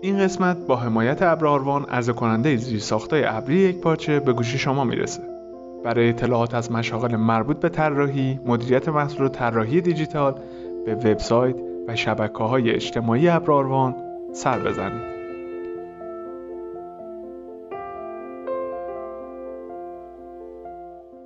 این 0.00 0.18
قسمت 0.18 0.56
با 0.66 0.76
حمایت 0.76 1.22
ابر 1.22 1.43
آروان 1.43 1.84
عرضه 1.84 2.12
کننده 2.12 2.56
زیرساختای 2.56 3.24
ابری 3.24 3.56
یک 3.56 3.80
پارچه 3.80 4.20
به 4.20 4.32
گوشی 4.32 4.58
شما 4.58 4.84
می‌رسه. 4.84 5.22
برای 5.84 6.08
اطلاعات 6.08 6.54
از 6.54 6.72
مشاغل 6.72 7.16
مربوط 7.16 7.60
به 7.60 7.68
طراحی، 7.68 8.40
مدیریت 8.46 8.88
محصول 8.88 9.26
و 9.26 9.28
طراحی 9.28 9.80
دیجیتال 9.80 10.40
به 10.86 10.94
وبسایت 10.94 11.56
و 11.88 11.96
شبکه 11.96 12.38
های 12.38 12.70
اجتماعی 12.70 13.28
ابر 13.28 13.51
آروان 13.51 13.96
سر 14.32 14.58
بزنید. 14.58 15.18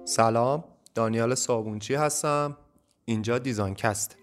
سلام 0.04 0.64
دانیال 0.94 1.34
صابونچی 1.34 1.94
هستم 1.94 2.56
اینجا 3.04 3.38
دیزاین‌کست 3.38 4.21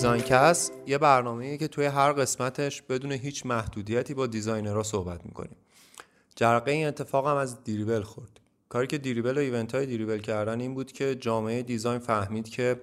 دیزاینکست 0.00 0.72
یه 0.86 0.98
برنامه‌ایه 0.98 1.56
که 1.56 1.68
توی 1.68 1.86
هر 1.86 2.12
قسمتش 2.12 2.82
بدون 2.82 3.12
هیچ 3.12 3.46
محدودیتی 3.46 4.14
با 4.14 4.26
دیزاینرها 4.26 4.82
صحبت 4.82 5.26
می‌کنیم. 5.26 5.56
جرقه 6.36 6.70
این 6.70 6.86
اتفاق 6.86 7.26
هم 7.26 7.36
از 7.36 7.64
دریبل 7.64 8.02
خورد. 8.02 8.40
کاری 8.68 8.86
که 8.86 8.98
دریبل 8.98 9.38
و 9.38 9.40
event 9.40 9.74
های 9.74 9.86
دریبل 9.86 10.18
کردن 10.18 10.60
این 10.60 10.74
بود 10.74 10.92
که 10.92 11.14
جامعه 11.14 11.62
design 11.62 11.98
فهمید 11.98 12.48
که 12.48 12.80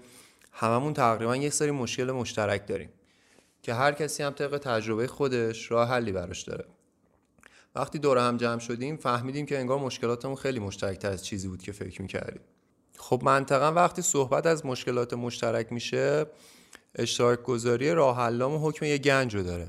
هممون 0.51 0.93
تقریبا 0.93 1.35
یک 1.35 1.53
سری 1.53 1.71
مشکل 1.71 2.11
مشترک 2.11 2.67
داریم 2.67 2.89
که 3.61 3.73
هر 3.73 3.91
کسی 3.91 4.23
هم 4.23 4.33
طبق 4.33 4.57
تجربه 4.57 5.07
خودش 5.07 5.71
راه 5.71 5.89
حلی 5.89 6.11
براش 6.11 6.43
داره. 6.43 6.65
وقتی 7.75 7.99
دور 7.99 8.17
هم 8.17 8.37
جمع 8.37 8.59
شدیم 8.59 8.97
فهمیدیم 8.97 9.45
که 9.45 9.59
انگار 9.59 9.79
مشکلاتمون 9.79 10.35
خیلی 10.35 10.59
مشترکتر 10.59 11.11
از 11.11 11.25
چیزی 11.25 11.47
بود 11.47 11.61
که 11.61 11.71
فکر 11.71 12.01
می‌کردیم. 12.01 12.41
خب 12.97 13.21
منطقا 13.23 13.71
وقتی 13.71 14.01
صحبت 14.01 14.45
از 14.45 14.65
مشکلات 14.65 15.13
مشترک 15.13 15.71
میشه 15.73 16.25
اشتراک 16.95 17.43
گذاری 17.43 17.93
راه 17.93 18.17
حلا 18.17 18.42
هم 18.42 18.67
حکم 18.67 18.85
یه 18.85 18.97
گنج 18.97 19.35
رو 19.35 19.43
داره. 19.43 19.67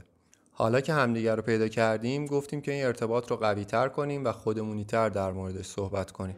حالا 0.52 0.80
که 0.80 0.92
همدیگر 0.92 1.36
رو 1.36 1.42
پیدا 1.42 1.69
کردیم 1.69 2.27
گفتیم 2.27 2.60
که 2.60 2.72
این 2.72 2.84
ارتباط 2.84 3.30
رو 3.30 3.36
قوی 3.36 3.64
تر 3.64 3.88
کنیم 3.88 4.25
و 4.25 4.33
خودمونی 4.33 4.84
تر 4.84 5.08
در 5.08 5.33
موردش 5.33 5.66
صحبت 5.66 6.10
کنیم. 6.10 6.36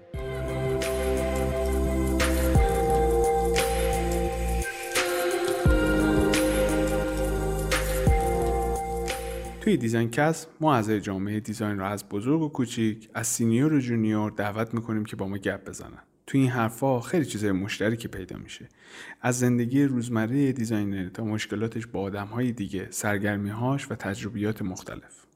توی 9.61 9.77
دیزاین‌کست 9.77 10.47
ما 10.61 10.75
از 10.75 10.91
جامعه 10.91 11.41
design 11.41 11.79
رو 11.79 11.85
از 11.85 12.09
بزرگ 12.09 12.43
و 12.43 12.49
کوچیک 12.49 13.11
از 13.15 13.27
senior 13.27 13.73
و 13.73 13.81
junior 13.81 14.31
دعوت 14.31 14.75
می‌کنیم 14.75 15.05
که 15.05 15.17
با 15.17 15.29
ما 15.29 15.39
گپ 15.39 15.69
بزنن. 15.69 16.03
تو 16.31 16.39
این 16.39 16.51
حرفها 16.51 17.01
خیلی 17.01 17.25
چیزای 17.25 17.53
مشترکی 17.53 18.09
پیدا 18.09 18.37
میشه. 18.37 18.69
از 19.21 19.39
زندگی 19.39 19.85
روزمره 19.85 20.53
دیزاینر 20.53 21.09
تا 21.09 21.25
مشکلاتش 21.25 21.87
با 21.87 22.01
آدمهای 22.01 22.53
دیگه 22.53 22.89
سرگرمیهاش 22.91 23.91
و 23.91 23.95
تجربیات 23.95 24.63
مختلف. 24.63 25.27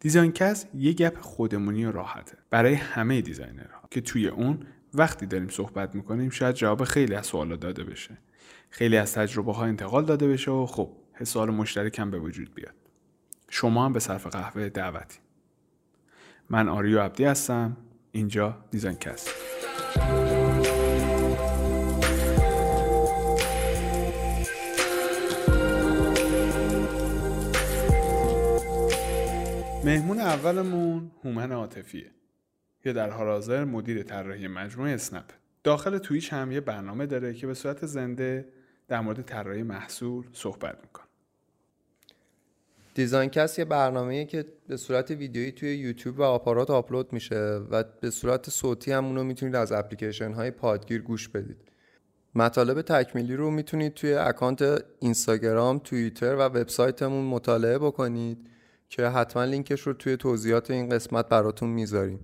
دیزاینکست 0.00 0.68
یه 0.74 0.92
گپ 0.92 1.18
خودمونی 1.20 1.84
و 1.84 1.92
راحته. 1.92 2.38
برای 2.50 2.74
همه 2.74 3.20
دیزاینرها 3.20 3.88
که 3.90 4.00
توی 4.00 4.28
اون 4.28 4.66
وقتی 4.94 5.26
داریم 5.26 5.48
صحبت 5.48 5.94
می‌کنیم 5.94 6.30
شاید 6.30 6.54
جواب 6.54 6.84
خیلی 6.84 7.14
از 7.14 7.26
سوالات 7.26 7.60
داده 7.60 7.84
بشه. 7.84 8.18
خیلی 8.70 8.96
از 8.96 9.14
تجربه 9.14 9.52
ها 9.52 9.64
انتقال 9.64 10.04
داده 10.04 10.28
بشه 10.28 10.50
و 10.50 10.66
خب 10.66 10.90
حس 11.12 11.27
و 11.27 11.35
حال 11.35 11.50
مشترک 11.50 11.98
هم 11.98 12.10
به 12.10 12.18
وجود 12.18 12.54
بیاد. 12.54 12.74
شما 13.48 13.84
هم 13.84 13.92
به 13.92 14.00
صرف 14.00 14.26
قهوه 14.26 14.68
دعوتی. 14.68 15.18
من 16.50 16.68
آریو 16.68 17.00
عبدی 17.00 17.24
هستم. 17.24 17.76
اینجا 18.12 18.64
دیزاینکست. 18.70 19.30
مهمون 29.84 30.20
اولمون 30.20 31.10
هومن 31.24 31.52
عاطفیه. 31.52 32.10
که 32.84 32.92
در 32.92 33.10
حال 33.10 33.26
حاضر 33.26 33.64
مدیر 33.64 34.02
طراحی 34.02 34.48
مجموعه 34.48 34.94
اسنپ. 34.94 35.24
داخل 35.64 35.98
تویچ 35.98 36.32
هم 36.32 36.52
یه 36.52 36.60
برنامه 36.60 37.06
داره 37.06 37.34
که 37.34 37.46
به 37.46 37.54
صورت 37.54 37.86
زنده 37.86 38.48
در 38.88 39.00
مورد 39.00 39.22
طراحی 39.22 39.62
محصول 39.62 40.26
صحبت 40.32 40.78
می‌کنه. 40.82 41.11
دیزاینکست 42.94 43.58
یه 43.58 43.64
برنامه‌ایه 43.64 44.24
که 44.24 44.44
به 44.68 44.76
صورت 44.76 45.10
ویدیویی 45.10 45.52
توی 45.52 45.76
یوتیوب 45.76 46.18
و 46.18 46.22
آپارات 46.22 46.70
آپلود 46.70 47.12
میشه 47.12 47.40
و 47.70 47.84
به 48.00 48.10
صورت 48.10 48.50
صوتی 48.50 48.92
هم 48.92 49.04
اونو 49.04 49.24
می‌تونید 49.24 49.56
از 49.56 49.72
اپلیکیشن 49.72 50.32
های 50.32 50.50
پادگیر 50.50 51.02
گوش 51.02 51.28
بدید. 51.28 51.56
مطالب 52.34 52.82
تکمیلی 52.82 53.36
رو 53.36 53.50
می‌تونید 53.50 53.94
توی 53.94 54.14
اکانت 54.14 54.84
اینستاگرام، 55.00 55.78
توییتر 55.78 56.34
و 56.34 56.40
وبسایتمون 56.40 57.24
مطالعه 57.24 57.78
بکنید 57.78 58.38
که 58.88 59.06
حتما 59.06 59.44
لینکش 59.44 59.80
رو 59.80 59.92
توی 59.92 60.16
توضیحات 60.16 60.70
این 60.70 60.88
قسمت 60.88 61.28
براتون 61.28 61.68
می‌ذاریم. 61.68 62.20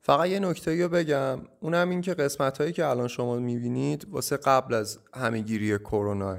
فقط 0.00 0.28
یه 0.28 0.38
نکته 0.40 0.82
رو 0.82 0.88
بگم 0.88 1.40
اونم 1.60 1.90
این 1.90 2.00
که 2.00 2.14
قسمت 2.14 2.58
هایی 2.58 2.72
که 2.72 2.86
الان 2.86 3.08
شما 3.08 3.38
می‌بینید 3.38 4.06
واسه 4.10 4.36
قبل 4.36 4.74
از 4.74 4.98
همه‌گیری 5.14 5.78
کروناست. 5.78 6.36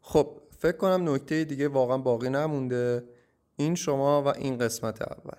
خب 0.00 0.41
فکر 0.62 0.76
کنم 0.76 1.14
نکته 1.14 1.44
دیگه 1.44 1.68
واقعا 1.68 1.98
باقی 1.98 2.28
نمونده. 2.28 3.04
این 3.56 3.74
شما 3.74 4.22
و 4.22 4.28
این 4.28 4.58
قسمت 4.58 5.02
اول. 5.02 5.38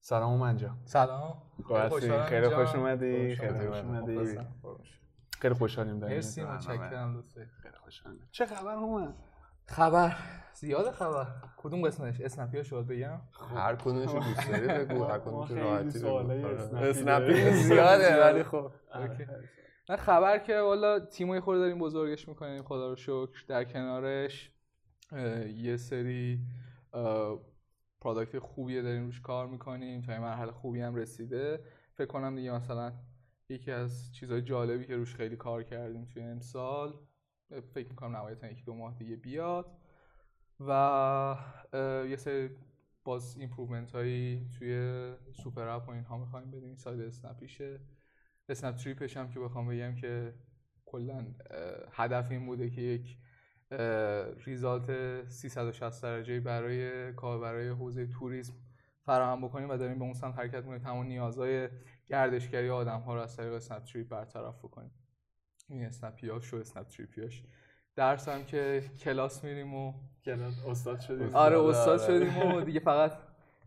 سلام 0.00 0.38
منجا. 0.38 0.76
سلام. 0.84 1.42
خیلی 2.28 2.48
خوش 2.48 2.74
اومدی. 2.74 3.36
خیلی 3.36 3.58
خوش 3.58 3.76
اومدی. 3.78 4.38
خیلی 5.40 5.54
خوشحالیم 5.54 5.98
داریم. 5.98 6.16
مرسی 6.16 6.44
متشکرم 6.44 7.24
خیلی 7.62 7.76
خوشحالیم 7.84 8.28
چه 8.30 8.46
خبر 8.46 8.74
هومن؟ 8.74 9.14
خبر. 9.68 10.16
زیاد 10.54 10.90
خبر. 10.90 11.26
کدوم 11.56 11.82
قسمتش؟ 11.82 12.20
اسنپی 12.20 12.64
شد 12.64 12.86
بگم؟ 12.86 13.20
هر 13.54 13.76
کدومش 13.76 14.10
رو 14.10 14.20
دوست 14.20 14.50
داری 14.50 14.84
بگو 14.84 15.04
هر 15.04 15.18
کدومش 15.18 15.50
راحتی 15.50 15.98
بگو. 15.98 16.08
آره. 16.08 16.88
اسنپی 16.88 17.50
زیاده 17.50 18.24
ولی 18.24 18.42
خب. 18.42 18.70
نه 19.88 19.96
خبر 19.96 20.38
که 20.38 20.60
والا 20.60 21.00
تیمای 21.00 21.40
خود 21.40 21.56
داریم 21.56 21.78
بزرگش 21.78 22.28
می‌کنیم. 22.28 22.62
خدا 22.62 22.88
رو 22.88 22.96
شکر. 22.96 23.44
در 23.48 23.64
کنارش 23.64 24.52
یه 25.54 25.76
سری 25.76 26.40
پرادکت 28.00 28.38
خوبی 28.38 28.82
داریم 28.82 29.04
روش 29.04 29.20
کار 29.20 29.46
می‌کنیم. 29.46 30.02
تا 30.02 30.20
مرحله 30.20 30.52
خوبی 30.52 30.80
هم 30.80 30.94
رسیده. 30.94 31.60
فکر 31.94 32.06
کنم 32.06 32.36
دیگه 32.36 32.52
مثلا 32.52 32.92
یکی 33.48 33.70
از 33.70 34.14
چیزهای 34.14 34.42
جالبی 34.42 34.86
که 34.86 34.96
روش 34.96 35.14
خیلی 35.14 35.36
کار 35.36 35.62
کردیم 35.62 36.04
توی 36.04 36.22
امسال 36.22 36.94
فکر 37.74 37.88
می‌کنم 37.88 38.16
نهایتا 38.16 38.46
یکی 38.46 38.62
دو 38.62 38.74
ماه 38.74 38.94
دیگه 38.94 39.16
بیاد 39.16 39.66
و 40.60 41.36
یه 42.08 42.16
سری 42.16 42.50
باز 43.04 43.36
improvement 43.38 43.92
هایی 43.92 44.50
توی 44.58 45.14
super 45.32 45.68
app 45.68 45.88
و 45.88 45.90
اینها 45.90 46.18
می‌خوایم 46.18 46.50
بدیم. 46.50 46.76
side 46.76 47.00
اسنپیشه 47.00 47.80
اسنپ 48.48 48.76
تریپش 48.76 49.16
هم 49.16 49.30
که 49.30 49.40
بخوام 49.40 49.68
بگم 49.68 49.94
که 49.94 50.34
کلا 50.86 51.26
هدف 51.92 52.30
این 52.30 52.46
بوده 52.46 52.70
که 52.70 52.80
یک 52.80 53.18
result 54.46 55.24
360 55.28 56.02
درجه 56.02 56.40
برای 56.40 57.12
کار 57.12 57.40
برای 57.40 57.68
حوزه 57.68 58.06
توریسم 58.06 58.54
فراهم 59.02 59.40
بکنیم 59.40 59.70
و 59.70 59.76
داریم 59.76 59.98
به 59.98 60.04
اون 60.04 60.14
سمت 60.14 60.38
حرکت 60.38 60.56
می‌کنیم. 60.62 60.78
تمام 60.78 61.06
نیازهای 61.06 61.68
گردشگری 62.08 62.70
آدم 62.70 63.00
ها 63.00 63.14
رو 63.14 63.20
از 63.20 63.36
طریق 63.36 63.52
اسنپ 63.52 63.84
تریپ 63.84 64.08
برطرف 64.08 64.58
بکنیم. 64.58 64.90
این 65.68 65.84
اسنپیاش 65.84 66.54
و 66.54 66.56
اسنپ 66.56 66.86
تریپیاش 66.88 67.42
درس 67.96 68.28
هم 68.28 68.44
که 68.44 68.82
کلاس 69.00 69.44
میریم 69.44 69.74
و 69.74 69.92
کلاس 70.24 70.54
استاد 70.66 71.00
شدیم. 71.00 71.30
آره 71.34 71.58
استاد 71.58 72.00
شدیم 72.00 72.54
و 72.54 72.60
دیگه 72.60 72.80
فقط 72.80 73.12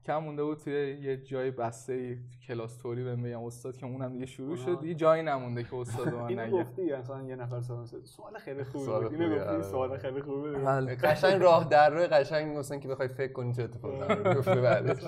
کم 0.05 0.17
مونده 0.17 0.43
بود 0.43 0.57
توی 0.57 0.73
یه 1.01 1.17
جای 1.17 1.51
بسته 1.51 1.93
ای 1.93 2.17
کلاس 2.47 2.77
توری 2.77 3.03
بهم 3.03 3.23
بگم 3.23 3.43
استاد 3.43 3.77
که 3.77 3.85
اونم 3.85 4.13
دیگه 4.13 4.25
شروع 4.25 4.55
شد 4.55 4.79
دیگه 4.79 4.93
جایی 4.93 5.23
نمونده 5.23 5.63
که 5.63 5.75
استاد 5.75 6.13
من 6.13 6.23
نگه. 6.23 6.41
اینو 6.43 6.63
گفتی 6.63 6.93
مثلا 6.93 7.23
یه 7.23 7.35
نفر 7.35 7.61
سوال 7.61 7.85
سوال 7.85 8.37
خیلی 8.37 8.63
خوبه 8.63 8.91
اینو 8.91 9.35
گفتی 9.35 9.69
سوال 9.69 9.97
خیلی 9.97 10.21
خوبه 10.21 10.51
بله. 10.51 10.95
قشنگ 10.95 11.41
راه 11.41 11.69
در 11.69 11.89
روی 11.89 12.07
قشنگ 12.07 12.57
مثلا 12.57 12.77
که 12.77 12.87
بخوای 12.87 13.07
فکر 13.07 13.33
کنی 13.33 13.53
چه 13.53 13.63
اتفاقی 13.63 14.33
گفته 14.33 14.61
بعدش. 14.61 15.03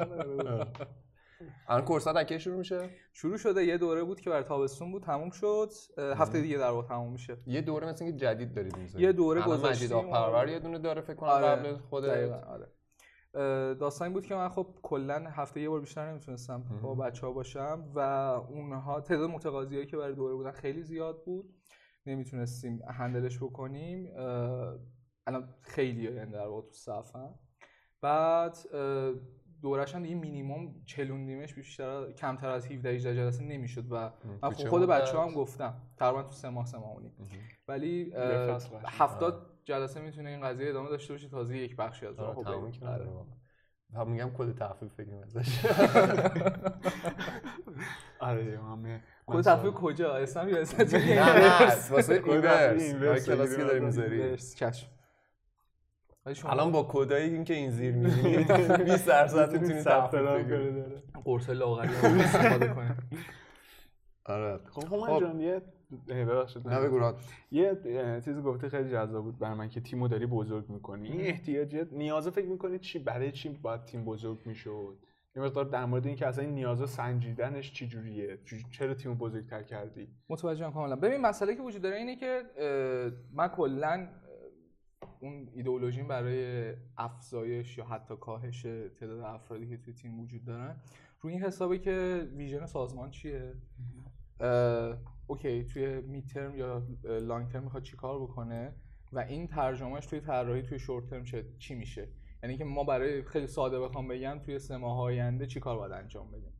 الان 1.67 1.85
کورسات 1.85 2.15
از 2.15 2.31
شروع 2.31 2.57
میشه؟ 2.57 2.89
شروع 3.13 3.37
شده 3.37 3.65
یه 3.65 3.77
دوره 3.77 4.03
بود 4.03 4.21
که 4.21 4.29
برای 4.29 4.43
تابستون 4.43 4.91
بود 4.91 5.03
تموم 5.03 5.29
شد. 5.29 5.69
هفته 5.97 6.41
دیگه 6.41 6.57
در 6.57 6.69
واقع 6.69 6.87
تموم 6.87 7.11
میشه. 7.11 7.37
یه 7.45 7.61
دوره 7.61 7.87
مثلا 7.87 8.11
که 8.11 8.17
جدید 8.17 8.53
دارید 8.53 8.75
یه 8.97 9.11
دوره 9.11 9.41
گذاشتیم 9.41 9.97
مجید 9.97 10.11
پرور 10.11 10.49
یه 10.49 10.59
دونه 10.59 10.79
داره 10.79 11.01
فکر 11.01 11.15
کنم 11.15 11.29
آره. 11.29 11.47
قبل 11.47 11.77
خود 11.77 12.05
آره. 12.05 12.67
داستانی 13.73 14.13
بود 14.13 14.25
که 14.25 14.35
من 14.35 14.49
خب 14.49 14.67
کلا 14.83 15.25
هفته 15.29 15.61
یه 15.61 15.69
بار 15.69 15.79
بیشتر 15.79 16.11
نمی‌تونستم 16.11 16.63
با 16.83 16.95
بچه 16.95 17.27
ها 17.27 17.33
باشم 17.33 17.91
و 17.95 17.99
اونها 18.49 19.01
تعداد 19.01 19.29
متقاضی 19.29 19.85
که 19.85 19.97
برای 19.97 20.15
دوره 20.15 20.35
بودن 20.35 20.51
خیلی 20.51 20.83
زیاد 20.83 21.23
بود. 21.25 21.53
نمی‌تونستیم 22.05 22.81
هندلش 22.89 23.37
بکنیم. 23.37 24.11
الان 25.27 25.55
خیلی 25.61 26.03
یعنی 26.15 26.31
در 26.31 26.47
واقع 26.47 26.61
تو 26.61 26.73
صفن 26.73 27.35
بعد 28.01 28.57
دورش 29.63 29.95
هم 29.95 30.03
دیگه 30.03 30.15
مینیمم 30.15 30.83
چلوندیمش 30.85 31.53
بیشتر 31.53 32.11
کمتر 32.11 32.49
از 32.49 32.71
17 32.71 32.89
18 32.89 33.15
جلسه 33.15 33.43
نمی‌شد 33.43 33.91
و 33.91 34.11
من 34.41 34.49
خود 34.51 34.81
بچه 34.85 35.19
هم 35.19 35.31
گفتم 35.31 35.73
تقریبا 35.97 36.23
تو 36.23 36.31
سه 36.31 36.49
ماه 36.49 36.65
سه 36.65 36.77
ماه 36.77 37.01
ولی 37.67 38.13
70 38.87 39.45
جلسه 39.63 40.01
می‌تونه 40.01 40.29
این 40.29 40.41
قضیه 40.41 40.69
ادامه 40.69 40.89
داشته 40.89 41.13
باشه 41.13 41.29
تازه 41.29 41.57
یک 41.57 41.75
بخشی 41.75 42.05
از 42.05 42.19
راهو 42.19 42.43
تموم 42.43 42.71
آره. 42.85 43.09
هم 43.95 44.09
میگم 44.09 44.31
کد 44.37 44.57
تخفیف 44.57 44.93
بگیم 44.93 45.17
ازش. 45.17 45.65
آره 48.19 48.59
همه 48.59 49.01
کد 49.25 49.41
تخفیف 49.41 49.73
کجا؟ 49.73 50.15
اسم 50.15 50.49
یا 50.49 50.57
اسم 50.57 50.97
نه 50.97 51.39
نه 51.39 51.89
واسه 51.91 52.13
اینورس. 52.23 53.25
کلاسی 53.25 53.55
که 53.55 53.63
داری 53.63 53.79
می‌ذاری 53.79 54.37
چشم. 54.37 54.92
الان 56.25 56.71
با 56.71 56.87
کدایی 56.89 57.33
این 57.33 57.43
که 57.43 57.53
این 57.53 57.71
زیر 57.71 57.95
می‌بینید 57.95 58.51
20 58.91 59.07
درصد 59.07 59.53
می‌تونید 59.53 59.79
ثبت 59.79 60.13
نام 60.13 60.43
کنید 60.43 60.85
قرص 61.25 61.49
لاغری 61.49 61.89
استفاده 61.95 62.67
کنید 62.67 63.23
آره. 64.25 64.59
خب 64.69 64.81
خب. 64.81 65.19
جان 65.19 65.39
یه 65.39 65.61
ببخشید 66.07 66.67
نه 66.67 66.79
بگو 66.81 67.13
یه 67.51 67.77
چیزی 68.25 68.41
گفته 68.41 68.69
خیلی 68.69 68.91
جذاب 68.91 69.23
بود 69.23 69.39
برای 69.39 69.57
من 69.57 69.69
که 69.69 69.81
تیمو 69.81 70.07
داری 70.07 70.25
بزرگ 70.25 70.69
می‌کنی. 70.69 71.09
این 71.11 71.21
احتیاجات 71.21 71.87
نیازه 71.93 72.31
فکر 72.31 72.47
می‌کنی 72.47 72.79
چی 72.79 72.99
برای 72.99 73.31
چی 73.31 73.49
باید 73.49 73.85
تیم 73.85 74.05
بزرگ 74.05 74.39
می‌شد؟ 74.45 74.97
یه 75.35 75.43
مقدار 75.43 75.65
در 75.65 75.85
مورد 75.85 76.07
اینکه 76.07 76.27
اصلا 76.27 76.43
این 76.43 76.53
نیازا 76.53 76.85
سنجیدنش 76.85 77.71
چی 77.73 77.87
جوریه؟ 77.87 78.37
چرا 78.71 78.93
تیمو 78.93 79.15
بزرگتر 79.15 79.63
کردی؟ 79.63 80.07
متوجهم 80.29 80.73
کاملا. 80.73 80.95
ببین 80.95 81.21
مسئله 81.21 81.55
که 81.55 81.61
وجود 81.61 81.81
داره 81.81 81.95
اینه 81.95 82.15
که 82.15 82.41
من 83.33 83.47
کلا 83.47 84.07
اون 85.23 85.49
ایدئولوژی 85.53 86.03
برای 86.03 86.73
افزایش 86.97 87.77
یا 87.77 87.85
حتی 87.85 88.15
کاهش 88.15 88.61
تعداد 88.99 89.19
افرادی 89.19 89.67
که 89.67 89.77
توی 89.77 89.93
تیم 89.93 90.19
وجود 90.19 90.45
دارن. 90.45 90.75
روی 91.21 91.33
این 91.33 91.43
حسابه 91.43 91.79
که 91.79 92.27
vision 92.35 92.65
سازمان 92.65 93.11
چیه؟ 93.11 93.53
okay 95.27 95.63
توی 95.63 96.01
mid-term 96.01 96.55
یا 96.55 96.83
long 97.03 97.47
term 97.47 97.63
می‌خواد 97.63 97.83
چیکار 97.83 98.19
بکنه 98.19 98.73
و 99.11 99.19
این 99.19 99.47
ترجمه‌ش 99.47 100.05
توی 100.05 100.19
طراحی 100.19 100.61
توی 100.61 100.79
short 100.79 101.05
term 101.09 101.23
چی 101.59 101.75
میشه؟ 101.75 102.07
یعنی 102.43 102.57
که 102.57 102.63
ما 102.63 102.83
برای 102.83 103.23
خیلی 103.23 103.47
ساده 103.47 103.79
بخوام 103.79 104.07
بگم 104.07 104.39
توی 104.45 104.59
سه 104.59 104.77
ماه 104.77 104.99
آینده 104.99 105.45
چی 105.45 105.59
کار 105.59 105.77
باید 105.77 105.91
انجام 105.91 106.31
بدیم؟ 106.31 106.53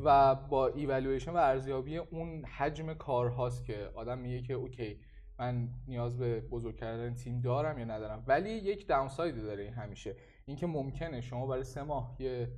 و 0.00 0.34
با 0.34 0.66
ایوالویشن 0.66 1.30
و 1.30 1.36
ارزیابی 1.36 1.96
اون 1.96 2.44
حجم 2.44 2.94
کارهاست 2.94 3.64
که 3.64 3.90
آدم 3.94 4.18
میگه 4.18 4.42
که 4.42 4.54
okay 4.54 5.00
من 5.38 5.68
نیاز 5.88 6.18
به 6.18 6.40
بزرگ 6.40 6.76
کردن 6.76 7.14
تیم 7.14 7.40
دارم 7.40 7.78
یا 7.78 7.84
ندارم. 7.84 8.24
ولی 8.26 8.50
یک 8.50 8.86
downside 8.86 9.34
ی 9.34 9.40
داره 9.40 9.62
این 9.62 9.72
همیشه. 9.72 10.16
اینکه 10.46 10.66
ممکنه 10.66 11.20
شما 11.20 11.46
برای 11.46 11.64
سه 11.64 11.82
ماه 11.82 12.16
یه 12.18 12.48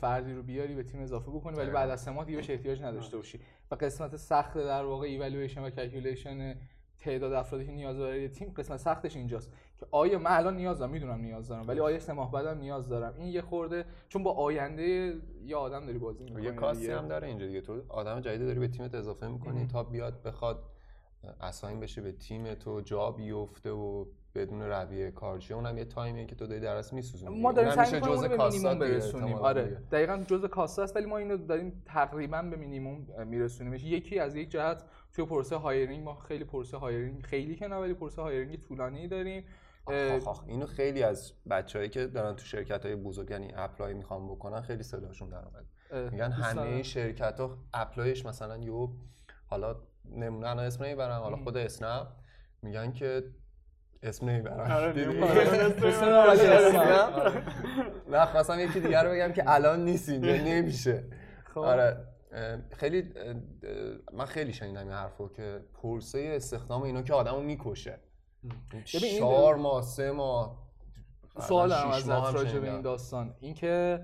فردی 0.00 0.32
رو 0.32 0.42
بیاری 0.42 0.74
به 0.74 0.82
تیم 0.82 1.00
اضافه 1.00 1.30
بکنی 1.30 1.56
ولی 1.56 1.70
بعد 1.70 1.90
از 1.90 2.00
سه 2.00 2.10
ماه 2.10 2.24
دیگه 2.24 2.36
بهش 2.36 2.50
احتیاج 2.50 2.82
نداشته 2.82 3.16
باشی. 3.16 3.40
و 3.70 3.74
قسمت 3.74 4.16
سخت 4.16 4.58
در 4.58 4.84
واقع 4.84 5.06
ایوالویشن 5.06 5.62
و 5.62 5.70
calculation 5.70 6.54
تعداد 6.98 7.32
افرادی 7.32 7.66
که 7.66 7.72
نیاز 7.72 7.96
داره 7.96 8.28
تیم 8.28 8.52
قسمت 8.56 8.76
سختش 8.76 9.16
اینجاست. 9.16 9.52
که 9.80 9.86
آیا 9.90 10.18
من 10.18 10.30
الان 10.30 10.56
نیاز 10.56 10.78
دارم؟ 10.78 10.90
می‌دونم 10.90 11.20
نیاز 11.20 11.48
دارم. 11.48 11.68
ولی 11.68 11.80
آیا 11.80 11.98
سه 11.98 12.12
ماه 12.12 12.32
بعدم 12.32 12.58
نیاز 12.58 12.88
دارم؟ 12.88 13.14
این 13.16 13.28
یه 13.28 13.42
خورده 13.42 13.84
چون 14.08 14.22
با 14.22 14.32
آینده 14.32 15.14
یه 15.44 15.56
آدم 15.56 15.86
داری 15.86 15.98
بازی 15.98 16.24
می‌کنی. 16.24 16.42
یه 16.42 16.52
cost 16.52 16.82
ی 16.82 16.90
هم 16.90 17.08
داره 17.08 17.28
اینجا 17.28 17.46
دیگه. 17.46 17.60
تو 17.60 17.82
آدم 17.88 18.20
جدید 18.20 18.46
داری 18.46 18.60
به 18.60 18.68
تیمت 18.68 18.94
اضافه 18.94 19.28
می‌کنی 19.28 19.66
تا 19.66 19.82
بیاد 19.82 20.22
بخواد 20.22 20.64
assign 21.40 21.80
بشه 21.80 22.00
به 22.02 22.12
تیم 22.12 22.54
تو 22.54 22.80
جا 22.80 23.10
بیفته 23.10 23.70
و 23.70 24.04
بدون 24.34 24.62
رویه 24.62 25.10
کارچی 25.10 25.54
اونم 25.54 25.78
یه 25.78 25.84
تایمیه 25.84 26.26
که 26.26 26.34
تو 26.34 26.46
داری 26.46 26.60
درس 26.60 26.92
میسوزونی. 26.92 27.40
ما 27.40 27.52
داریم 27.52 27.70
سعی 27.70 27.94
می‌کنیم 27.94 28.28
به 28.28 28.48
مینیمم 28.48 28.78
برسونیم 28.78 29.34
آره. 29.34 29.82
دقیقاً 29.92 30.24
جزء 30.26 30.48
کاسته 30.48 30.82
است 30.82 30.96
ولی 30.96 31.06
ما 31.06 31.18
اینو 31.18 31.36
داریم 31.36 31.82
تقریبا 31.86 32.42
به 32.42 32.56
مینیمم 32.56 33.06
میرسونیمش. 33.26 33.84
یکی 33.84 34.18
از 34.18 34.36
یک 34.36 34.50
جهت 34.50 34.84
توی 35.12 35.24
پروسه 35.24 35.56
هایرینگ 35.56 36.04
ما 36.04 36.14
خیلی 36.14 36.44
پروسه 36.44 36.76
هایرینگ 36.76 37.22
خیلی 37.22 37.56
که 37.56 37.68
نه 37.68 37.76
ولی 37.76 37.94
پروسه 37.94 38.22
هایرینگ 38.22 38.60
طولانی 38.60 39.08
داریم. 39.08 39.44
آخ 39.86 40.28
آخ 40.28 40.44
اینو 40.46 40.66
خیلی 40.66 41.02
از 41.02 41.32
بچههایی 41.50 41.90
که 41.90 42.06
دارن 42.06 42.36
تو 42.36 42.44
شرکت 42.44 42.86
های 42.86 42.96
بزرگ 42.96 43.30
یعنی 43.30 43.52
اپلای 43.54 43.94
می‌خوام 43.94 44.28
بکنن 44.28 44.60
خیلی 44.60 44.82
صداشون 44.82 45.28
در 45.28 45.44
اومد 45.44 45.66
میگن 46.12 46.32
همه 46.32 46.82
شرکت 46.82 47.40
ها 47.40 47.58
اپلایش 47.74 48.26
مثلا 48.26 48.56
یو 48.56 48.88
حالا 49.46 49.76
نمونه 50.10 50.46
انا 50.48 50.62
اسم 50.62 50.84
نمی‌برم 50.84 51.20
حالا 51.22 51.36
خود 51.36 51.56
اسنپ 51.56 52.06
میگن 52.62 52.92
که 52.92 53.22
اسم 54.02 54.28
نمی‌برم. 54.28 54.66
نه 58.12 58.26
خواستم 58.26 58.60
یکی 58.60 58.80
دیگر 58.80 59.04
رو 59.04 59.10
بگم 59.10 59.32
که 59.32 59.42
الان 59.46 59.84
نیست 59.84 60.08
اینجا 60.08 60.36
نمیشه. 60.52 61.04
خب. 61.54 61.60
آره 61.60 61.96
خیلی 62.76 63.12
من 64.12 64.24
خیلی 64.24 64.52
شنیدم 64.52 64.80
این 64.80 64.92
حرفو 64.92 65.28
که 65.28 65.60
پرسه 65.82 66.32
استخدام 66.36 66.82
اینا 66.82 67.02
که 67.02 67.14
آدمو 67.14 67.40
می‌کشه. 67.40 67.98
چهار 69.18 69.54
ماه 69.54 69.82
سه 69.82 70.10
ماه 70.10 70.66
سوال 71.40 71.72
هم 71.72 71.90
از 71.90 72.08
راجع 72.08 72.58
به 72.58 72.70
این 72.70 72.80
داستان. 72.80 73.34
اینکه 73.40 74.00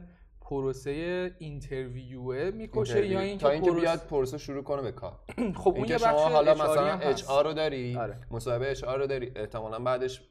پروسه 0.52 1.30
interview 1.38 2.52
می‌کشه 2.52 3.06
یا 3.06 3.20
اینکه 3.20 3.42
تا 3.42 3.50
اینکه 3.50 3.70
پروس... 3.70 3.80
بیاد 3.80 3.98
پروسه 3.98 4.38
شروع 4.38 4.62
کنه 4.62 4.82
به 4.82 4.92
کار. 4.92 5.18
خب 5.62 5.74
اون 5.76 5.88
یه 5.88 5.98
شما 5.98 6.28
حالا 6.28 6.54
مثلا 6.54 6.98
HR 6.98 7.44
رو 7.44 7.52
داری 7.52 7.96
آره. 7.96 8.16
مصاحبه 8.30 8.70
HR 8.70 8.98
رو 8.98 9.06
داری 9.06 9.32
احتمالاً 9.36 9.78
بعدش 9.78 10.22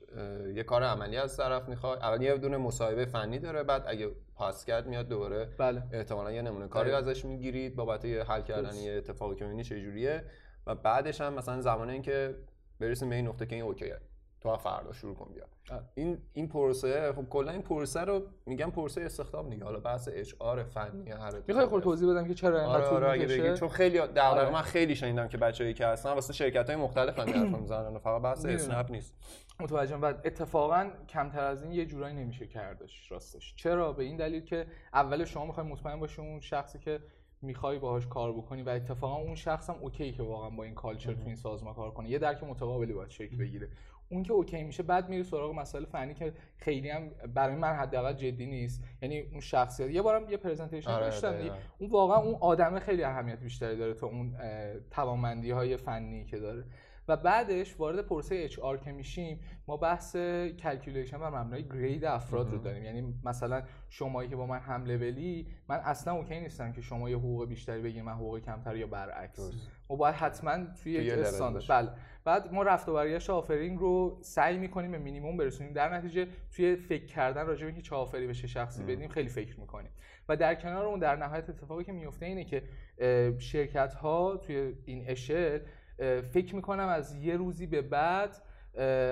یه 0.55 0.63
کار 0.63 0.83
عملی 0.83 1.17
از 1.17 1.37
طرف 1.37 1.69
می‌خواد 1.69 1.99
اول 1.99 2.21
یه 2.21 2.37
دونه 2.37 2.57
مصاحبه 2.57 3.05
فنی 3.05 3.39
داره 3.39 3.63
بعد 3.63 3.83
اگه 3.87 4.09
پاس 4.35 4.65
کرد 4.65 4.87
میاد 4.87 5.07
دوباره 5.07 5.49
بله. 5.57 5.83
احتمالاً 5.91 6.31
یه 6.31 6.41
نمونه 6.41 6.67
کاری. 6.67 6.91
ازش 6.91 7.25
می‌گیرید 7.25 7.75
بابت 7.75 8.05
حل 8.05 8.41
کردن 8.41 8.75
یه 8.75 8.91
اتفاقی 8.91 9.35
که 9.35 9.43
می‌بینی 9.43 9.63
چه 9.63 9.81
جوریه 9.81 10.23
و 10.67 10.75
بعدش 10.75 11.21
هم 11.21 11.33
مثلا 11.33 11.61
زمانی 11.61 11.91
اینکه 11.91 12.35
برسیم 12.79 13.09
به 13.09 13.15
این 13.15 13.27
نقطه 13.27 13.45
که 13.45 13.55
این 13.55 13.63
okay 13.63 13.86
ـه. 13.86 13.97
تو 14.41 14.57
فردا 14.57 14.93
شروع 14.93 15.15
کن 15.15 15.33
بیا. 15.33 15.45
این 15.95 16.17
این 16.33 16.47
پروسه 16.47 17.13
خب 17.13 17.29
کلا 17.29 17.51
این 17.51 17.61
پروسه 17.61 18.01
رو 18.01 18.21
میگم 18.45 18.71
پروسه 18.71 19.01
استخدام 19.01 19.49
دیگه. 19.49 19.63
حالا 19.63 19.79
بحث 19.79 20.09
HR 20.13 20.63
فنی 20.63 21.11
هر 21.11 21.41
می‌خوای 21.47 21.65
خود 21.65 21.83
توضیح 21.83 22.09
بدم 22.09 22.27
که 22.27 22.33
چرا 22.33 22.61
اینقدر 22.61 22.83
آره 22.83 23.07
آره 23.07 23.57
چون 23.57 23.69
خیلی 23.69 24.07
در 24.07 24.27
آره. 24.27 24.49
من 24.49 24.61
خیلی 24.61 24.95
شنیدم 24.95 25.27
که 25.27 25.37
بچه‌ای 25.37 25.73
که 25.73 25.85
هستن 25.87 26.13
واسه 26.13 26.33
شرکت 26.33 26.69
های 26.69 26.75
مختلف 26.75 27.19
هم 27.19 27.29
حرف 27.29 27.59
می‌زنن 27.59 27.97
فقط 27.97 28.21
بحث 28.21 28.45
اسنپ 28.45 28.91
نیست. 28.91 29.15
متوجه 29.59 29.95
و 29.95 30.05
اتفاقا 30.05 30.89
کمتر 31.09 31.43
از 31.43 31.63
این 31.63 31.71
یه 31.71 31.85
جورایی 31.85 32.15
نمیشه 32.15 32.47
کردش 32.47 33.11
راستش. 33.11 33.55
چرا؟ 33.55 33.93
به 33.93 34.03
این 34.03 34.17
دلیل 34.17 34.43
که 34.43 34.65
اول 34.93 35.25
شما 35.25 35.45
می‌خوای 35.45 35.67
مطمئن 35.67 35.99
باشی 35.99 36.21
اون 36.21 36.39
شخصی 36.39 36.79
که 36.79 36.99
می‌خوای 37.41 37.79
باهاش 37.79 38.07
کار 38.07 38.31
بکنی 38.31 38.61
و 38.61 38.69
اتفاقا 38.69 39.15
اون 39.15 39.35
شخص 39.35 39.69
هم 39.69 39.75
okay 39.81 40.11
که 40.11 40.23
واقعا 40.23 40.49
با 40.49 40.63
این 40.63 40.75
culture 40.75 41.13
تو 41.13 41.25
این 41.25 41.35
سازمان 41.35 41.73
کار 41.73 41.91
کنه. 41.91 42.09
یه 42.09 42.19
درک 42.19 42.43
متقابلی 42.43 42.93
باید 42.93 43.09
شکل 43.09 43.37
بگیره. 43.37 43.69
اون 44.11 44.23
که 44.23 44.33
okay 44.33 44.63
میشه 44.63 44.83
بعد 44.83 45.09
میری 45.09 45.23
سراغ 45.23 45.55
مسائل 45.55 45.85
فنی 45.85 46.13
که 46.13 46.33
خیلی 46.57 46.89
هم 46.89 47.09
برای 47.33 47.55
من 47.55 47.73
حداقل 47.73 48.13
جدی 48.13 48.45
نیست. 48.45 48.83
یعنی 49.01 49.19
اون 49.19 49.39
شخصیت 49.39 49.89
یه 49.89 50.01
بارم 50.01 50.29
یه 50.29 50.37
presentation 50.37 50.91
آره 50.91 51.05
داشتم 51.05 51.35
اون 51.77 51.89
واقعا 51.89 52.17
اون 52.17 52.35
آدم 52.39 52.79
خیلی 52.79 53.03
اهمیت 53.03 53.39
بیشتری 53.39 53.77
داره 53.77 53.93
تا 53.93 54.07
اون 54.07 54.35
توانمندی 54.91 55.51
های 55.51 55.77
فنی 55.77 56.25
که 56.25 56.39
داره. 56.39 56.63
و 57.07 57.17
بعدش 57.17 57.79
وارد 57.79 58.05
پروسه 58.05 58.35
HR 58.35 58.77
که 58.77 58.91
میشیم 58.91 59.39
ما 59.67 59.77
بحث 59.77 60.15
calculation 60.59 61.17
و 61.17 61.35
مبنای 61.35 61.63
grade 61.63 62.05
افراد 62.05 62.51
رو 62.51 62.57
داریم. 62.57 62.83
یعنی 62.83 63.13
مثلا 63.23 63.63
شمایی 63.89 64.29
که 64.29 64.35
با 64.35 64.45
من 64.45 64.59
هم 64.59 64.85
لولی 64.85 65.47
من 65.69 65.75
اصلا 65.75 66.13
okay 66.13 66.39
نیستم 66.39 66.71
که 66.71 66.81
شما 66.81 67.09
یه 67.09 67.17
حقوق 67.17 67.47
بیشتری 67.47 67.81
بگید 67.81 68.03
من 68.03 68.13
حقوق 68.13 68.39
کمتر 68.39 68.75
یا 68.75 68.87
برعکس. 68.87 69.51
ما 69.89 69.95
باید 69.95 70.15
حتما 70.15 70.65
توی 70.83 70.91
یک 70.91 71.13
استاندارد 71.13 71.65
بله. 71.69 71.89
بعد 72.23 72.53
ما 72.53 72.63
رفت 72.63 72.89
و 72.89 72.93
برگشت 72.93 73.29
آفرینگ 73.29 73.79
رو 73.79 74.19
سعی 74.21 74.57
می‌کنیم 74.57 74.91
به 74.91 74.97
مینیمم 74.97 75.37
برسونیم. 75.37 75.73
در 75.73 75.93
نتیجه 75.93 76.27
توی 76.55 76.75
فکر 76.75 77.05
کردن 77.05 77.45
راجع 77.45 77.61
به 77.61 77.67
اینکه 77.67 77.81
چه 77.81 77.95
آفری 77.95 78.27
به 78.27 78.33
چه 78.33 78.47
شخصی 78.47 78.83
بدیم 78.83 79.09
خیلی 79.09 79.29
فکر 79.29 79.59
می‌کنیم. 79.59 79.91
و 80.29 80.37
در 80.37 80.55
کنار 80.55 80.85
اون 80.85 80.99
در 80.99 81.15
نهایت 81.15 81.49
اتفاقی 81.49 81.83
که 81.83 81.91
میفته 81.91 82.25
اینه 82.25 82.43
که 82.43 82.63
شرکت 83.39 83.93
ها 83.93 84.37
توی 84.37 84.73
این 84.85 85.03
اشل 85.07 85.59
فکر 86.31 86.55
می‌کنم 86.55 86.87
از 86.87 87.15
یه 87.15 87.37
روزی 87.37 87.67
به 87.67 87.81
بعد 87.81 88.41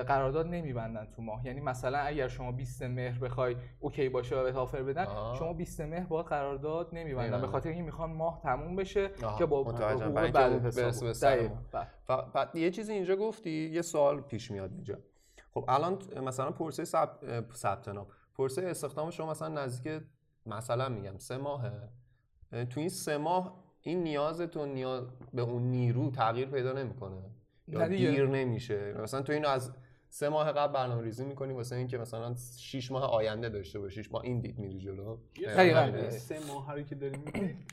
قرارداد 0.08 0.48
نمیبندن 0.48 1.08
تو 1.16 1.22
ماه. 1.22 1.46
یعنی 1.46 1.62
مثلا 1.62 1.98
اگر 1.98 2.28
شما 2.28 2.52
20 2.52 2.84
مهر 2.84 3.20
بخوای 3.20 3.56
اوکی 3.80 4.10
باشه 4.10 4.36
و 4.36 4.44
به 4.44 4.54
آفر 4.54 4.84
بدن 4.84 5.06
آه. 5.06 5.36
شما 5.36 5.54
20 5.54 5.82
مهر 5.82 6.06
با 6.06 6.24
قرارداد 6.24 6.90
نمیبندن. 6.94 7.42
به 7.42 7.48
خاطر 7.48 7.70
اینکه 7.70 7.84
می‌خوان 7.84 8.12
ماه 8.12 8.40
تموم 8.44 8.76
بشه 8.76 9.12
که 9.38 9.46
با 9.46 9.64
حقوق 9.64 10.08
بعد 10.08 10.66
حساب 10.66 11.14
بعد 12.34 12.56
یه 12.56 12.72
چیزی 12.72 12.94
اینجا 12.94 13.16
گفتی 13.16 13.70
یه 13.70 13.82
سوال 13.82 14.22
پیش 14.22 14.52
میاد 14.52 14.72
اینجا. 14.72 14.98
خب 15.54 15.66
الان 15.68 15.98
مثلا 16.26 16.52
پروسه 16.52 16.84
ثبت 17.54 17.88
نام. 17.88 18.08
پروسه 18.36 18.62
استخدام 18.62 19.10
شما 19.10 19.32
مثلا 19.32 19.48
نزدیک 19.48 20.02
مثلا 20.46 20.90
میگم 20.90 21.18
سه 21.18 21.38
ماهه. 21.38 21.90
تو 22.52 22.80
این 22.80 22.90
سه 22.90 23.18
ماه 23.18 23.64
این 23.82 24.04
نیازتون 24.04 24.70
نیاز 24.70 25.04
به 25.34 25.42
اون 25.42 25.64
نیرو 25.64 26.12
تغییر 26.12 26.48
پیدا 26.48 26.74
نمی‌کنه. 26.74 27.16
یا. 27.68 27.88
دیر 27.88 28.28
نمیشه. 28.28 28.94
مثلا 28.94 29.22
تو 29.22 29.34
اینو 29.34 29.48
از 29.48 29.72
سه 30.10 30.30
ماه 30.30 30.52
قبل 30.52 30.74
برنامه 30.74 31.02
ریزی 31.02 31.26
می‌کنی 31.26 31.54
واسه 31.54 31.76
اینکه 31.76 31.98
مثلا 31.98 32.36
6 32.58 32.92
ماه 32.92 33.04
آینده 33.04 33.50
داشته 33.50 33.80
باشی 33.80 34.02
با 34.02 34.22
این 34.22 34.40
دید 34.40 34.60
میری 34.60 34.80
جلو. 34.80 35.18
دقیقاً. 35.46 36.10
سه 36.10 36.40
ماه 36.48 36.74
رو 36.74 36.82
که 36.82 36.96
داریم 36.96 37.24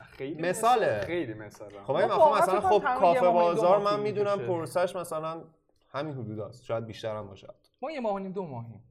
خیلی 0.03 0.43
مثاله. 0.43 0.87
مثال- 0.99 1.07
خیلی 1.07 1.35
مثال 1.35 1.71
خب 1.85 1.95
این 1.95 2.07
ما 2.09 2.39
مثلا 2.39 2.61
خب 2.61 2.79
تمام 2.83 3.01
کافه 3.01 3.29
بازار 3.29 3.79
من 3.79 4.01
می‌دونم. 4.01 4.39
پروسش 4.39 4.97
مثلا 4.97 5.43
همین 5.89 6.15
حدود 6.15 6.41
است. 6.41 6.65
شاید 6.65 6.87
بیشتر 6.87 7.17
هم 7.17 7.27
باشه 7.27 7.49
ما 7.83 7.91
یه 7.91 8.01
ماه 8.01 8.29
دو 8.29 8.47
ماهیم. 8.47 8.83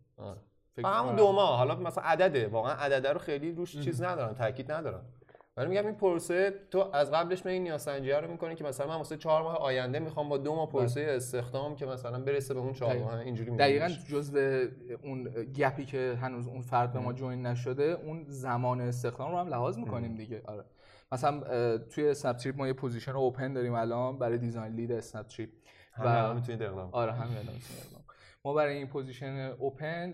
همون. 0.86 1.15
دو 1.15 1.31
ماه. 1.31 1.57
حالا 1.57 1.75
مثلا 1.75 2.03
عدده. 2.03 2.48
واقعا 2.48 2.74
عدده 2.74 3.13
رو 3.13 3.19
خیلی 3.19 3.51
روش 3.51 3.77
چیز 3.77 4.01
ندارن 4.03 4.34
تاکید 4.34 4.72
ندارن. 4.72 5.01
ولی 5.57 5.67
میگم 5.67 5.85
این 5.85 5.95
پروسه 5.95 6.53
تو 6.71 6.89
از 6.93 7.12
قبلش 7.12 7.45
می 7.45 7.51
این 7.51 7.63
نیازسنجی 7.63 8.12
رو 8.12 8.31
می‌کنی 8.31 8.55
که 8.55 8.63
مثلا 8.63 8.88
من 8.88 8.95
واسه 8.95 9.17
چهار 9.17 9.43
ماه 9.43 9.57
آینده 9.57 10.00
می‌خوام 10.00 10.29
با 10.29 10.38
دو 10.38 10.55
ماه 10.55 10.69
پروسه 10.69 11.07
استخدام 11.09 11.75
که 11.75 11.85
مثلا 11.85 12.19
برسه 12.19 12.53
به 12.53 12.59
اون 12.59 12.74
چهار 12.74 12.91
دقیقاً. 12.91 13.12
ماه 13.12 13.19
اینجوری 13.19 13.51
دقیقا 13.51 13.88
می‌بینیش. 13.88 14.12
جزء 14.12 14.65
اون 15.03 15.24
gap 15.53 15.77
ی 15.77 15.86
که 15.85 16.17
هنوز 16.21 16.47
اون 16.47 16.62
فرد 16.62 16.93
به 16.93 17.00
ما 17.00 17.13
join 17.13 17.46
نشده 17.45 17.83
اون 17.83 18.25
زمان 18.27 18.81
استخدام 18.81 19.31
رو 19.31 19.38
هم 19.38 19.47
لحاظ 19.47 19.77
می‌کنیم 19.77 20.15
دیگه. 20.15 20.41
آره. 20.45 20.63
مثلا 21.12 21.77
توی 21.77 22.09
اسنپ 22.09 22.35
تریپ 22.35 22.57
ما 22.57 22.67
یه 22.67 22.74
position 22.74 23.12
open 23.12 23.53
داریم 23.53 23.74
الان 23.74 24.19
برای 24.19 24.38
design 24.38 24.75
lead 24.75 24.91
اسنپ 24.91 25.27
تریپ 25.27 25.50
الان 25.97 26.35
می‌تونید 26.35 26.62
اقدام 26.62 26.89
آره 26.91 27.12
همین 27.12 27.38
الان. 27.38 27.55
ما 28.45 28.53
برای 28.53 28.77
این 28.77 28.88
position 28.88 29.53
open 29.60 30.13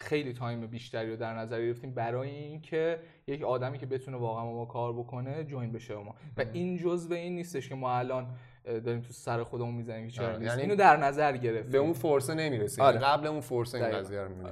خیلی 0.00 0.32
time 0.32 0.66
بیشتری 0.66 1.10
رو 1.10 1.16
در 1.16 1.34
نظر 1.34 1.66
گرفتیم 1.66 1.94
برای 1.94 2.30
اینکه 2.30 3.00
یک 3.26 3.42
آدمی 3.42 3.78
که 3.78 3.86
بتونه 3.86 4.16
واقعا 4.16 4.44
با 4.44 4.52
ما 4.52 4.64
کار 4.64 4.92
بکنه 4.92 5.44
join 5.44 5.72
بشه 5.72 5.94
ما. 5.94 6.14
و 6.36 6.44
این 6.52 6.76
جزء 6.76 7.14
این 7.14 7.34
نیستش 7.34 7.68
که 7.68 7.74
ما 7.74 7.98
الان 7.98 8.34
داریم 8.64 9.00
تو 9.00 9.12
سر 9.12 9.42
خودمون 9.42 9.74
می‌زنیم 9.74 10.06
که 10.06 10.12
چرا 10.12 10.26
آره، 10.26 10.38
نیست. 10.38 10.50
یعنی 10.50 10.62
اینو 10.62 10.76
در 10.76 10.96
نظر 10.96 11.36
گرفتیم. 11.36 11.72
به 11.72 11.78
اون 11.78 11.92
پرسه 11.92 12.34
نمی‌رسی 12.34 12.82
آره. 12.82 12.98
قبل 12.98 13.26
اون 13.26 13.40
فرصه 13.40 13.78
این. 13.78 13.90
قضیه 13.90 14.20
رو 14.20 14.28
می‌بینی 14.28 14.50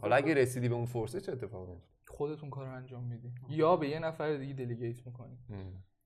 حالا 0.00 0.16
اگه 0.16 0.34
رسیدی 0.34 0.68
به 0.68 0.74
اون 0.74 0.86
فرصه 0.86 1.20
چه 1.20 1.32
اتفاقی 1.32 1.72
میفته 1.72 1.88
خودتون 2.06 2.50
کار 2.50 2.66
رو 2.66 2.72
انجام 2.72 3.04
میدی. 3.04 3.32
یا 3.48 3.76
به 3.76 3.88
یه 3.88 3.98
نفر 3.98 4.36
دیگه 4.36 4.54
دلیگیت 4.54 5.06
می‌کنی. 5.06 5.38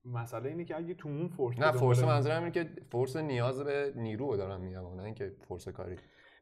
مسئله 0.04 0.48
اینه 0.48 0.64
که 0.64 0.76
اگه 0.76 0.94
تو 0.94 1.08
اون 1.08 1.28
فرصه 1.28 1.60
نه 1.60 1.72
فرصه 1.72 2.06
منظورم 2.06 2.42
اینه 2.42 2.50
که 2.50 2.70
فرصه 2.90 3.22
نیاز 3.22 3.60
به 3.60 3.92
نیرو 3.96 4.30
رو 4.30 4.36
دارم 4.36 4.60
میگم 4.60 4.94
نه 4.94 5.02
اینکه 5.02 5.32
فرصه 5.48 5.72
کاری. 5.72 5.96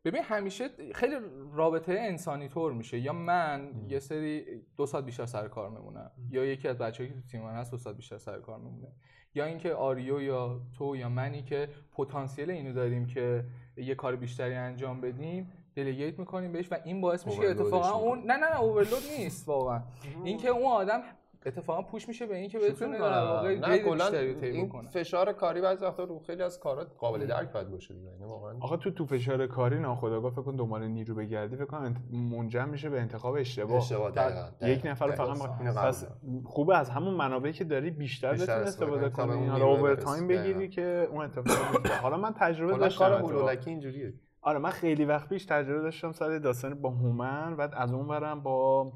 ببین 0.05 0.23
همیشه 0.23 0.69
خیلی 0.95 1.17
رابطه 1.53 1.93
انسانی 1.93 2.49
طور 2.49 2.73
میشه. 2.73 2.99
یا 2.99 3.13
من 3.13 3.71
یه 3.89 3.99
سری 3.99 4.45
دو 4.77 4.87
ساعت 4.87 5.05
بیشتر 5.05 5.27
سر 5.27 5.49
کار 5.49 5.71
میمونم. 5.71 6.11
یا 6.31 6.45
یکی 6.45 6.69
از 6.69 6.79
بچه‌ای 6.79 7.09
که 7.09 7.15
تو 7.15 7.21
تیم 7.21 7.43
من 7.43 7.55
هست 7.55 7.71
دو 7.71 7.77
ساعت 7.77 7.97
بیشتر 7.97 8.19
سر 8.19 8.39
کار 8.39 8.59
میمونه. 8.59 8.89
یا 9.35 9.45
اینکه 9.45 9.75
آریو 9.75 10.21
یا 10.21 10.61
تو 10.79 10.97
یا 10.97 11.09
منی 11.09 11.43
که 11.43 11.69
پتانسیل 11.93 12.51
اینو 12.51 12.73
داریم 12.73 13.07
که 13.07 13.45
یه 13.77 13.95
کار 13.95 14.17
بیشتری 14.17 14.55
انجام 14.55 15.01
بدیم 15.01 15.53
دلیگیت 15.75 16.19
می‌کنیم 16.19 16.53
بهش 16.53 16.73
و 16.73 16.77
این 16.85 17.01
باعث 17.01 17.27
میشه 17.27 17.41
که 17.41 17.51
اتفاقا 17.51 17.99
اون. 17.99 18.19
نه 18.19 18.37
نه 18.37 18.51
نه 18.51 18.61
اوورلود 18.61 19.03
نیست 19.19 19.49
واقعا. 19.49 19.83
اینکه 20.25 20.49
اون 20.49 20.73
آدم 20.73 21.03
اتفاقا 21.47 21.83
پوش 21.83 22.09
میشه 22.09 22.27
به 22.27 22.37
اینکه 22.37 22.59
بتونه 22.59 22.99
در 22.99 23.23
واقع 23.25 23.59
نه 23.59 23.79
کلا 23.79 24.09
رو 24.09 24.15
این 24.43 24.71
فشار 24.93 25.33
کاری 25.33 25.61
بعضی 25.61 25.85
وقتا 25.85 26.05
رو 26.05 26.19
خیلی 26.19 26.43
از 26.43 26.61
کارات 26.61 26.87
قابل 26.99 27.27
درک 27.27 27.53
باید 27.53 27.71
باشه 27.71 27.95
دیگه 27.95 28.07
یعنی 28.11 28.25
واقعا 28.25 28.55
آقا 28.61 28.77
تو 28.77 28.91
تو 28.91 29.07
فشار 29.07 29.47
کاری 29.47 29.79
ناخودآگاه 29.79 30.31
فکر 30.33 30.43
کن 30.43 30.57
دنبال 30.57 30.87
نیرو 30.87 31.15
بگردی 31.15 31.57
فکر 31.57 31.65
کن 31.65 31.95
منجر 32.13 32.65
میشه 32.65 32.89
به 32.91 33.01
انتخاب 33.01 33.35
اشتباه 33.35 33.77
اشتباه 33.77 34.11
دقیقاً 34.11 34.47
یک 34.49 34.55
دقیقاً. 34.61 34.89
نفر 34.89 35.07
رو. 35.07 35.13
فقط 35.13 35.29
اینو 35.29 35.39
ما- 35.39 35.47
قبول 35.47 35.73
پس. 35.73 36.07
خوبه 36.45 36.79
از 36.79 36.91
همون 36.91 37.15
منابعی 37.15 37.53
که 37.53 37.65
داری 37.65 37.91
بیشتر 37.91 38.33
بتونی 38.33 38.49
استفاده 38.51 39.09
کنی 39.11 39.27
حالا 39.27 39.41
نیروی 39.41 39.63
اوور. 39.63 39.95
تایم. 39.95 40.29
بگیری 40.29 40.69
که 40.69 41.09
اون 41.11 41.25
اتفاق 41.25 41.73
بیفته 41.73 41.95
حالا 42.03 42.17
من 42.17 42.33
تجربه 42.33 42.77
داشتم 42.79 42.99
کار. 42.99 43.13
هولولکی 43.21 43.71
اینجوریه 43.71 44.15
آره 44.43 44.59
من 44.59 44.71
خیلی 44.71 45.05
وقت 45.05 45.29
پیش 45.29 45.45
تجربه 45.45 45.83
داشتم 45.83 46.13
سر 46.13 46.39
داستان 46.39 46.75
با 46.75 46.91
هومن 46.91 47.57
بعد 47.57 47.71
از 47.77 47.93
اون 47.93 48.09
برم 48.09 48.43
با 48.43 48.93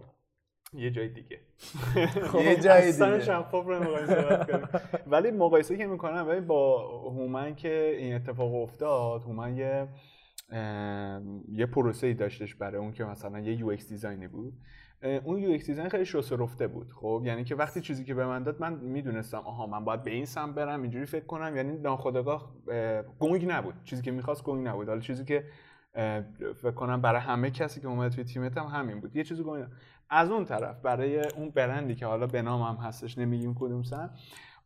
یه 0.75 0.91
جای 0.91 1.09
دیگه. 1.09 1.39
یه 2.45 2.57
جای 2.57 2.89
اصلا 2.89 3.13
دیگه. 3.13 3.25
شفاف 3.25 3.67
رو 3.67 3.75
ولی 5.07 5.31
مقایسه 5.31 5.77
که 5.77 5.87
می‌کنم 5.87 6.29
ولی 6.29 6.41
با 6.41 6.89
هومن 7.11 7.55
که 7.55 7.97
این 7.99 8.15
اتفاق 8.15 8.55
افتاد 8.55 9.23
هومن 9.23 9.57
یه 9.57 9.89
یه 11.49 11.67
پروسه 11.67 12.07
ای 12.07 12.15
داشتش 12.15 12.55
برای 12.55 12.77
اون 12.77 12.93
که 12.93 13.05
مثلا 13.05 13.41
یه 13.41 13.61
UX 13.61 13.67
design 13.69 13.89
ی 13.89 14.29
بود. 14.29 14.53
اون 15.25 15.39
UX 15.39 15.67
design 15.67 15.89
خیلی 15.89 16.05
شسته 16.05 16.37
رفته 16.37 16.67
بود. 16.67 16.93
خب 16.93 17.23
یعنی 17.25 17.45
که 17.45 17.55
وقتی 17.55 17.81
چیزی 17.81 18.05
که 18.05 18.15
به 18.15 18.27
من 18.27 18.43
داد 18.43 18.61
من 18.61 18.75
می‌دونستم 18.75 19.39
آها 19.39 19.67
من 19.67 19.85
باید 19.85 20.03
به 20.03 20.11
این 20.11 20.25
سمت 20.25 20.55
برم 20.55 20.83
اینجوری 20.83 21.07
فکر 21.07 21.25
کنم. 21.25 21.57
یعنی 21.57 21.79
ناخودآگاه 21.79 22.55
اه، 22.69 23.03
گنگ 23.03 23.47
نبود. 23.49 23.75
چیزی 23.85 24.03
که 24.03 24.11
می‌خواست 24.11 24.45
گنگ 24.45 24.69
نبود. 24.69 24.89
حالا 24.89 25.01
چیزی 25.01 25.25
که 25.25 25.45
فکر 26.63 26.71
کنم 26.71 27.01
برای 27.01 27.21
همه 27.21 27.51
کسی 27.51 27.81
که 27.81 27.89
اومد 27.89 28.13
توی 28.13 28.25
تیمت 28.25 28.59
هم 28.59 28.67
همین 28.67 29.01
بود. 29.01 29.17
یه 29.17 29.25
چیزی 29.25 29.43
گنگ 29.43 29.63
نبود. 29.63 29.77
از 30.11 30.31
اون 30.31 30.45
طرف 30.45 30.81
برای 30.81 31.29
اون 31.29 31.51
برندی 31.51 31.95
که 31.95 32.07
حالا 32.07 32.27
به 32.27 32.43
نام 32.43 32.63
هم 32.63 32.87
هستش 32.87 33.19
نمیگیم 33.19 33.55
کدوم 33.55 33.83
سن 33.83 34.11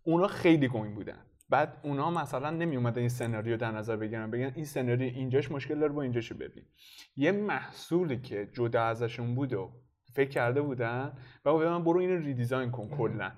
اونا 0.05 0.27
خیلی 0.27 0.69
گنگ 0.69 0.95
بودن. 0.95 1.19
بعد 1.51 1.81
اونا 1.83 2.11
مثلا 2.11 2.51
نمی 2.51 2.77
اومدن 2.77 2.99
این 2.99 3.09
سناریو 3.09 3.57
در 3.57 3.71
نظر 3.71 3.97
بگیرن 3.97 4.31
بگن 4.31 4.53
این 4.55 4.65
سناریو 4.65 5.15
اینجاش 5.15 5.51
مشکل 5.51 5.79
داره 5.79 5.93
با 5.93 6.03
اینجاشو 6.03 6.35
ببین. 6.35 6.65
یه 7.17 7.33
محصولی 7.33 8.21
که 8.21 8.49
جدا 8.53 8.83
ازشون 8.83 9.35
بود 9.35 9.53
و 9.53 9.73
فکر 10.13 10.29
کرده 10.31 10.63
بودن 10.63 11.13
و 11.45 11.53
من 11.53 11.85
برو 11.85 12.01
اینو 12.01 12.17
ریدیزاین 12.17 12.71
کن 12.71 12.89
کلا. 12.89 13.33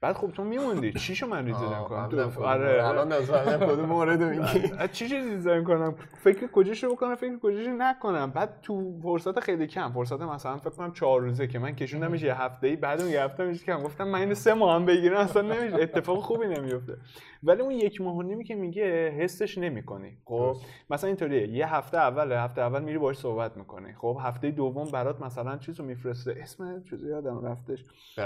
بعد 0.00 0.16
خب 0.16 0.30
تو 0.30 0.44
میموندی. 0.44 0.92
چیشو 1.06 1.26
من 1.26 1.50
آه، 1.52 1.88
کنم 1.88 2.08
تو 2.08 2.44
آره. 2.44 2.88
الان 2.88 3.12
نظر 3.12 3.58
کدوم 3.66 3.84
مورد 3.86 4.22
میگی 4.30 4.72
از 4.78 4.92
چی 4.92 5.08
دیزاین 5.08 5.64
کنم 5.64 5.94
فکر 6.24 6.46
کجاشو 6.46 6.90
بکنم 6.92 7.14
فکر 7.14 7.38
کجاشو 7.38 7.70
نکنم. 7.70 8.30
بعد 8.30 8.60
تو 8.62 9.00
فرصت 9.02 9.40
خیلی 9.40 9.66
کم. 9.66 9.92
فرصت 9.92 10.20
مثلا 10.20 10.56
فکر 10.56 10.70
کنم 10.70 10.92
چهار 10.92 11.20
روزه 11.20 11.46
که 11.46 11.58
من 11.58 11.74
کشوندمش 11.74 12.22
یه 12.22 12.42
هفته 12.42 12.66
ای 12.66 12.76
بعد 12.76 13.00
اون 13.00 13.10
یه 13.10 13.22
هفته 13.22 13.44
میشه 13.44 13.64
کم. 13.66 13.82
گفتم 13.82 14.08
من 14.08 14.18
اینو 14.20 14.34
سه 14.34 14.54
ماه 14.54 14.74
هم 14.74 14.86
بگیرم 14.86 15.16
اصلا 15.16 15.42
نمیشه. 15.42 15.76
اتفاق 15.82 16.18
خوبی 16.22 16.46
نمیفته 16.46 16.96
ولی 17.42 17.62
اون 17.62 17.70
یک 17.70 18.00
ماه 18.00 18.16
و 18.16 18.22
نیمی 18.22 18.44
که 18.44 18.54
میگه 18.54 19.10
حسش 19.10 19.58
نمی‌کنی. 19.58 20.18
خب. 20.24 20.56
مثلا 20.90 21.08
اینطوریه. 21.08 21.48
یه 21.48 21.74
هفته 21.74 21.98
اول 21.98 22.32
هفته 22.32 22.60
اول 22.60 22.82
میری 22.82 22.98
باهاش 22.98 23.18
صحبت 23.18 23.56
می‌کنی. 23.56 23.92
خب 23.92 24.18
هفته 24.20 24.50
دوم 24.50 24.90
برات 24.90 25.22
مثلا 25.22 25.56
چیزو 25.56 25.84
میفرسته. 25.84 26.34
اسم 26.42 26.82
چیزی 26.90 27.08
یادم 27.08 27.46
رفتش. 27.46 27.84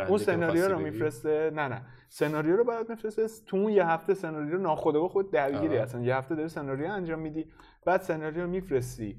اون 0.08 0.18
سناریو 0.18 0.68
رو 0.68 0.78
میفرسته. 0.78 1.50
نه 1.54 1.68
نه. 1.68 1.82
سناریو 2.08 2.56
رو 2.56 2.64
برات 2.64 2.90
میفرسته. 2.90 3.26
تو 3.46 3.56
اون 3.56 3.72
یه 3.72 3.86
هفته 3.86 4.14
سناریو 4.14 4.52
رو 4.52 4.62
ناخودآگاه 4.62 5.08
خود 5.08 5.30
درگیری 5.30 5.76
آه. 5.76 5.82
اصلا. 5.82 6.00
یه 6.00 6.16
هفته 6.16 6.34
داری 6.34 6.48
سناریو 6.48 6.92
انجام 6.92 7.18
میدی. 7.18 7.46
بعد 7.84 8.00
سناریو 8.00 8.42
رو 8.42 8.50
میفرستی. 8.50 9.16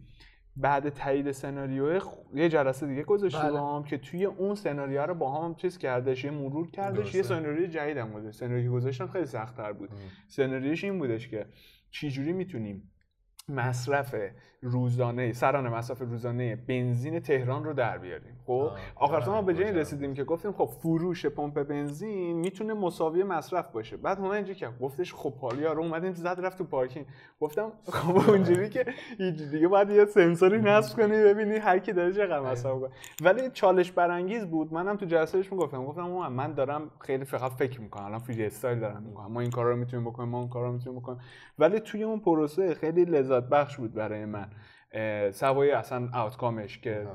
بعد 0.58 0.90
تایید 0.90 1.32
سناریو 1.32 2.00
خ- 2.00 2.36
یه 2.36 2.50
جلسه 2.50 2.88
دیگه 2.88 3.04
گذاشتی 3.04 3.42
بله. 3.42 3.52
با 3.52 3.76
هم 3.76 3.84
که 3.84 3.98
توی 3.98 4.26
اون 4.26 4.56
سناریو 4.56 5.02
رو 5.02 5.14
با 5.14 5.32
هم 5.44 5.56
چیز 5.56 5.78
کردش 5.78 6.24
یه 6.24 6.32
مرور 6.32 6.72
کردش 6.72 6.98
یه 7.16 7.22
درسته. 7.22 7.36
سناریو 7.36 7.68
جدید 7.68 7.98
هم 7.98 8.12
گذاشت 8.14 8.40
سناریویی 8.40 8.64
که 8.64 8.70
گذاشتم 8.70 9.08
خیلی 9.08 9.26
سخت‌تر 9.26 9.74
بود 9.74 9.90
سناریوش 10.28 10.84
این 10.84 11.00
بودش 11.00 11.28
که 11.28 11.46
چجوری 11.92 12.34
می‌تونیم 12.34 12.92
مصرف 13.50 14.16
روزانه 14.62 15.34
سرانه 15.34 15.70
مصرف 15.70 16.02
روزانه 16.02 16.56
بنزین 16.56 17.20
تهران 17.20 17.64
رو 17.64 17.74
در 17.74 17.98
بیاریم. 17.98 18.38
خب؟ 18.46 18.70
آخر 18.96 19.30
ما 19.30 19.42
به 19.42 19.54
جای 19.54 19.64
این 19.64 19.74
آره، 19.74 19.82
رسیدیم 19.82 20.14
که 20.14 20.24
گفتیم 20.24 20.52
خب 20.52 20.66
فروش 20.66 21.26
پمپ 21.26 21.64
بنزین 21.64 22.38
می‌تونه 22.38 22.74
مساوی 22.74 23.24
مصرف 23.24 23.72
باشه. 23.72 23.98
بعد 23.98 24.20
ما 24.20 24.34
اینجوری 24.34 24.60
که 24.60 24.70
گفتش 24.82 25.14
خب 25.14 25.34
حالا 25.34 25.74
رو 25.74 25.82
اومدیم 25.82 26.14
زد 26.14 26.38
رفت 26.40 26.58
تو 26.58 26.64
پارکینگ. 26.64 27.06
گفتم 27.40 27.72
خب 27.90 28.30
اونجوری 28.30 28.70
که 28.70 28.86
هیچ 29.18 29.36
دیگه 29.52 29.68
باید 29.68 29.90
یه 29.90 30.06
سنسوری 30.06 30.58
نصب 30.58 30.98
کنی 30.98 31.24
ببینی 31.24 31.56
هر 31.56 31.80
کی 31.80 31.94
داره 31.94 32.14
چقدر 32.14 32.40
مصرف 32.40 32.80
کنه 32.80 32.90
ولی 33.24 33.50
چالش 33.54 33.92
برانگیز 33.92 34.46
بود. 34.46 34.74
منم 34.74 34.98
تو 34.98 35.06
جلسهش 35.06 35.52
می‌گفتم. 35.52 35.86
گفتم 35.86 36.08
من 36.10 36.54
دارم 36.54 36.92
خیلی 37.00 37.26
فقط 37.26 37.52
فکر 37.52 37.82
می‌کنم. 37.82 38.06
الان 38.06 38.20
فری 38.20 38.46
استایل 38.46 38.80
دارم 38.80 39.04
می‌کنم 39.04 39.32
ما 39.32 39.42
این 39.42 39.52
کارا 39.52 39.72
رو 39.72 39.78
می‌تونیم 39.78 40.06
بکنیم 40.06 40.30
ما 40.30 40.40
اون 40.40 40.50
کارا 40.50 40.68
رو 40.68 40.74
می‌تونیم 40.74 41.00
بکنیم. 41.00 41.20
ولی 41.60 41.80
توی 41.80 42.04
اون 42.04 42.20
پروسه 42.20 42.74
خیلی 42.74 43.06
لذت 43.06 43.35
بخش 43.42 43.78
بود 43.78 43.94
برای 43.94 44.26
من. 44.26 44.50
سوای 45.32 45.72
اصلا 45.72 46.10
آوتکامش 46.14 46.80
که 46.80 47.08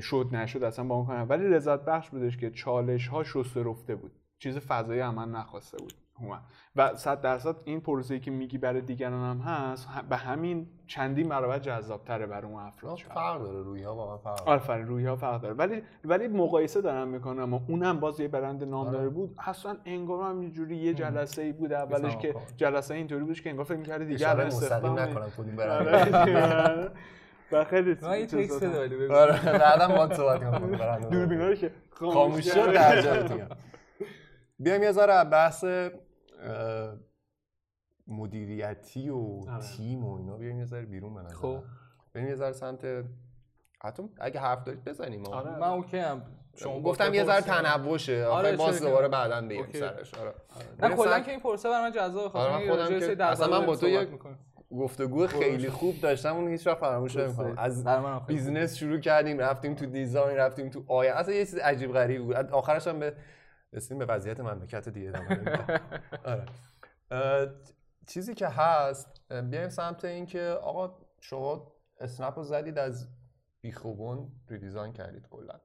شد 0.00 0.28
نشد 0.32 0.62
اصلا 0.62 0.84
با 0.84 0.94
اون 0.94 1.06
کنم 1.06 1.26
ولی 1.28 1.48
لذت 1.48 1.84
بخش 1.84 2.10
بودش 2.10 2.36
که 2.36 2.50
چالش 2.50 3.08
ها 3.08 3.24
شسته 3.24 3.62
رفته 3.62 3.94
بود. 3.94 4.12
چیز 4.38 4.58
فضایی 4.58 5.00
هم 5.00 5.14
من 5.14 5.30
نخواسته 5.30 5.76
بود. 5.78 5.92
هومن 6.20 6.38
و 6.76 6.96
صد 6.96 7.20
درصد 7.20 7.56
این 7.64 7.80
پروسه‌ای 7.80 8.20
که 8.20 8.30
میگی 8.30 8.58
برای 8.58 8.80
دیگران 8.80 9.30
هم 9.30 9.52
هست 9.52 9.88
به 10.08 10.16
همین 10.16 10.66
چندین 10.86 11.28
برابر 11.28 11.58
جذابتره 11.58 12.26
برای 12.26 12.50
اون 12.52 12.62
افراد. 12.62 12.98
فرق 12.98 13.42
داره 13.42 13.62
روی 13.62 13.82
ها 13.82 13.94
واقعا 13.94 14.16
فرق 14.16 14.44
داره. 14.44 14.50
آفرین 14.50 14.86
روی 14.86 15.06
ها 15.06 15.16
فرق 15.16 15.40
داره 15.40 15.54
ولی 15.54 15.82
ولی 16.04 16.28
مقایسه 16.28 16.80
دارم 16.80 17.08
می‌کنم 17.08 17.54
و 17.54 17.60
اونم 17.68 18.00
باز 18.00 18.20
یه 18.20 18.28
برند 18.28 18.64
نامدار 18.64 19.00
آره. 19.00 19.08
بود 19.08 19.36
اصلا 19.46 19.76
انگار 19.84 20.30
هم 20.30 20.40
اینجوری 20.40 20.76
یه 20.76 20.94
جلسه 20.94 21.42
ای 21.42 21.52
بود 21.52 21.72
اولش 21.72 22.16
که. 22.16 22.34
جلسه 22.56 22.94
اینطوری 22.94 23.24
بودش 23.24 23.42
که 23.42 23.50
انگار 23.50 23.64
فکر 23.64 23.76
می‌کردی 23.76 24.04
دیگه 24.04 24.30
الان 24.30 24.46
مستقیم 24.46 24.72
استخدام 24.72 24.98
نکنم 24.98 25.30
کدوم 25.38 25.60
آره. 25.60 26.10
برند 26.10 26.92
و 27.52 27.64
خیلی 27.64 27.96
من 28.02 28.18
یه 28.18 28.26
تکست 28.26 28.64
بده 28.64 28.80
ولی 28.80 28.96
بگو. 28.96 29.14
آره 29.14 29.58
بعدم 29.58 29.88
با 29.88 30.14
صحبت 30.14 30.40
کنم 30.40 31.08
دوربینا 31.10 31.48
رو 31.48 31.54
که 31.54 31.70
خاموش 31.90 32.44
شد 32.54 32.72
در 32.72 33.00
جایتون 33.00 33.46
بیایم 34.58 34.82
یه 34.82 34.92
ذره 34.92 35.30
بحث 35.30 35.64
مدیریتی 38.06 39.10
و 39.10 39.16
آره. 39.16 39.62
تیم 39.76 40.04
و 40.04 40.16
اینا 40.16 40.36
بیایم 40.36 40.58
یه 40.58 40.64
ذره 40.64 40.86
بیرون 40.86 41.14
به 41.14 41.20
نظر 41.20 41.34
خب. 41.34 41.62
بریم 42.14 42.28
یه 42.28 42.34
ذره 42.34 42.52
سمت 42.52 43.04
حتی 43.82 44.02
اگه 44.20 44.40
حرف 44.40 44.64
دارید 44.64 44.84
بزنیم 44.84 45.26
آره. 45.26 45.58
من 45.58 45.68
اوکی 45.68 45.98
هم 45.98 46.22
شما 46.56 46.80
گفتم 46.80 47.14
یه 47.14 47.24
ذره. 47.24 47.40
تنوعشه 47.40 48.26
آره، 48.26 48.48
آره 48.48 48.56
باز 48.56 48.78
چرا 48.78 48.88
دوباره 48.88 49.08
بعدا 49.08 49.56
اوکی. 49.56 49.78
سرش 49.78 50.14
آره 50.14 50.34
نه 50.58 50.88
بریم 50.88 50.96
کلا 50.96 51.20
که 51.20 51.30
این 51.30 51.40
پرسه 51.40 51.68
برای 51.68 51.82
من 51.82 51.92
جذابه 51.92 52.28
خاطر 52.28 52.72
آره، 52.72 53.24
اصلا 53.24 53.60
من 53.60 53.66
با 53.66 53.76
تو 53.76 53.86
می‌کنیم. 53.86 54.38
گفتگو 54.70 55.26
خیلی 55.26 55.70
خوب 55.70 56.00
داشتم 56.00 56.36
اون 56.36 56.48
هیچ 56.48 56.66
وقت 56.66 56.78
فراموش 56.78 57.16
نمی‌کنم. 57.16 57.54
از 57.58 57.84
بیزنس 58.26 58.76
شروع 58.76 58.98
کردیم 58.98 59.38
رفتیم 59.38 59.74
تو 59.74 59.86
دیزاین 59.86 60.36
رفتیم 60.36 60.68
تو 60.68 60.84
آیا 60.88 61.14
اصلا 61.14 61.34
یه 61.34 61.46
چیز 61.46 61.58
عجیب 61.58 61.92
غریبی 61.92 62.24
بود 62.24 62.36
آخرش 62.36 62.88
هم 62.88 62.98
به 62.98 63.14
رسیدیم 63.74 63.98
به 63.98 64.06
وضعیت 64.06 64.40
مملکت 64.40 64.88
دیگه. 64.88 65.12
آره. 66.24 66.46
چیزی 68.06 68.34
که 68.34 68.48
هست 68.48 69.32
بیایم 69.50 69.68
سمت 69.68 70.04
این 70.04 70.26
که 70.26 70.40
آقا 70.62 70.98
شما 71.20 71.72
اسنپ 72.00 72.38
رو 72.38 72.44
زدید 72.44 72.78
از 72.78 73.08
بیخ 73.60 74.01
و 74.01 74.11
بن 74.11 74.32
redesign 74.48 74.92
کردید 74.92 75.28
کلا. 75.28 75.60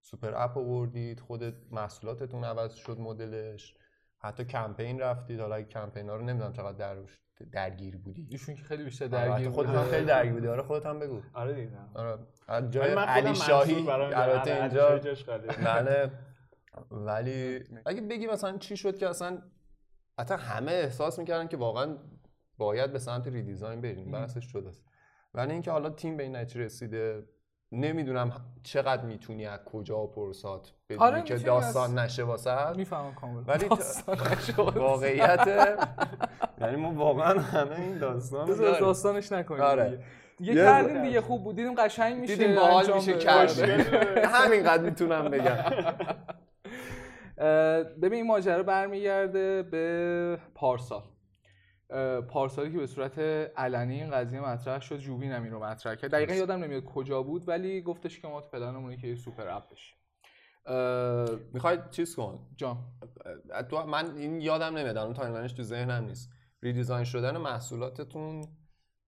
super 0.00 0.34
app 0.34 0.58
آوردید 0.58 1.20
خودت 1.20 1.54
محصولاتتون 1.70 2.44
عوض 2.44 2.74
شد 2.74 3.00
مدلش 3.00 3.74
حتی 4.18 4.44
کمپین 4.44 5.00
رفتید. 5.00 5.40
حالا 5.40 5.54
اگه 5.54 5.66
کمپین 5.68 6.08
ها 6.08 6.16
رو 6.16 6.24
نمی‌دونم 6.24 6.52
چقدر 6.52 6.94
درش 6.94 7.20
درگیر 7.52 7.96
بودی. 7.96 8.28
ایشون 8.30 8.54
که 8.54 8.62
خیلی 8.62 8.84
بیشتر 8.84 9.06
درگیر 9.06 9.30
درگیر 9.34 9.50
خودت 9.50 9.68
بوده. 9.68 9.80
هم 9.80 9.90
خیلی 9.90 10.06
درگیر 10.06 10.32
بودی. 10.32 10.48
آره 10.48 10.62
خودت 10.62 10.86
هم 10.86 10.98
بگو. 10.98 11.22
آره 11.34 11.52
دیدم. 11.54 11.90
آره. 11.94 12.18
جای 12.70 12.90
علی 12.94 13.34
شاهی 13.34 13.90
البته 13.90 14.52
آره، 14.52 14.62
اینجا. 14.62 15.00
بله. 15.64 16.10
ولی 16.90 17.64
اگه 17.86 18.00
بگی 18.00 18.26
مثلا 18.26 18.58
چی 18.58 18.76
شد 18.76 18.98
که 18.98 19.08
اصلا 19.08 19.42
حتی 20.20 20.34
همه 20.34 20.72
احساس 20.72 21.18
می‌کردن 21.18 21.48
که 21.48 21.56
واقعا 21.56 21.96
باید 22.58 22.92
به 22.92 22.98
سمت 22.98 23.28
ریدیزاین 23.28 23.80
بریم 23.80 24.10
بحثش 24.10 24.44
شده 24.44 24.68
است 24.68 24.84
ولی 25.34 25.52
اینکه 25.52 25.70
حالا 25.70 25.90
تیم 25.90 26.16
به 26.16 26.22
این 26.22 26.36
نتیجه 26.36 26.64
رسیده 26.64 27.28
نمی‌دونم 27.72 28.32
چقدر 28.62 29.04
می‌تونی 29.04 29.46
از 29.46 29.60
کجا 29.64 30.06
پرسات 30.06 30.72
بدونی 30.88 31.02
آره، 31.04 31.22
که 31.22 31.34
داستان 31.36 31.98
نشه 31.98 32.22
واسه 32.22 32.72
می‌فهمم 32.76 33.14
کامل 33.14 33.42
ولی. 33.46 33.68
واقعیت 34.74 35.76
یعنی 36.60 36.76
ما 36.76 36.92
واقعا 36.94 37.40
همه 37.40 37.80
این 37.80 37.98
داستان. 37.98 38.46
داستانش 38.80 39.32
نکنیم 39.32 39.60
آره. 39.60 40.04
دیگه. 40.36 40.54
کردیم 40.54 41.02
دیگه 41.02 41.20
خوب 41.20 41.44
بود 41.44 41.56
دیدیم 41.56 41.74
قشنگ 41.74 42.16
میشه 42.16 42.36
دیدیم 42.36 42.54
باحال 42.56 42.94
میشه. 42.94 43.18
کرد. 43.18 43.58
همینقدر 44.18 44.82
می‌تونم 44.82 45.30
بگم 45.30 45.56
ببین 47.38 48.12
این 48.12 48.26
ماجرا 48.26 48.62
برمیگرده 48.62 49.62
به 49.62 50.38
پارسال. 50.54 51.02
پارسالی 52.28 52.72
که 52.72 52.78
به 52.78 52.86
صورت 52.86 53.18
علنی 53.56 54.02
این 54.02 54.10
قضیه 54.10 54.40
مطرح 54.40 54.80
شد 54.80 54.98
جوبین 54.98 55.32
هم 55.32 55.42
این 55.42 55.52
رو 55.52 55.64
مطرح 55.64 55.94
کرد. 55.94 56.10
دقیقا 56.10 56.34
یادم 56.34 56.64
نمیاد 56.64 56.84
کجا 56.84 57.22
بود 57.22 57.48
ولی 57.48 57.82
گفتش 57.82 58.20
که 58.20 58.28
ما 58.28 58.40
تو 58.40 58.48
پلنمونه 58.48 58.96
که 58.96 59.06
یه 59.06 59.14
سوپر 59.14 59.48
اپ 59.48 59.64
بشه 59.70 59.94
می‌خوای 61.52 61.78
چیز 61.90 62.16
کن؟ 62.16 62.46
جان. 62.56 62.78
تو 63.70 63.86
من 63.86 64.16
این 64.16 64.40
یادم 64.40 64.78
نمیاد 64.78 64.96
الان 64.96 65.14
تایملاینش 65.14 65.52
تو 65.52 65.62
ذهنم 65.62 66.04
نیست. 66.04 66.30
redesign 66.62 67.04
شدن 67.04 67.36
محصولاتتون 67.36 68.44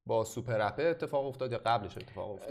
با 0.06 0.25
super 0.25 0.61
app 0.61 0.75
اتفاق 0.78 1.26
افتاد 1.26 1.52
یا 1.52 1.58
قبلش 1.66 1.97
اتفاق 1.97 2.30
افتاد؟ 2.30 2.49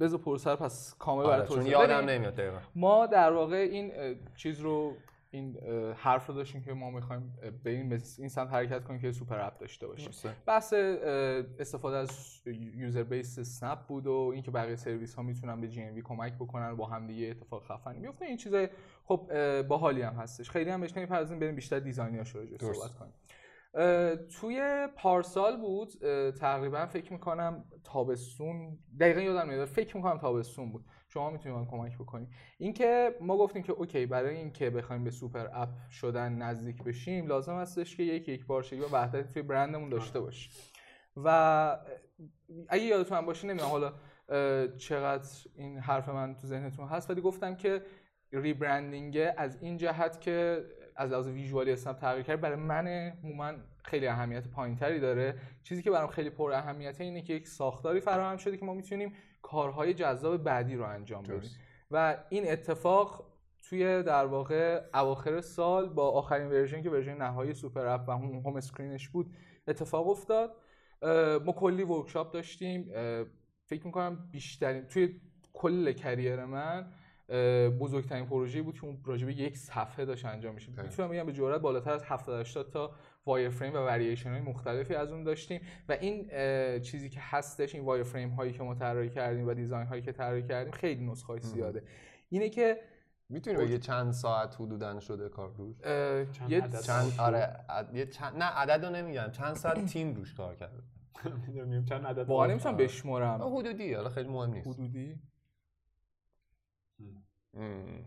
بذار 0.00 0.18
پرسه 0.18 0.50
رو 0.50 0.56
پس 0.56 0.94
کامل 0.98 1.24
آره، 1.24 1.36
برای 1.36 1.48
توضیح 1.48 1.72
یادم. 1.72 2.10
نمیاد 2.10 2.34
دقیقا 2.34 2.58
ما 2.74 3.06
در 3.06 3.32
واقع 3.32 3.56
این 3.56 3.92
چیز 4.36 4.60
رو 4.60 4.96
این 5.30 5.58
حرف 5.96 6.26
رو 6.26 6.34
داشتیم 6.34 6.62
که 6.62 6.72
ما 6.72 6.90
می‌خوایم 6.90 7.38
به 7.64 7.70
این 7.70 8.00
این 8.18 8.28
سمت 8.28 8.48
حرکت 8.48 8.84
کنیم 8.84 9.00
که 9.00 9.12
super 9.12 9.40
app 9.40 9.58
داشته 9.58 9.86
باشیم. 9.86 10.32
بحث 10.46 10.72
استفاده 11.58 11.96
از 11.96 12.40
user 12.74 13.02
base 13.02 13.38
اسنپ 13.38 13.78
بود 13.78 14.06
و 14.06 14.30
اینکه 14.34 14.50
بقیه 14.50 14.76
سرویس 14.76 15.14
ها 15.14 15.22
می‌تونن 15.22 15.60
به 15.60 15.68
جی 15.68 16.02
کمک 16.04 16.34
بکنن 16.34 16.70
و 16.70 16.76
با 16.76 16.86
هم 16.86 17.06
دیگه 17.06 17.26
اتفاق 17.26 17.64
خفنی 17.64 17.98
میفته 17.98 18.24
این 18.24 18.36
چیز 18.36 18.54
خب 19.04 19.30
باحالی 19.62 20.02
هم 20.02 20.14
هستش 20.14 20.50
خیلی 20.50 20.70
هم 20.70 20.80
بهش 20.80 20.96
نمی‌پردازیم 20.96 21.38
بریم 21.38 21.54
بیشتر 21.54 21.78
design 21.78 22.13
یاش 22.13 22.30
رو. 22.30 22.40
صحبت 22.58 22.94
کنیم 22.94 23.12
توی 24.40 24.88
پارسال 24.96 25.56
بود 25.56 25.92
تقریبا 26.30 26.86
فکر 26.86 27.12
می‌کنم 27.12 27.64
تابستون 27.84 28.78
دقیقا 29.00 29.20
یادم 29.20 29.50
نمیاد 29.50 29.68
فکر 29.68 29.96
می‌کنم 29.96 30.18
تابستون 30.18 30.72
بود. 30.72 30.84
شما 31.08 31.30
می‌تونید 31.30 31.58
من 31.58 31.66
کمک 31.66 31.98
بکنید. 31.98 32.28
اینکه 32.58 33.14
ما 33.20 33.36
گفتیم 33.36 33.62
که 33.62 33.72
okay 33.72 34.06
برای 34.06 34.36
اینکه 34.36 34.70
بخوایم 34.70 35.04
به 35.04 35.10
super 35.10 35.46
app 35.52 35.68
شدن 35.90 36.32
نزدیک 36.32 36.82
بشیم 36.82 37.26
لازم 37.26 37.54
هستش 37.54 37.96
که 37.96 38.02
یک 38.02 38.28
یک 38.28 38.46
پارچگی 38.46 38.80
و 38.80 38.88
وحدتی 38.92 39.32
توی 39.32 39.42
برندمون 39.42 39.88
داشته 39.88 40.20
باشیم. 40.20 40.52
و 41.16 41.78
اگه 42.68 42.84
یادتون 42.84 43.18
هم 43.18 43.26
باشه 43.26 43.48
نمی‌دونم 43.48 43.70
حالا 43.70 43.92
چقدر 44.76 45.28
این 45.56 45.78
حرف 45.78 46.08
من 46.08 46.34
تو 46.34 46.46
ذهنتون 46.46 46.88
هست 46.88 47.10
ولی 47.10 47.20
گفتم 47.20 47.56
که 47.56 47.82
rebranding 48.32 49.18
از 49.36 49.62
این 49.62 49.76
جهت 49.76 50.20
که 50.20 50.64
از 50.96 51.10
لحاظ 51.10 51.28
visual 51.28 51.66
ی 51.66 51.72
اسنپ 51.72 51.98
تغییر 51.98 52.22
کرد 52.22 52.40
برای 52.40 52.56
من 52.56 52.86
عموما 53.22 53.52
خیلی 53.82 54.06
اهمیت 54.06 54.48
پایینتری 54.48 55.00
داره. 55.00 55.34
چیزی 55.62 55.82
که 55.82 55.90
برام 55.90 56.10
خیلی 56.10 56.30
پر 56.30 56.52
اهمیته 56.52 57.04
اینه 57.04 57.22
که 57.22 57.32
یک 57.32 57.48
ساختاری 57.48 58.00
فراهم 58.00 58.36
شده 58.36 58.56
که 58.56 58.64
ما 58.64 58.74
می‌تونیم 58.74 59.12
کارهای 59.42 59.94
جذاب 59.94 60.36
بعدی 60.36 60.76
رو 60.76 60.84
انجام 60.84 61.22
بدیم. 61.22 61.50
و 61.90 62.16
این 62.28 62.52
اتفاق 62.52 63.30
توی 63.68 64.02
در 64.02 64.26
واقع 64.26 64.82
اواخر 64.94 65.40
سال 65.40 65.88
با 65.88 66.10
آخرین 66.10 66.46
version 66.46 66.82
که 66.82 66.90
version 66.90 67.16
نهایی 67.16 67.54
super 67.54 67.86
app 67.86 68.08
و 68.08 68.12
هم 68.12 68.22
home 68.22 68.56
screen 68.56 68.95
ش 68.95 69.08
بود 69.08 69.34
اتفاق 69.68 70.08
افتاد. 70.08 70.56
ما 71.44 71.52
کلی 71.52 71.82
workshop 71.82 72.32
داشتیم. 72.32 72.90
فکر 73.66 73.86
می‌کنم 73.86 74.28
بیشترین 74.32 74.84
توی 74.84 75.20
کل 75.52 75.92
career 75.92 76.44
من 76.44 76.92
بزرگترین 77.80 78.26
پروژه 78.26 78.62
بود 78.62 78.74
که 78.74 78.84
اون 78.84 79.02
به 79.06 79.32
یک 79.32 79.56
صفحه 79.56 80.04
داشت 80.04 80.24
انجام 80.24 80.54
میشه. 80.54 80.72
می‌تونم 80.82 81.08
بگم 81.08 81.26
به 81.26 81.32
جرات 81.32 81.60
بالاتر 81.62 81.90
از 81.90 82.04
70 82.04 82.40
80 82.40 82.70
تا 82.70 82.90
wireframe 83.26 83.74
و 83.74 83.76
ورییشن 83.76 84.30
های 84.30 84.40
مختلفی 84.40 84.94
از 84.94 85.12
اون 85.12 85.24
داشتیم 85.24 85.60
و 85.88 85.92
این 85.92 86.28
چیزی 86.80 87.08
که 87.10 87.20
هستش 87.22 87.74
این 87.74 87.84
wireframe 87.84 88.30
هایی 88.30 88.52
که 88.52 88.62
ما 88.62 88.74
طراحی 88.74 89.10
کردیم 89.10 89.48
و 89.48 89.54
design 89.54 89.86
هایی 89.86 90.02
که 90.02 90.12
طراحی 90.12 90.42
کردیم 90.42 90.72
خیلی 90.72 91.06
نسخه 91.06 91.40
زیاده 91.40 91.82
اینه 92.28 92.48
که 92.48 92.80
می‌تونی 93.28 93.56
بگی 93.56 93.78
چند 93.78 94.12
ساعت 94.12 94.54
حدودا 94.60 95.00
شده 95.00 95.28
کار 95.28 95.54
روش 95.56 95.76
چند 96.32 96.50
یه 96.50 96.62
عدد 96.62 96.80
چند؟ 96.80 97.12
آره 97.18 97.38
عد- 97.68 97.94
یه 97.94 98.06
چند 98.06 98.36
نه 98.36 98.44
عدد 98.44 98.84
رو 98.84 98.92
نمیگم 98.92 99.30
چند 99.32 99.54
ساعت 99.54 99.84
تیم 99.92 100.14
روش 100.14 100.34
کار 100.34 100.54
کرده 100.54 100.82
می‌دونیم 101.46 101.84
چند 101.84 102.06
عدد 102.06 102.28
واقعا. 102.28 102.46
نمی‌تونم 102.46 102.76
بشمرم 102.76 103.42
حدودی 103.56 103.94
حالا 103.94 104.08
خیلی 104.08 104.28
مهم 104.28 104.50
نیست 104.50 104.66
حدودی. 104.68 105.20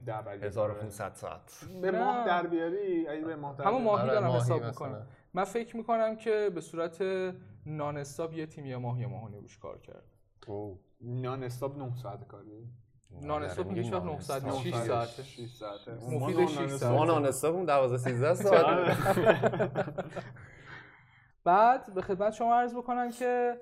در 0.06 0.22
برگرد. 0.22 0.44
1500 0.44 1.14
ساعت 1.16 1.66
به. 1.82 1.92
ماه 1.92 2.26
در 2.26 2.48
بیاری 2.48 3.08
اگه 3.08 3.26
به 3.26 3.36
ماه 3.36 3.56
در 3.58 3.66
همون 3.66 3.78
بیاری. 3.82 3.86
ماهی 3.90 4.04
آره، 4.04 4.12
دارم 4.14 4.28
ماهی 4.28 4.40
حساب. 4.40 4.64
می‌کنم 4.66 5.08
من 5.34 5.44
فکر 5.44 5.78
می‌کنم 5.78 6.16
که 6.16 6.52
به 6.56 6.62
صورت 6.62 7.02
نان 7.66 7.98
استاپ 7.98 8.34
یه 8.34 8.46
تیم 8.46 8.66
یه 8.66 8.78
ماه 8.78 9.00
یه 9.00 9.08
ماه 9.08 9.24
و 9.24 9.28
نیم 9.28 9.42
روش 9.42 9.58
کار 9.58 9.80
کرد. 9.80 10.04
نان 11.02 11.44
استاپ 11.44 11.78
9 11.78 11.96
ساعت 11.96 12.28
کاری 12.28 12.68
نان 13.22 13.44
استاپ 13.44 13.68
میگه 13.68 13.82
هیچ 13.82 13.94
وقت 13.94 14.04
نان 14.04 14.14
9 14.16 14.20
ساعت 14.22 14.46
استاپ. 14.46 14.66
نیست، 14.66 14.78
6 14.78 14.88
ساعته 14.88 15.24
6 15.24 15.50
ساعته 15.50 15.92
مفید 15.94 16.38
ما 16.40 16.46
نان 16.46 16.48
ساعت. 16.68 17.26
استاپ- 17.26 17.28
استاپمون 17.28 17.66
12 17.66 17.98
13 17.98 18.34
ساعت 18.34 18.64
آره. 18.66 18.96
بعد 21.44 21.94
به 21.94 22.02
خدمت 22.02 22.34
شما 22.34 22.56
عرض 22.56 22.76
بکنم 22.76 23.12
که 23.12 23.58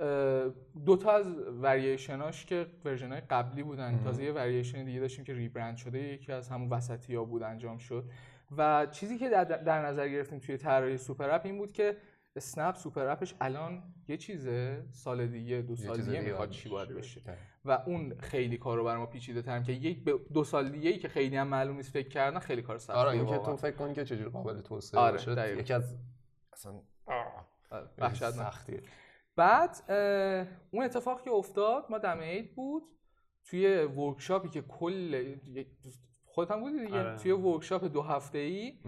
اه، 0.00 0.48
دو 0.86 0.96
تا 0.96 1.12
از 1.12 1.26
ورییشناش 1.38 2.46
که 2.46 2.66
version 2.84 3.20
قبلی 3.20 3.62
بودن. 3.62 4.00
تازه 4.04 4.24
یه 4.24 4.32
ورییشن 4.32 4.84
دیگه 4.84 5.00
داشتیم 5.00 5.24
که 5.24 5.32
rebrand 5.32 5.76
شده. 5.76 5.98
یکی 5.98 6.32
از 6.32 6.48
همون 6.48 6.68
وسطی 6.68 7.14
ها 7.14 7.24
بود 7.24 7.42
انجام 7.42 7.78
شد. 7.78 8.04
و 8.56 8.86
چیزی 8.86 9.18
که 9.18 9.28
در, 9.28 9.44
در 9.44 9.86
نظر 9.86 10.08
گرفتیم 10.08 10.38
توی 10.38 10.56
طراحی 10.56 10.96
super 10.96 11.30
app 11.30 11.40
این 11.44 11.58
بود 11.58 11.72
که 11.72 11.96
اسنپ 12.36 12.74
super 12.74 13.06
app 13.06 13.23
ش 13.23 13.34
الان 13.40 13.82
یه 14.08 14.16
چیزه 14.16 14.84
سال 14.90 15.26
دیگه 15.26 15.62
دو 15.62 15.76
سال 15.76 16.00
دیگه 16.00 16.20
می‌خواد 16.20 16.50
چی 16.50 16.68
باید 16.68 16.88
بشه. 16.88 17.20
و 17.64 17.78
اون 17.86 18.14
خیلی 18.18 18.58
کارو 18.58 18.84
بر 18.84 18.96
ما 18.96 19.06
پیچیده 19.06 19.42
تر 19.42 19.62
که 19.62 19.72
یک 19.72 20.04
دو 20.04 20.44
سال 20.44 20.70
دیگه 20.70 20.90
ای 20.90 20.98
که 20.98 21.08
خیلی 21.08 21.36
هم 21.36 21.48
معلوم 21.48 21.76
نیست 21.76 21.92
فکر 21.92 22.08
کردن 22.08 22.38
خیلی 22.38 22.62
کار 22.62 22.78
سختیه 22.78 22.96
آره 22.96 23.10
این 23.10 23.26
که 23.26 23.34
واقعا. 23.34 23.46
تو 23.52 23.56
فکر 23.56 23.76
کنی 23.76 23.94
که 23.94 24.04
چجوری 24.04 24.30
قابل 24.30 24.60
توسعه 24.60 25.00
آره، 25.00 25.12
باشه. 25.12 25.58
یکی 25.58 25.72
از 25.72 25.96
اصلا 26.52 26.72
وحشتناک. 27.98 28.32
سختیه 28.32 28.82
بعد 29.36 29.90
اون 30.70 30.84
اتفاق 30.84 31.22
که 31.22 31.30
افتاد 31.30 31.86
ما 31.90 31.98
دم 31.98 32.18
عید 32.18 32.54
بود. 32.54 32.82
توی 33.44 33.84
workshop 33.84 34.41
ی 34.41 34.48
که 34.48 34.62
کل 34.62 35.34
خودت 36.24 36.50
هم 36.50 36.60
بودی 36.60 36.80
دیگه؟ 36.80 36.98
آره. 37.00 37.16
توی 37.16 37.32
workshop 37.32 37.84
دو 37.84 38.02
هفته 38.02 38.38
ای 38.38 38.78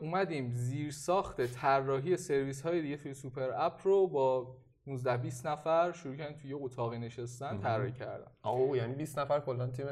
اومدیم 0.00 0.50
زیر 0.50 0.90
ساخت 0.90 1.46
طراحی 1.46 2.16
سرویس 2.16 2.62
های 2.62 2.82
دیگه 2.82 2.96
توی 2.96 3.14
super 3.14 3.50
app 3.56 3.80
رو 3.84 4.06
با 4.08 4.56
19 4.86 5.16
20 5.16 5.46
نفر 5.46 5.92
شروع 5.92 6.16
کردن 6.16 6.34
توی 6.36 6.50
یه 6.50 6.56
اتاقی 6.60 6.98
نشستن 6.98 7.58
طراحی 7.58 7.92
کردن. 7.92 8.30
آه 8.42 8.76
یعنی 8.76 8.94
20 8.94 9.18
نفر 9.18 9.40
کلا 9.40 9.66
تیم 9.66 9.86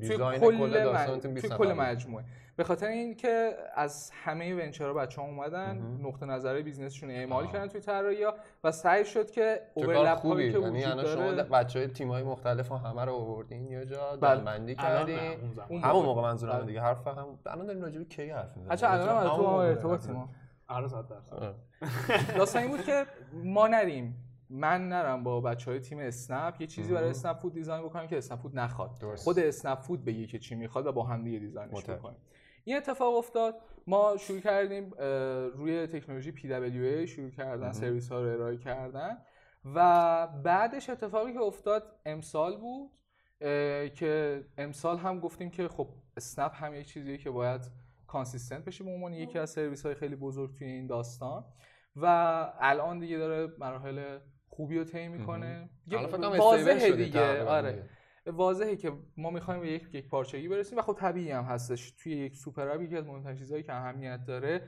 design 0.00 0.40
کل 0.40 0.70
داستان 0.84 1.20
تیم 1.20 1.34
20 1.34 1.46
توی 1.46 1.54
نفر 1.54 1.64
کل. 1.64 1.80
مجموعه. 1.80 2.24
به 2.56 2.64
خاطر 2.64 2.86
اینکه 2.86 3.56
از 3.74 4.10
همه 4.24 4.54
venture 4.54 4.87
ها 4.87 4.92
بچه‌ها 4.94 5.28
اومدن 5.28 5.98
نقطه 6.02 6.26
نظر 6.26 6.62
business 6.62 6.94
شون 6.94 7.10
اعمال. 7.10 7.46
کردن 7.46 7.66
توی 7.66 7.80
طراحی 7.80 8.26
و 8.64 8.72
سعی 8.72 9.04
شد 9.04 9.30
که 9.30 9.60
overlap 9.74 10.18
خوبی. 10.18 10.34
هایی 10.34 10.52
که 10.52 10.58
یعنی 10.58 10.78
وجود 10.78 10.92
الان 10.92 11.06
شما 11.06 11.32
داره 11.32 11.48
بچه 11.48 11.78
های 11.78 11.88
تیم 11.88 12.08
های 12.08 12.22
مختلف 12.22 12.68
رو 12.68 12.76
همه 12.76 13.04
رو 13.04 13.12
آوردین 13.12 13.66
یه 13.66 13.84
جا؟ 13.84 14.16
بله. 14.20 14.58
نه، 14.58 14.74
کردین 14.74 15.18
همون 15.82 16.04
موقع. 16.04 16.22
منظورم 16.22 16.56
بله. 16.56 16.66
دیگه. 16.66 16.80
حرف 16.80 17.06
هم 17.06 17.38
الان 17.46 17.66
داریم 17.66 17.82
راجع 17.82 17.98
به 17.98 18.04
کی 18.04 18.30
حرف 18.30 18.56
می‌زنیم؟ 18.56 18.92
الان 18.92 19.36
تو 19.36 19.42
ارتباطیم 19.42 20.16
حرف 20.16 20.28
آره 20.72 20.88
صد 20.88 21.08
درصد. 21.08 21.54
داستان 22.38 22.62
این 22.62 22.70
بود 22.70 22.82
که 22.84 23.06
ما 23.32 23.66
نریم. 23.66 24.28
من 24.50 24.88
نرم 24.88 25.22
با 25.22 25.40
بچه 25.40 25.70
های 25.70 25.80
تیم 25.80 25.98
اسنپ. 25.98 26.60
یه 26.60 26.66
چیزی 26.66 26.92
برای 26.92 27.10
اسنپ 27.10 27.36
فود 27.38 27.54
design 27.54 27.84
بکنم 27.84 28.06
که 28.06 28.18
اسنپ 28.18 28.38
فود 28.38 28.58
نخواد. 28.58 28.98
درست. 29.00 29.24
خود 29.24 29.38
اسنپ 29.38 29.80
فود 29.80 30.04
بگه 30.04 30.26
که 30.26 30.38
چی 30.38 30.54
می‌خواد 30.54 30.86
و 30.86 30.92
با 30.92 31.02
هم 31.02 31.24
دیگه 31.24 31.38
design 31.38 31.69
ش. 31.69 31.84
بکنیم. 31.84 32.16
این 32.64 32.76
اتفاق 32.76 33.14
افتاد. 33.16 33.54
ما 33.86 34.16
شروع 34.16 34.40
کردیم 34.40 34.90
روی 35.54 35.86
تکنولوژی 35.86 36.32
PWA 36.32 37.08
شروع 37.08 37.30
کردن 37.30 37.72
سرویس 37.72 38.12
ها 38.12 38.20
رو 38.20 38.28
ارائه 38.28 38.56
کردن 38.56 39.18
و 39.74 40.26
بعدش 40.26 40.90
اتفاقی 40.90 41.32
که 41.32 41.40
افتاد 41.40 41.82
امسال 42.06 42.56
بود 42.56 42.90
که 43.94 44.44
امسال 44.58 44.98
هم 44.98 45.20
گفتیم 45.20 45.50
که 45.50 45.68
خب 45.68 45.88
اسنپ 46.16 46.52
هم 46.54 46.74
یک 46.74 46.86
چیزیه 46.86 47.18
که 47.18 47.30
باید 47.30 47.60
consistent 48.12 48.64
بشه 48.64 48.84
به 48.84 48.90
عنوان 48.90 49.12
یکی 49.12 49.38
از 49.38 49.50
سرویس 49.50 49.86
های 49.86 49.94
خیلی 49.94 50.16
بزرگ 50.16 50.54
توی 50.54 50.66
این 50.66 50.86
داستان. 50.86 51.44
و 51.96 52.06
الان 52.60 52.98
دیگه 52.98 53.18
داره 53.18 53.52
مراحل 53.58 54.18
خوبی 54.48 54.78
رو 54.78 54.84
طی 54.84 55.08
می‌کنه. 55.08 55.70
واضحه 56.38 56.92
دیگه. 56.92 57.44
آره. 57.44 57.88
واضحه 58.26 58.76
که 58.76 58.92
ما 59.16 59.30
می‌خوایم 59.30 59.60
به 59.60 59.68
یک 59.68 59.88
یک 59.92 60.08
پارچگی 60.08 60.48
برسیم 60.48 60.78
و 60.78 60.82
خب 60.82 60.92
طبیعی 60.92 61.30
هم 61.30 61.44
هستش. 61.44 61.90
توی 61.90 62.12
یک 62.12 62.36
super 62.36 62.68
app 62.68 62.80
یکی 62.80 62.96
از 62.96 63.06
مهمترین 63.06 63.36
چیزهایی 63.36 63.62
که 63.62 63.72
اهمیت 63.72 64.20
داره 64.26 64.62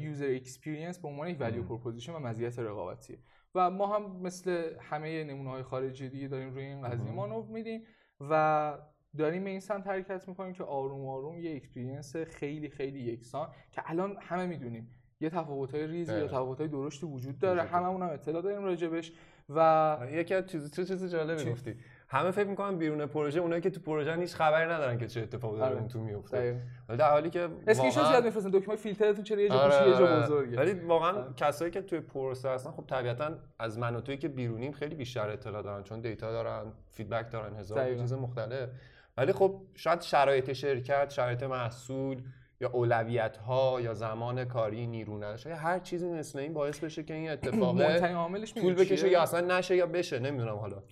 user 0.00 0.30
experience 0.36 0.98
به 0.98 1.08
عنوان 1.08 1.28
یک 1.28 1.36
value 1.40 1.62
proposition 1.62 2.12
و 2.12 2.18
مزیت 2.18 2.58
رقابتیه 2.58 3.18
و 3.54 3.70
ما 3.70 3.86
هم 3.86 4.16
مثل 4.22 4.74
همه 4.80 5.24
نمونه 5.24 5.50
های 5.50 5.62
خارجی 5.62 6.08
دیگه 6.08 6.28
داریم 6.28 6.50
روی 6.54 6.64
این 6.64 6.82
قضیه 6.82 7.12
مانور 7.12 7.44
میدیم 7.44 7.82
و 8.20 8.74
داریم 9.18 9.44
به 9.44 9.50
این 9.50 9.60
سمت 9.60 9.86
حرکت 9.86 10.28
می‌کنیم 10.28 10.52
که 10.52 10.64
آروم 10.64 11.08
آروم 11.08 11.38
یه 11.38 11.56
experience 11.56 12.16
خیلی 12.16 12.68
خیلی 12.68 12.98
یکسان 12.98 13.48
که 13.72 13.82
الان 13.84 14.16
همه 14.20 14.46
می‌دونیم 14.46 14.88
یه 15.20 15.30
تفاوت‌های 15.30 15.86
ریزی 15.86 16.12
یا 16.12 16.18
بله. 16.18 16.28
تفاوت‌های 16.28 16.68
درشتی 16.68 17.06
وجود 17.06 17.38
داره. 17.38 17.62
هممون 17.62 18.02
هم 18.02 18.08
اطلاع 18.08 18.42
داریم 18.42 18.64
راجبش 18.64 19.12
و 19.48 19.98
یکی 20.12 20.34
از 20.34 20.46
چیز 20.46 20.74
چه 20.74 20.84
چیز 20.84 21.04
جالبی؟ 21.12 21.50
گفتی 21.50 21.74
همه 22.08 22.30
فکر 22.30 22.46
می‌کنن 22.46 22.78
بیرون 22.78 23.06
پروژه 23.06 23.40
اونایی 23.40 23.62
که 23.62 23.70
تو 23.70 23.80
پروژه 23.80 24.16
هیچ 24.16 24.34
خبری 24.34 24.72
ندارن 24.72 24.98
که 24.98 25.06
چه 25.06 25.20
اتفاقی 25.20 25.58
داره 25.58 25.70
آره. 25.70 25.78
اون 25.78 25.88
تو 25.88 26.00
میفته. 26.00 26.60
ولی 26.88 26.98
در 26.98 27.10
حالی 27.10 27.30
که 27.30 27.48
واقعاً- 27.66 27.90
زیاد 27.90 28.24
میفرستن 28.24 28.50
دکمه 28.50 28.76
فیلترتون 28.76 29.24
چرا 29.24 29.40
یه 29.40 29.48
جا 29.48 29.54
آره، 29.54 29.88
یه 29.88 29.98
جا 29.98 30.06
آره. 30.06 30.22
بزرگه 30.22 30.56
ولی 30.56 30.72
واقعا 30.72 31.32
کسایی 31.36 31.70
که 31.70 31.82
توی 31.82 32.00
پروسه 32.00 32.48
هستن 32.48 32.70
خب 32.70 32.84
طبیعتا 32.86 33.30
از 33.58 33.78
من 33.78 33.96
و 33.96 34.00
توی 34.00 34.16
که 34.16 34.28
بیرونیم 34.28 34.72
خیلی 34.72 34.94
بیشتر 34.94 35.28
اطلاع 35.28 35.62
دارن 35.62 35.82
چون 35.82 36.00
دیتا 36.00 36.32
دارن 36.32 36.72
فیدبک 36.90 37.30
دارن 37.30 37.56
هزار. 37.56 37.94
چیز 37.94 38.12
مختلف 38.12 38.68
ولی 39.16 39.32
خب 39.32 39.62
شاید 39.74 40.00
شرایط 40.00 40.52
شرکت 40.52 41.10
شرایط 41.10 41.42
محصول 41.42 42.22
یا 42.60 42.70
اولویت 42.70 43.36
ها 43.36 43.80
یا 43.80 43.94
زمان 43.94 44.44
کاری 44.44 44.86
نیرو 44.86 45.16
نداشته 45.16 45.50
یا 45.50 45.56
هر 45.56 45.78
چیزی 45.78 46.08
مثل 46.08 46.38
این 46.38 46.54
باعث 46.54 46.78
بشه 46.78 47.02
که 47.02 47.14
این 47.14 47.30
اتفاق 47.30 47.80
عاملش 48.14 48.54
طول 48.54 48.74
بکشه؟ 48.74 49.08
یا 49.08 49.22
اصلا 49.22 49.58
نشه 49.58 49.76
یا 49.76 49.86
بشه 49.86 50.18
نمی‌دونم 50.18 50.56
حالا. 50.56 50.82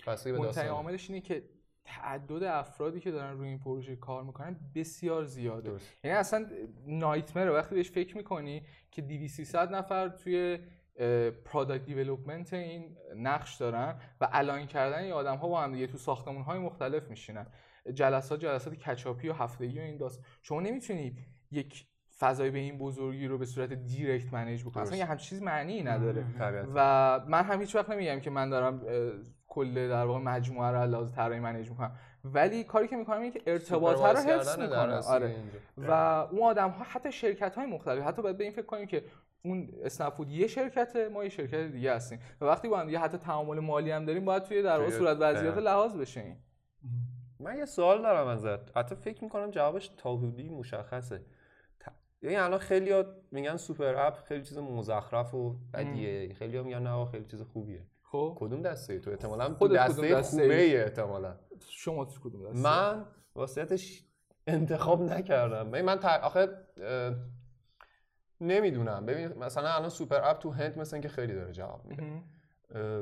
داستان. 0.43 0.67
عاملش 0.67 1.09
اینه 1.09 1.21
که 1.21 1.43
تعدد 1.85 2.43
افرادی 2.43 2.99
که 2.99 3.11
دارن 3.11 3.37
روی 3.37 3.47
این 3.47 3.59
پروژه 3.59 3.95
کار 3.95 4.23
می‌کنن 4.23 4.55
بسیار 4.75 5.23
زیاده. 5.23 5.71
یعنی 6.03 6.17
اصلا 6.17 6.45
نایتمره. 6.87 7.51
وقتی 7.51 7.75
بهش 7.75 7.91
فکر 7.91 8.17
می‌کنی 8.17 8.63
که 8.91 9.01
200 9.01 9.35
300 9.35 9.75
نفر 9.75 10.09
توی 10.09 10.59
product 11.45 11.85
development 11.85 12.53
این 12.53 12.97
نقش 13.15 13.55
دارن 13.55 14.01
و 14.21 14.29
align 14.31 14.67
کردن 14.67 14.99
این 14.99 15.11
آدم 15.11 15.35
ها 15.35 15.47
با 15.47 15.61
هم 15.61 15.73
دیگه 15.73 15.87
تو 15.87 15.97
ساختمون 15.97 16.41
های 16.41 16.59
مختلف 16.59 17.09
میشینن. 17.09 17.47
جلسات 17.93 18.39
جلسات 18.39 18.75
catch-up 18.75 19.23
ی 19.23 19.29
و 19.29 19.33
هفتگی 19.33 19.79
و 19.79 19.81
این 19.81 19.97
داست. 19.97 20.23
شما 20.41 20.59
نمی‌تونی 20.61 21.17
یک 21.51 21.85
فضای 22.19 22.51
به 22.51 22.59
این 22.59 22.77
بزرگی 22.77 23.27
رو 23.27 23.37
به 23.37 23.45
صورت 23.45 23.73
direct 23.73 24.33
manage 24.33 24.63
بکنی. 24.63 24.83
اصلا. 24.83 24.97
یه 24.97 25.05
همچین 25.05 25.29
چیز 25.29 25.41
معنی 25.41 25.83
نداره. 25.83 26.25
و 26.75 27.19
من 27.27 27.43
هم 27.43 27.59
هیچ 27.59 27.75
وقت 27.75 27.89
نمیگم 27.89 28.19
که 28.19 28.29
من 28.29 28.49
دارم 28.49 28.81
کل 29.47 29.89
در 29.89 30.05
واقع 30.05 30.19
مجموعه 30.19 30.71
رو 30.71 30.89
لازم 30.89 31.15
طراحی 31.15 31.39
manage 31.39 31.69
می‌کنم. 31.69 31.95
ولی 32.23 32.63
کاری 32.63 32.87
که 32.87 32.95
می‌کنم 32.95 33.21
اینه 33.21 33.31
که 33.31 33.41
ارتباطه 33.47 34.21
رو 34.21 34.29
حفظ 34.29 34.59
می‌کنه 34.59 34.95
آره. 34.95 35.35
و 35.77 35.91
اون 36.31 36.41
آدم 36.41 36.69
ها 36.69 36.83
حتی 36.83 37.11
شرکت 37.11 37.55
های 37.55 37.65
مختلف 37.65 38.03
حتی 38.03 38.21
باید 38.21 38.37
به 38.37 38.43
این 38.43 38.53
فکر 38.53 38.65
کنیم 38.65 38.85
که 38.87 39.03
اون 39.43 39.69
اسنپ 39.83 40.13
فود 40.13 40.29
یه 40.29 40.47
شرکته 40.47 41.09
ما 41.09 41.23
یه 41.23 41.29
شرکت 41.29 41.71
دیگه 41.71 41.95
هستیم. 41.95 42.19
و 42.41 42.45
وقتی 42.45 42.67
با 42.67 42.79
هم 42.79 42.85
دیگه 42.85 42.99
حتی 42.99 43.17
تعامل 43.17 43.59
مالی 43.59 43.91
هم 43.91 44.05
داریم 44.05 44.25
باید 44.25 44.43
توی 44.43 44.61
در 44.61 44.79
واقع 44.79 44.89
صورت 44.89 45.17
وضعیت. 45.19 45.57
لحاظ 45.57 45.95
بشه 45.95 46.37
من 47.39 47.57
یه 47.57 47.65
سوال 47.65 48.01
دارم 48.01 48.27
ازت. 48.27 48.77
حتی 48.77 48.95
فکر 48.95 49.23
می‌کنم 49.23 49.51
جوابش 49.51 49.87
تا 49.87 50.15
حدودی 50.15 50.49
مشخصه. 50.49 51.21
ت- 51.79 51.91
یعنی 52.21 52.35
الان 52.35 52.59
خیلی 52.59 53.03
میگن 53.31 53.57
سوپر 53.57 53.95
اپ 53.95 54.23
خیلی 54.23 54.43
چیز 54.43 54.57
مزخرف 54.57 55.33
و 55.33 55.55
بدیه. 55.73 56.33
خیلی 56.33 56.61
میگن 56.61 56.83
نه 56.83 57.05
خیلی 57.05 57.25
چیز 57.25 57.41
خوبیه. 57.41 57.85
خب. 58.03 58.37
کدوم 58.39 58.61
دسته 58.61 58.99
تو؟ 58.99 59.11
احتمالا 59.11 59.53
کدوم 59.53 59.77
دسته 59.77 60.15
دسته 60.15 60.41
خوبه 60.41 60.61
ای؟ 60.61 60.77
احتمالا. 60.77 61.35
شما 61.59 62.05
تو 62.05 62.19
کدوم 62.29 62.49
دسته 62.49 62.59
من 62.59 63.05
واسطش 63.35 64.03
انتخاب 64.47 65.01
نکردم. 65.01 65.67
من 65.67 65.99
تر... 65.99 66.19
آخه 66.21 66.47
اه، 66.81 67.15
نمی‌دونم. 68.41 69.05
ببین 69.05 69.27
مثلا 69.27 69.69
الان 69.69 69.89
super 69.89 70.29
app 70.29 70.39
تو 70.39 70.51
هند 70.51 70.77
مثلا 70.79 70.99
که 70.99 71.09
خیلی 71.09 71.33
داره 71.33 71.51
جواب 71.51 71.85
میده. 71.85 72.23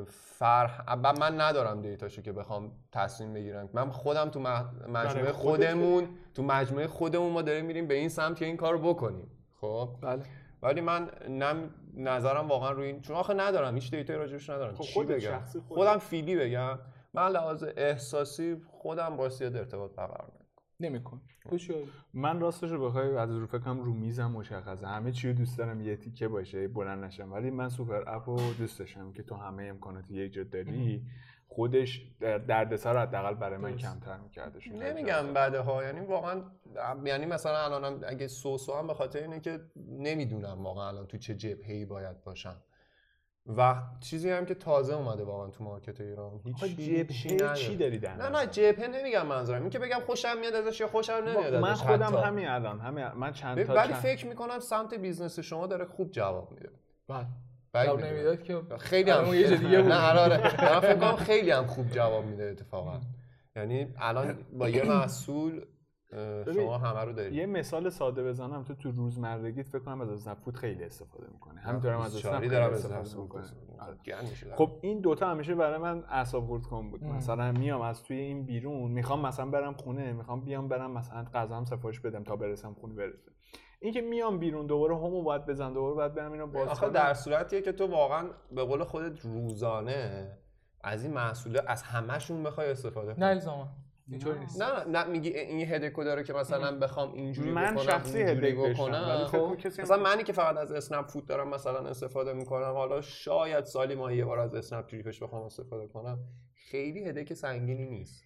فرح 0.07 0.95
من 0.95 1.41
ندارم 1.41 1.81
data 1.81 2.04
شو 2.04 2.21
که 2.21 2.31
بخوام 2.31 2.71
تصمیم 2.91 3.33
بگیرم. 3.33 3.69
من 3.73 3.89
خودم 3.89 4.29
تو 4.29 4.39
مح- 4.43 4.89
مجموعه 4.89 5.31
خودمون 5.31 6.09
تو 6.33 6.43
مجموعه 6.43 6.87
خودمون 6.87 7.31
ما 7.31 7.41
داریم 7.41 7.65
میریم 7.65 7.87
به 7.87 7.93
این 7.93 8.09
سمت 8.09 8.37
که 8.37 8.45
این 8.45 8.57
کارو 8.57 8.79
بکنیم. 8.93 9.31
خب؟ 9.61 9.89
بله. 10.01 10.23
ولی 10.61 10.81
من 10.81 11.09
نم 11.29 11.69
نظرم 11.97 12.47
واقعا 12.47 12.71
روی 12.71 12.87
این 12.87 13.01
چون 13.01 13.15
آخه 13.15 13.33
ندارم 13.33 13.75
هیچ 13.75 13.91
data 13.91 14.10
یی 14.10 14.19
راجبش 14.19 14.49
ندارم. 14.49 14.75
خب 14.75 14.83
چی 14.83 15.03
بگم. 15.03 15.39
خودم 15.67 15.97
فیلی 15.97 16.35
بگم. 16.35 16.79
من 17.13 17.27
لحاظ 17.31 17.63
احساسی 17.77 18.61
خودم 18.71 19.17
با 19.17 19.29
سیاد 19.29 19.55
ارتباط 19.55 19.91
برقرار. 19.91 20.31
نمیکن؟ 20.79 21.21
من 22.13 22.39
راستش 22.39 22.71
رو 22.71 22.85
بخوای 22.85 23.15
از 23.17 23.31
رو 23.31 23.47
فکرم 23.47 23.79
رو 23.79 23.93
میزم 23.93 24.31
مشخصه. 24.31 24.87
همه 24.87 25.11
چی 25.11 25.27
رو 25.27 25.33
دوست 25.33 25.57
دارم 25.57 25.81
یه 25.81 25.95
تیکه 25.97 26.27
باشه 26.27 26.67
بلند 26.67 27.03
نشم. 27.03 27.31
ولی 27.33 27.49
من 27.49 27.69
سوپر 27.69 28.09
اپ 28.09 28.29
رو 28.29 28.53
دوست 28.53 28.79
داشتم 28.79 29.11
که 29.11 29.23
تو 29.23 29.35
همه 29.35 29.63
امکانات 29.63 30.11
یک 30.11 30.33
جا 30.33 30.43
داری 30.43 31.05
خودش 31.47 32.01
در- 32.19 32.37
دردسر 32.37 32.93
رو 32.93 32.99
حداقل 32.99 33.33
برای 33.33 33.57
من. 33.57 33.75
کمتر 33.77 34.17
میکردش 34.17 34.67
نمیگم 34.67 35.33
بده 35.33 35.59
ها 35.59 35.83
یعنی 35.83 35.99
واقعا 35.99 36.41
یعنی 37.05 37.25
مثلا 37.25 37.57
الانم 37.57 37.99
اگه 38.07 38.27
سوسو 38.27 38.73
هم 38.73 38.87
به 38.87 38.93
خاطر 38.93 39.19
اینه 39.21 39.39
که 39.39 39.59
نمی‌دونم 39.89 40.63
واقعا 40.63 40.87
الان 40.87 41.07
تو 41.07 41.17
چه 41.17 41.35
جبهه‌ای 41.35 41.85
باید 41.85 42.23
باشم. 42.23 42.55
و 43.57 43.75
چیزی 43.99 44.29
هم 44.29 44.45
که 44.45 44.53
تازه 44.55 44.93
اومده 44.93 45.23
واقعا 45.23 45.47
تو 45.49 45.63
market 45.63 46.01
ایران 46.01 46.39
هیچ 46.43 46.55
جبهه. 46.65 47.53
چی 47.55 47.75
داری 47.77 47.99
در 47.99 48.15
نه؟ 48.15 48.29
نه 48.29 48.47
جبهه 48.47 48.87
نمیگم 48.87 49.25
منظورم 49.25 49.61
این 49.61 49.69
که 49.69 49.79
بگم 49.79 49.99
خوشم 50.05 50.37
میاد 50.39 50.55
ازش 50.55 50.79
یا 50.79 50.87
خوشم 50.87 51.13
نمیاد 51.13 51.55
من 51.55 51.69
ازش 51.71 51.81
خودم 51.81 52.05
حتی. 52.17 52.17
همین 52.17 52.47
الان 52.47 52.79
همین 52.79 53.07
من 53.07 53.31
چند 53.33 53.63
تا 53.63 53.73
ولی 53.73 53.87
چند- 53.87 54.01
فکر 54.01 54.27
می‌کنم 54.27 54.59
سمت 54.59 54.93
business 54.93 55.39
شما 55.39 55.67
داره 55.67 55.85
خوب 55.85 56.11
جواب 56.11 56.51
میده 56.51 56.69
بله 57.07 57.85
جواب. 57.85 58.01
نمی‌داد 58.05 58.43
که 58.43 58.61
خیلی 58.79 59.11
هم 59.11 59.33
یه 59.33 59.57
دیگه 59.57 59.81
بود. 59.81 59.91
نه 59.91 60.19
آره 60.19 60.37
دارم 60.37 60.79
فکر 60.89 60.95
کنم 60.95 61.15
خیلی 61.15 61.51
هم 61.51 61.65
خوب 61.67 61.89
جواب 61.91 62.25
میده 62.25 62.43
اتفاقا 62.43 62.99
یعنی 63.55 63.93
الان 63.97 64.37
با 64.59 64.69
یه 64.69 64.83
محصول 64.83 65.65
شما 66.53 66.77
همه 66.77 66.99
رو 66.99 67.13
دارید 67.13 67.33
یه 67.33 67.45
مثال 67.45 67.89
ساده 67.89 68.23
بزنم. 68.23 68.63
تو 68.63 68.75
تو 68.75 68.91
روزمرگیت 68.91 69.67
فکر 69.67 69.79
کنم 69.79 70.01
از 70.01 70.09
اسنپ 70.09 70.37
فود 70.37 70.55
خیلی 70.55 70.83
استفاده 70.83 71.27
می‌کنه 71.33 71.61
همینطور 71.61 71.93
هم 71.93 71.99
از 71.99 72.15
اسنپ 72.15 72.39
خیلی 72.39 72.49
دارم 72.49 72.73
استفاده 72.73 73.21
می‌کنه 73.21 73.43
میشه 74.29 74.55
خب 74.55 74.79
این 74.81 74.99
دوتا 74.99 75.31
همیشه 75.31 75.55
برای 75.55 75.77
من 75.77 76.03
اعصاب 76.09 76.45
خورد 76.45 76.63
کن 76.63 76.89
بود. 76.91 77.03
ام. 77.03 77.15
مثلا 77.15 77.51
میام 77.51 77.81
از 77.81 78.03
توی 78.03 78.17
این 78.17 78.45
بیرون 78.45 78.91
می‌خوام 78.91 79.25
مثلا 79.25 79.45
برم 79.45 79.73
خونه 79.73 80.13
می‌خوام 80.13 80.41
بیام 80.41 80.67
برم 80.67 80.91
مثلا 80.91 81.25
غذام 81.33 81.65
سفارش 81.65 81.99
بدم 81.99 82.23
تا 82.23 82.35
برسم 82.35 82.73
خونه 82.73 82.93
برسه. 82.93 83.31
این 83.79 83.93
که 83.93 84.01
میام 84.01 84.39
بیرون 84.39 84.67
دوباره 84.67 84.95
همو 84.95 85.23
باید 85.23 85.45
بزن 85.45 85.73
دوباره 85.73 85.95
باید 85.95 86.13
برم 86.13 86.31
اینو 86.31 86.47
باز 86.47 86.67
آخه 86.67 86.81
کنم. 86.81 86.93
در 86.93 87.13
صورتیه 87.13 87.61
که 87.61 87.71
تو 87.71 87.87
واقعا 87.87 88.29
به 88.51 88.63
قول 88.63 88.83
خودت 88.83 89.19
روزانه 89.19 90.31
از 90.83 91.03
این 91.03 91.13
محصوله 91.13 91.61
از 91.67 91.83
همشون 91.83 92.43
بخوای 92.43 92.71
استفاده 92.71 93.09
نه 93.09 93.15
کنی 93.15 93.25
الزاما. 93.25 93.67
نیست. 94.07 94.61
نه 94.61 94.83
نه 94.83 95.05
میگی 95.05 95.29
این 95.29 95.73
هدکو 95.73 96.03
داره 96.03 96.23
که 96.23 96.33
مثلا 96.33 96.79
بخوام 96.79 97.13
اینجوری 97.13 97.51
من 97.51 97.73
بکنم 97.73 97.83
شخصی 97.83 98.23
داشتم، 98.23 98.73
بکنم. 98.73 99.25
خب 99.25 99.57
مثلا. 99.81 99.97
منی 99.97 100.23
که 100.23 100.33
فقط 100.33 100.57
از 100.57 100.71
اسنپ 100.71 101.07
فود 101.07 101.25
دارم 101.25 101.49
مثلا 101.49 101.79
استفاده 101.79 102.33
می‌کنم 102.33 102.73
حالا 102.73 103.01
شاید 103.01 103.65
سالی 103.65 103.95
ما 103.95 104.11
یه 104.11 104.25
بار 104.25 104.39
از 104.39 104.55
اسنپ 104.55 104.85
تریپش 104.87 105.23
بخوام 105.23 105.43
استفاده 105.43 105.87
کنم. 105.87 106.19
خیلی 106.53 107.05
هدک 107.05 107.33
سنگینی 107.33 107.85
نیست. 107.85 108.23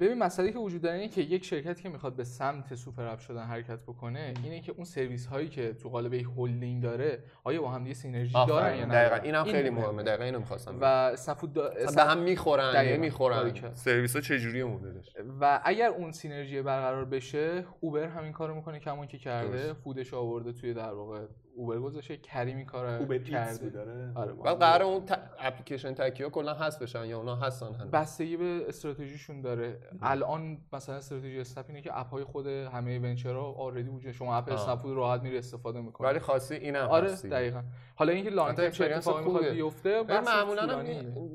ببین 0.00 0.18
مسئله 0.18 0.52
که 0.52 0.58
وجود 0.58 0.82
داره 0.82 0.96
اینه 0.96 1.08
که 1.08 1.20
یک 1.20 1.44
شرکتی 1.44 1.82
که 1.82 1.88
می‌خواد 1.88 2.16
به 2.16 2.24
سمت 2.24 2.74
super 2.74 3.06
app 3.06 3.18
شدن 3.18 3.42
حرکت 3.42 3.78
بکنه 3.82 4.34
اینه 4.44 4.60
که 4.60 4.72
اون 4.72 4.84
سرویس 4.84 5.26
هایی 5.26 5.48
که 5.48 5.72
تو 5.72 5.88
قالب 5.88 6.14
یک 6.14 6.26
هلدینگ 6.36 6.82
داره 6.82 7.18
آیا 7.44 7.62
با 7.62 7.70
هم 7.70 7.82
دیگه 7.82 7.94
synergy 7.94 8.32
دارن 8.32 8.76
یا 8.76 8.86
نه 8.86 8.94
دقیقاً. 8.94 9.16
اینم 9.16 9.44
این 9.44 9.54
خیلی 9.54 9.70
مهمه. 9.70 9.86
مهمه. 9.86 10.02
دقیقا 10.02 10.24
اینو 10.24 10.38
می‌خواستم 10.38 10.80
و 10.80 10.84
اسنپ 10.84 11.18
فود 11.18 11.52
دا... 11.52 11.72
مثلا 11.84 12.04
به 12.04 12.10
هم 12.10 12.18
می‌خورن 12.18 12.72
دقیقاً. 12.72 13.74
سرویس 13.74 14.14
ها 14.16 14.20
چجوریه 14.20 14.64
مدلش 14.64 15.16
و 15.40 15.60
اگر 15.64 15.88
اون 15.88 16.12
synergy 16.12 16.62
برقرار 16.62 17.04
بشه 17.04 17.64
اوبر 17.80 18.04
همین 18.04 18.32
کارو 18.32 18.54
می‌کنه 18.54 18.78
کمون 18.78 19.06
که 19.06 19.18
کرده. 19.18 19.72
food 19.72 20.00
ش 20.00 20.14
آورده 20.14 20.52
توی 20.52 20.74
در 20.74 20.92
واقع 20.92 21.20
اوبر 21.56 21.78
گذاشته 21.78 22.16
کری 22.16 22.52
این 22.52 22.64
کارو 22.64 23.00
اوبر 23.00 23.18
کرده. 23.18 23.70
داره 23.70 24.12
آره. 24.14 24.32
بعد 24.32 24.58
قرار 24.58 24.82
اون 24.82 25.04
ت... 25.04 25.18
اپلیکیشن 25.38 25.94
تکیه 25.94 26.28
کلا 26.28 26.54
هست 26.54 26.82
بشن 26.82 27.04
یا 27.04 27.18
اونا 27.18 27.36
هستن 27.36 27.74
هنوز؟ 27.74 27.90
بستگی 27.90 28.36
به 28.36 28.64
استراتژیشون 28.68 29.40
داره. 29.40 29.78
الان 30.02 30.58
مثلا 30.72 30.94
استراتژی 30.94 31.40
اسنپ 31.40 31.64
اینه 31.68 31.80
که 31.80 31.98
app 31.98 32.10
های 32.10 32.24
خود 32.24 32.46
همه 32.46 32.98
venture 32.98 33.52
ها 33.52 33.57
already 33.57 33.88
وجود 33.88 34.12
شما 34.12 34.36
app 34.36 34.86
رو 34.86 34.94
راحت 34.94 35.22
میری 35.22 35.38
استفاده 35.38 35.80
می‌کنی. 35.80 36.06
ولی 36.06 36.18
خاصی 36.18 36.54
اینم 36.54 36.88
آره 36.88 37.12
هست 37.12 37.22
دیگه. 37.22 37.36
دقیقا. 37.36 37.62
حالا 37.94 38.12
اینکه 38.12 38.30
long 38.30 38.56
term 38.56 38.70
چه 38.70 38.84
اتفاقی 38.84 39.24
می‌خواد. 39.24 39.44
بیفته 39.44 40.02
معمولا 40.02 40.84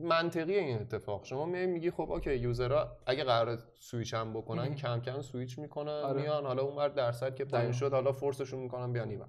منطقی 0.03 0.55
این 0.55 0.79
اتفاق. 0.79 1.25
شما 1.25 1.45
می 1.45 1.65
میگی 1.65 1.91
خب 1.91 2.11
okay 2.11 2.35
user 2.35 2.85
ها 2.85 2.97
اگه 3.05 3.23
قرار 3.23 3.57
سویچ 3.79 4.13
هم 4.13 4.33
بکنن. 4.33 4.75
کم 4.75 4.99
کم 4.99 5.21
سویچ 5.21 5.59
می‌کنن 5.59 5.91
آره. 5.91 6.21
میان. 6.21 6.45
حالا 6.45 6.61
اونور 6.61 6.87
درصد 6.87 7.35
که 7.35 7.45
پایین. 7.45 7.71
شد 7.71 7.93
حالا 7.93 8.11
force 8.11 8.38
شون 8.38 8.59
می‌کنن 8.59 8.93
بیان 8.93 9.09
اینور. 9.09 9.27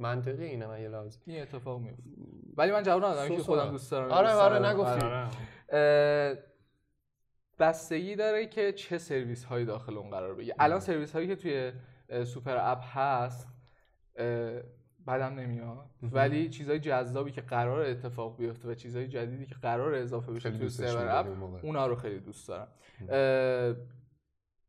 منطقی 0.00 0.44
اینه 0.44 0.66
من 0.66 0.82
یه 0.82 0.88
لحظه. 0.88 1.20
این 1.26 1.42
اتفاق 1.42 1.80
میفته. 1.80 2.02
ولی 2.56 2.72
من 2.72 2.82
جواب 2.82 3.04
ندادم 3.04 3.36
که. 3.36 3.42
خودم 3.42 3.70
دوست 3.70 3.90
دارم 3.90 4.10
آره، 4.10 4.30
آره،. 4.30 4.68
نگفتی. 4.68 5.06
اه، 5.06 6.34
بستگی 7.58 8.16
داره 8.16 8.46
که 8.46 8.72
چه 8.72 8.98
سرویس 8.98 9.44
هایی 9.44 9.64
داخل 9.64 9.98
اون 9.98 10.10
قرار 10.10 10.34
بگیره. 10.34 10.56
الان 10.58 10.80
سرویس 10.80 11.12
هایی 11.12 11.26
که 11.26 11.36
توی 11.36 11.72
سوپر 12.24 12.56
اپ 12.56 12.82
هست 12.84 13.48
بدم 15.06 15.34
نمیاد. 15.34 15.86
ولی 16.02 16.48
چیزهای 16.48 16.78
جذابی 16.78 17.30
که 17.30 17.40
قرار 17.40 17.80
اتفاق 17.80 18.36
بیفته 18.36 18.68
و 18.68 18.74
چیزهای 18.74 19.08
جدیدی 19.08 19.46
که 19.46 19.54
قرار 19.62 19.94
اضافه 19.94 20.32
بشه 20.32 20.50
توی 20.50 20.68
سرور 20.68 21.08
اپ. 21.08 21.26
اونا 21.62 21.86
رو 21.86 21.96
خیلی 21.96 22.20
دوست 22.20 22.48
دارم. 22.48 22.68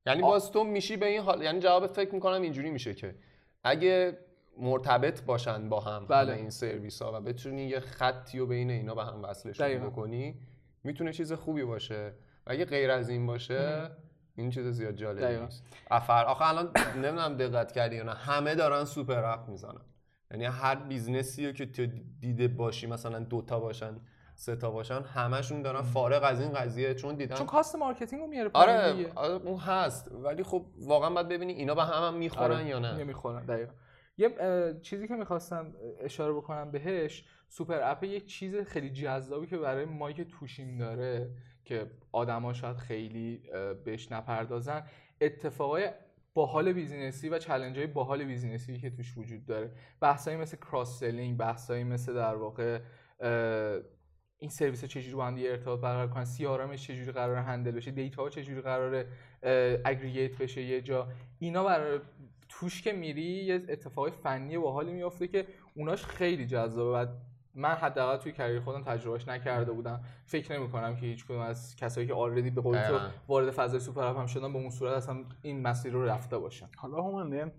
یعنی 0.06 0.22
باز 0.22 0.52
تو 0.52 0.64
میشی 0.64 0.98
به 0.98 1.06
این 1.06 1.22
حال 1.22 1.42
یعنی 1.42 1.60
جواب 1.60 1.88
فکر 1.88 2.16
می‌کنم 2.16 2.42
اینجوری 2.42 2.70
میشه 2.70 2.94
که 2.94 3.16
اگه 3.64 4.18
مرتبط 4.62 5.24
باشن 5.24 5.70
با 5.70 5.80
هم 5.80 6.06
بله. 6.06 6.34
این 6.34 6.50
سرویس 6.50 7.02
ها 7.02 7.12
و 7.14 7.22
بتونی 7.22 7.66
یه 7.66 7.80
خطی 7.80 8.40
و 8.40 8.46
بین 8.46 8.72
اینا 8.72 8.96
به 8.96 9.04
هم 9.04 9.22
دقیقاً. 9.60 9.90
بکنی 9.90 10.40
می‌تونه 10.84 11.14
چیز 11.14 11.34
خوبی 11.34 11.64
باشه. 11.64 12.14
و 12.48 12.52
اگه 12.52 12.66
غیر 12.66 12.92
از 12.92 13.10
این 13.10 13.26
باشه 13.26 13.90
این 14.36 14.50
چیز 14.50 14.68
زیاد 14.68 14.96
جالبی. 14.96 15.42
نیست. 15.42 15.64
افر 15.92 16.26
آخه 16.26 16.48
الان 16.50 16.72
نمی‌دونم 16.96 17.38
دقت 17.38 17.72
کردی 17.72 17.96
یا 17.96 18.04
نه. 18.04 18.14
همه 18.14 18.56
دارن 18.56 18.86
super 18.86 19.24
app 19.24 19.50
می‌زنن. 19.50 19.82
یعنی 20.32 20.46
هر 20.46 20.76
business 20.76 21.40
ی 21.40 21.48
رو 21.48 21.54
که 21.54 21.66
تو 21.66 21.86
دیده 22.20 22.48
باشی 22.48 22.88
مثلا 22.88 23.20
دوتا 23.20 23.60
باشن 23.60 24.00
سه 24.36 24.56
تا 24.56 24.72
باشن 24.72 25.02
همشون 25.02 25.62
دارن 25.62 25.82
فارغ 25.82 26.24
از 26.24 26.42
این 26.42 26.54
قضیه. 26.54 26.94
چون 26.94 27.16
دیدن 27.16 27.36
چون 27.36 27.46
cost 27.48 27.76
marketing 27.76 28.22
رو 28.22 28.28
میاره 28.28 28.50
پایین 28.50 28.78
آره. 28.78 29.12
آره 29.16 29.34
اون 29.34 29.58
هست. 29.60 30.12
ولی 30.12 30.44
خب 30.44 30.66
واقعا 30.78 31.10
باید 31.10 31.28
ببینی 31.28 31.54
اینا 31.54 31.76
به 31.76 31.84
هم, 31.84 32.04
هم 32.04 32.14
می‌خورن 32.14 32.52
آره، 32.52 32.66
یا 32.66 32.80
نه. 32.80 32.94
نمی‌خورن 32.94 33.46
دقیقا. 33.46 33.74
یه 34.22 34.30
چیزی 34.82 35.08
که 35.08 35.16
می‌خواستم 35.16 35.74
اشاره 36.00 36.34
بکنم 36.34 36.72
بهش 36.72 37.26
super 37.50 37.80
app 37.84 38.04
یک 38.04 38.26
چیز 38.26 38.56
خیلی 38.56 38.90
جذابی 38.90 39.48
که 39.48 39.58
برای 39.58 39.86
ما 39.86 40.12
که 40.12 40.24
توشیم 40.24 40.78
داره 40.78 41.32
که 41.66 41.92
آدما 42.12 42.54
شاید 42.54 42.78
خیلی 42.78 43.44
بهش 43.86 44.12
نپردازن 44.12 44.84
اتفاقای 45.22 45.90
باحال 46.34 46.74
business 46.74 47.24
ی 47.24 47.30
و 47.30 47.40
challenge 47.40 47.80
باحال 47.80 48.24
business 48.24 48.72
ی 48.72 48.78
که 48.78 48.90
توش 48.90 49.18
وجود 49.18 49.46
داره. 49.46 49.72
بحثایی 50.02 50.38
مثل 50.38 50.58
cross 50.58 51.00
selling 51.00 51.38
بحثایی 51.38 51.84
مثل 51.84 52.14
در 52.14 52.36
واقع 52.36 52.80
این 54.38 54.50
سرویس 54.50 54.86
چجوری 54.86 55.16
با 55.16 55.26
هم 55.26 55.36
ارتباط 55.38 55.80
برقرار 55.80 56.08
کنن 56.08 56.26
CRM 56.26 56.46
ش 56.46 56.88
چجوری 56.88 57.12
قرار 57.12 57.36
handle 57.36 57.72
بشه 57.72 57.92
data 57.92 58.22
ها 58.22 58.30
چجوری 58.30 58.62
قرار 58.62 59.06
aggregate 59.86 60.38
بشه 60.38 60.62
یه 60.62 60.82
جا. 60.82 61.08
اینا 61.40 61.64
برای 61.64 62.00
توش 62.52 62.82
که 62.82 62.92
میری 62.92 63.22
یه 63.22 63.56
اتفاق 63.70 64.10
فنی 64.10 64.58
باحالی 64.58 64.92
میفته 64.92 65.28
که 65.28 65.48
اوناش 65.76 66.06
خیلی 66.06 66.46
جذابه. 66.46 66.92
و 66.92 67.06
من 67.56 67.70
حداقل 67.70 68.18
توی 68.18 68.32
career 68.32 68.60
خودم 68.60 68.84
تجربهش 68.84 69.28
نکرده 69.28 69.72
بودم. 69.72 70.02
فکر 70.26 70.60
نمی 70.60 70.70
کنم 70.70 70.96
که 70.96 71.06
هیچ 71.06 71.26
کدوم 71.26 71.40
از 71.40 71.76
کسایی 71.76 72.08
که 72.08 72.14
already 72.14 72.50
به 72.50 72.62
قول 72.62 72.88
تو. 72.88 73.00
وارد 73.28 73.52
فضای 73.52 73.80
super 73.80 74.02
app 74.02 74.16
هم 74.16 74.26
شدن 74.26 74.54
به 74.54 74.60
اون 74.60 74.70
صورت 74.70 74.94
اصلا 74.94 75.26
این 75.42 75.62
مسیر 75.62 75.94
رو 75.94 76.06
رفته 76.06 76.38
باشن. 76.38 76.70
حالا 76.78 77.04
هم 77.04 77.52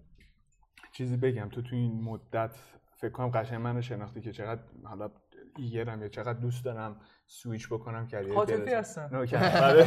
چیزی 0.92 1.16
بگم. 1.16 1.48
تو 1.48 1.62
تو 1.62 1.76
این 1.76 2.02
مدت 2.02 2.58
فکر 2.96 3.12
کنم 3.12 3.28
قشنگ 3.28 3.60
منو 3.60 3.82
شناختی 3.82 4.20
که 4.20 4.32
چقدر 4.32 4.62
حالا 4.84 5.10
eager 5.56 5.94
م 5.94 6.02
یا 6.02 6.08
چقدر 6.08 6.38
دوست 6.38 6.64
دارم 6.64 6.96
سویچ 7.26 7.68
بکنم 7.68 8.06
career 8.06 8.34
path 8.34 8.61
ی. 8.61 8.74
هستن. 8.74 9.10
آره. 9.62 9.86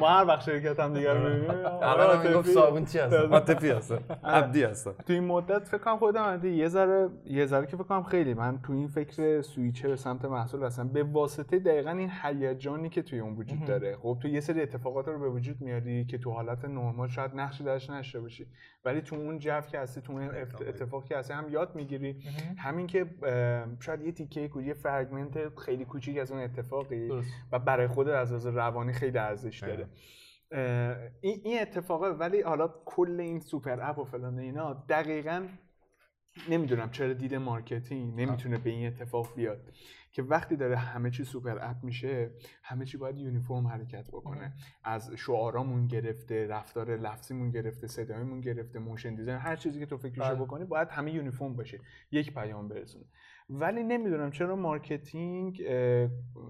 ما 0.00 0.08
هر 0.08 0.24
وقت 0.24 0.42
شرکت 0.42 0.80
هم 0.80 0.94
دیگر 0.94 1.14
ببینیم 1.14 1.50
اول 1.50 2.28
می‌گفت 2.28 2.50
صابون 2.50 2.84
چی 2.84 2.98
هستن؟ 2.98 3.16
عاطفی 3.16 3.70
هستن. 3.70 3.98
عبدی 4.24 4.62
هستن. 4.62 4.92
تو 4.92 5.12
این 5.12 5.24
مدت 5.24 5.68
فکر 5.68 5.78
کنم 5.78 5.98
خودم 5.98 6.40
یه 6.44 6.68
ذره 6.68 7.08
یه 7.24 7.46
ذره 7.46 7.66
که 7.66 7.76
فکر 7.76 7.84
کنم 7.84 8.02
خیلی. 8.02 8.34
من 8.34 8.62
تو 8.62 8.72
این 8.72 8.88
فکر 8.88 9.42
سویچه 9.42 9.88
به 9.88 9.96
سمت 9.96 10.24
محصول 10.24 10.62
هستم. 10.62 10.88
به 10.88 11.02
واسطه 11.02 11.58
دقیقا 11.58 11.90
این 11.90 12.10
هیجانی 12.22 12.88
که 12.88 13.02
توی 13.02 13.18
اون 13.18 13.36
وجود 13.36 13.64
داره. 13.64 13.96
خب 13.96 14.18
تو 14.22 14.28
یه 14.28 14.40
سری 14.40 14.62
اتفاقات 14.62 15.08
رو 15.08 15.18
به 15.18 15.28
وجود 15.28 15.60
میاری 15.60 16.04
که 16.04 16.18
تو 16.18 16.30
حالت 16.30 16.64
نرمال 16.64 17.08
شاید 17.08 17.30
نقشی 17.34 17.64
درش 17.64 17.90
نشته 17.90 18.20
باشی. 18.20 18.46
ولی 18.84 19.00
تو 19.00 19.16
اون 19.16 19.38
جو 19.38 19.60
که 19.60 19.78
هستی 19.78 20.00
تو 20.00 20.12
اون 20.12 20.30
اتفاقی. 20.68 21.08
که 21.08 21.16
هستی 21.16 21.32
هم 21.32 21.48
یاد 21.48 21.74
می‌گیری. 21.74 22.22
همین 22.58 22.86
که 22.86 23.06
شاید 23.80 24.00
یه 24.00 24.12
تیکه 24.12 24.50
یه 24.64 24.74
fragment 25.06 25.58
خیلی 25.58 25.84
کوچیک 25.84 26.18
از 26.18 26.32
اون 26.32 26.40
اتفاقی 26.40 27.08
درست. 27.08 27.32
و 27.52 27.58
برای 27.58 27.86
خود 27.86 28.08
از 28.08 28.30
لحاظ 28.30 28.46
روانی 28.46 28.92
خیلی 28.92 29.18
ارزش 29.18 29.62
داره. 29.62 29.88
اه، 30.50 30.96
این 31.20 31.40
این 31.44 31.60
اتفاقه 31.60 32.08
ولی 32.08 32.40
حالا 32.42 32.74
کل 32.84 33.20
این 33.20 33.40
super 33.40 33.80
app 33.90 33.98
و 33.98 34.04
فلان 34.04 34.38
اینا 34.38 34.84
دقیقا 34.88 35.48
نمی‌دونم 36.50 36.90
چرا 36.90 37.12
دید 37.12 37.34
marketing 37.34 38.20
نمی‌تونه 38.20 38.58
به 38.58 38.70
این 38.70 38.86
اتفاق 38.86 39.34
بیاد 39.36 39.72
که 40.12 40.22
وقتی 40.22 40.56
داره 40.56 40.76
همه 40.76 41.10
چی 41.10 41.24
super 41.24 41.58
app 41.60 41.76
میشه 41.82 42.30
همه 42.62 42.84
چی 42.84 42.96
باید 42.96 43.18
uniform 43.18 43.66
حرکت 43.66 44.08
بکنه. 44.08 44.52
از 44.84 45.10
شعارامون 45.16 45.86
گرفته 45.86 46.46
رفتار 46.46 46.96
لفظیمون 46.96 47.50
گرفته 47.50 47.86
صدایمون 47.86 48.40
گرفته 48.40 48.78
motion 48.78 49.14
design 49.14 49.38
هر 49.38 49.56
چیزی 49.56 49.80
که 49.80 49.86
تو 49.86 49.96
فکرشو 49.96 50.34
بله. 50.34 50.44
بکنی 50.44 50.64
باید 50.64 50.88
همه 50.88 51.12
uniform 51.12 51.56
باشه 51.56 51.80
یک 52.10 52.34
پیام 52.34 52.68
برسونه. 52.68 53.04
ولی 53.50 53.82
نمی‌دونم 53.82 54.30
چرا 54.30 54.56
marketing 54.56 55.60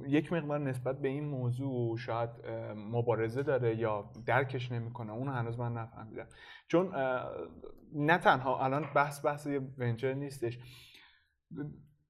یک 0.07 0.33
مقدار 0.33 0.59
نسبت 0.59 1.01
به 1.01 1.09
این 1.09 1.25
موضوع 1.25 1.97
شاید 1.97 2.31
مبارزه 2.77 3.43
داره 3.43 3.77
یا 3.77 4.13
درکش 4.27 4.73
نمی‌کنه. 4.73 5.13
اون 5.13 5.29
هنوز 5.29 5.59
من 5.59 5.73
نفهمیدم. 5.73 6.27
چون 6.69 6.93
نه 7.95 8.19
تنها 8.19 8.65
الان 8.65 8.87
بحث 8.95 9.25
بحث 9.25 9.47
یه 9.47 9.61
venture 9.79 10.14
نیستش. 10.15 10.59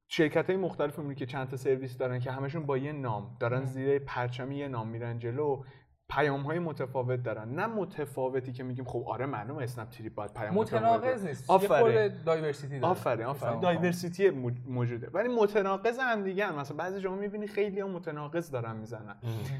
شرکت 0.08 0.50
های 0.50 0.56
مختلف 0.56 1.14
که 1.14 1.26
چند 1.26 1.48
تا 1.48 1.56
سرویس 1.56 1.98
دارن 1.98 2.18
که 2.18 2.30
همشون 2.30 2.66
با 2.66 2.78
یه 2.78 2.92
نام 2.92 3.36
دارن 3.40 3.64
زیر 3.64 3.98
پرچم 3.98 4.52
یه 4.52 4.68
نام 4.68 4.88
میرن 4.88 5.18
جلو. 5.18 5.64
پیام 6.08 6.40
های 6.40 6.58
متفاوت 6.58 7.22
دارن 7.22 7.48
نه 7.48 7.66
متفاوتی 7.66 8.52
که 8.52 8.62
میگیم 8.62 8.84
خب 8.84 9.04
آره 9.06 9.26
معلومه 9.26 9.62
اسنپ 9.62 9.88
تریپ 9.88 10.14
باید 10.14 10.32
پیام 10.32 10.54
متفاوت 10.54 10.82
متناقض 10.82 11.26
نیست. 11.26 11.50
خورده 11.56 12.14
diversity 12.26 12.78
داره. 12.80 12.90
آفرین 12.90 13.26
آفرین. 13.26 13.54
می‌فهمم. 13.54 13.60
diversity 13.60 14.30
موج- 14.30 14.68
موجوده. 14.70 15.10
ولی 15.12 15.28
متناقض 15.28 15.98
هم 15.98 16.22
دیگه 16.22 16.52
مثلا 16.52 16.76
بعضی 16.76 17.00
جاها 17.00 17.16
می‌بینی 17.16 17.46
خیلی 17.46 17.80
هم 17.80 17.90
متناقض 17.90 18.50
دارن 18.50 18.76
می‌زنن. 18.76 19.16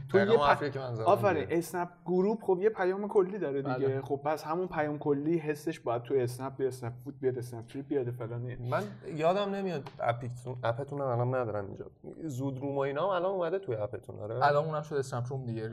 تو 0.09 0.18
یه 0.18 0.24
پ- 0.24 0.28
دیگه. 1.44 1.59
اسنپ 1.59 1.88
گروپ 2.06 2.42
خب 2.44 2.59
یه 2.62 2.68
پیام 2.68 3.09
کلی 3.09 3.38
داره 3.38 3.62
دیگه. 3.62 3.74
بله. 3.88 4.00
خب 4.00 4.20
پس 4.24 4.44
همون 4.44 4.66
پیام 4.68 4.98
کلی 4.98 5.38
حسش 5.38 5.80
باید 5.80 6.02
تو 6.02 6.14
اسنپ 6.14 6.56
بیاد 6.56 6.68
اسنپ 6.72 6.92
فود 7.04 7.20
بیاد 7.20 7.38
اسنپ 7.38 7.66
تریپ 7.66 7.87
بیاد 7.88 8.11
فلان 8.11 8.56
من 8.70 8.82
یادم 9.14 9.54
نمیاد 9.54 9.88
اپتون 10.00 10.56
اپتون 10.64 11.00
هم 11.00 11.06
الان 11.06 11.35
ندارم 11.35 11.66
اینجا. 11.66 11.85
زود 12.28 12.59
روم 12.59 12.74
و 12.76 12.78
اینا 12.78 13.02
هم 13.02 13.09
الان 13.09 13.30
اومده 13.30 13.59
توی 13.59 13.74
اپتون 13.76 14.20
آره؟ 14.20 14.44
الان 14.44 14.64
اونم 14.64 14.82
شده 14.82 14.98
اسنپ 14.98 15.24
روم 15.30 15.44
دیگه 15.46 15.68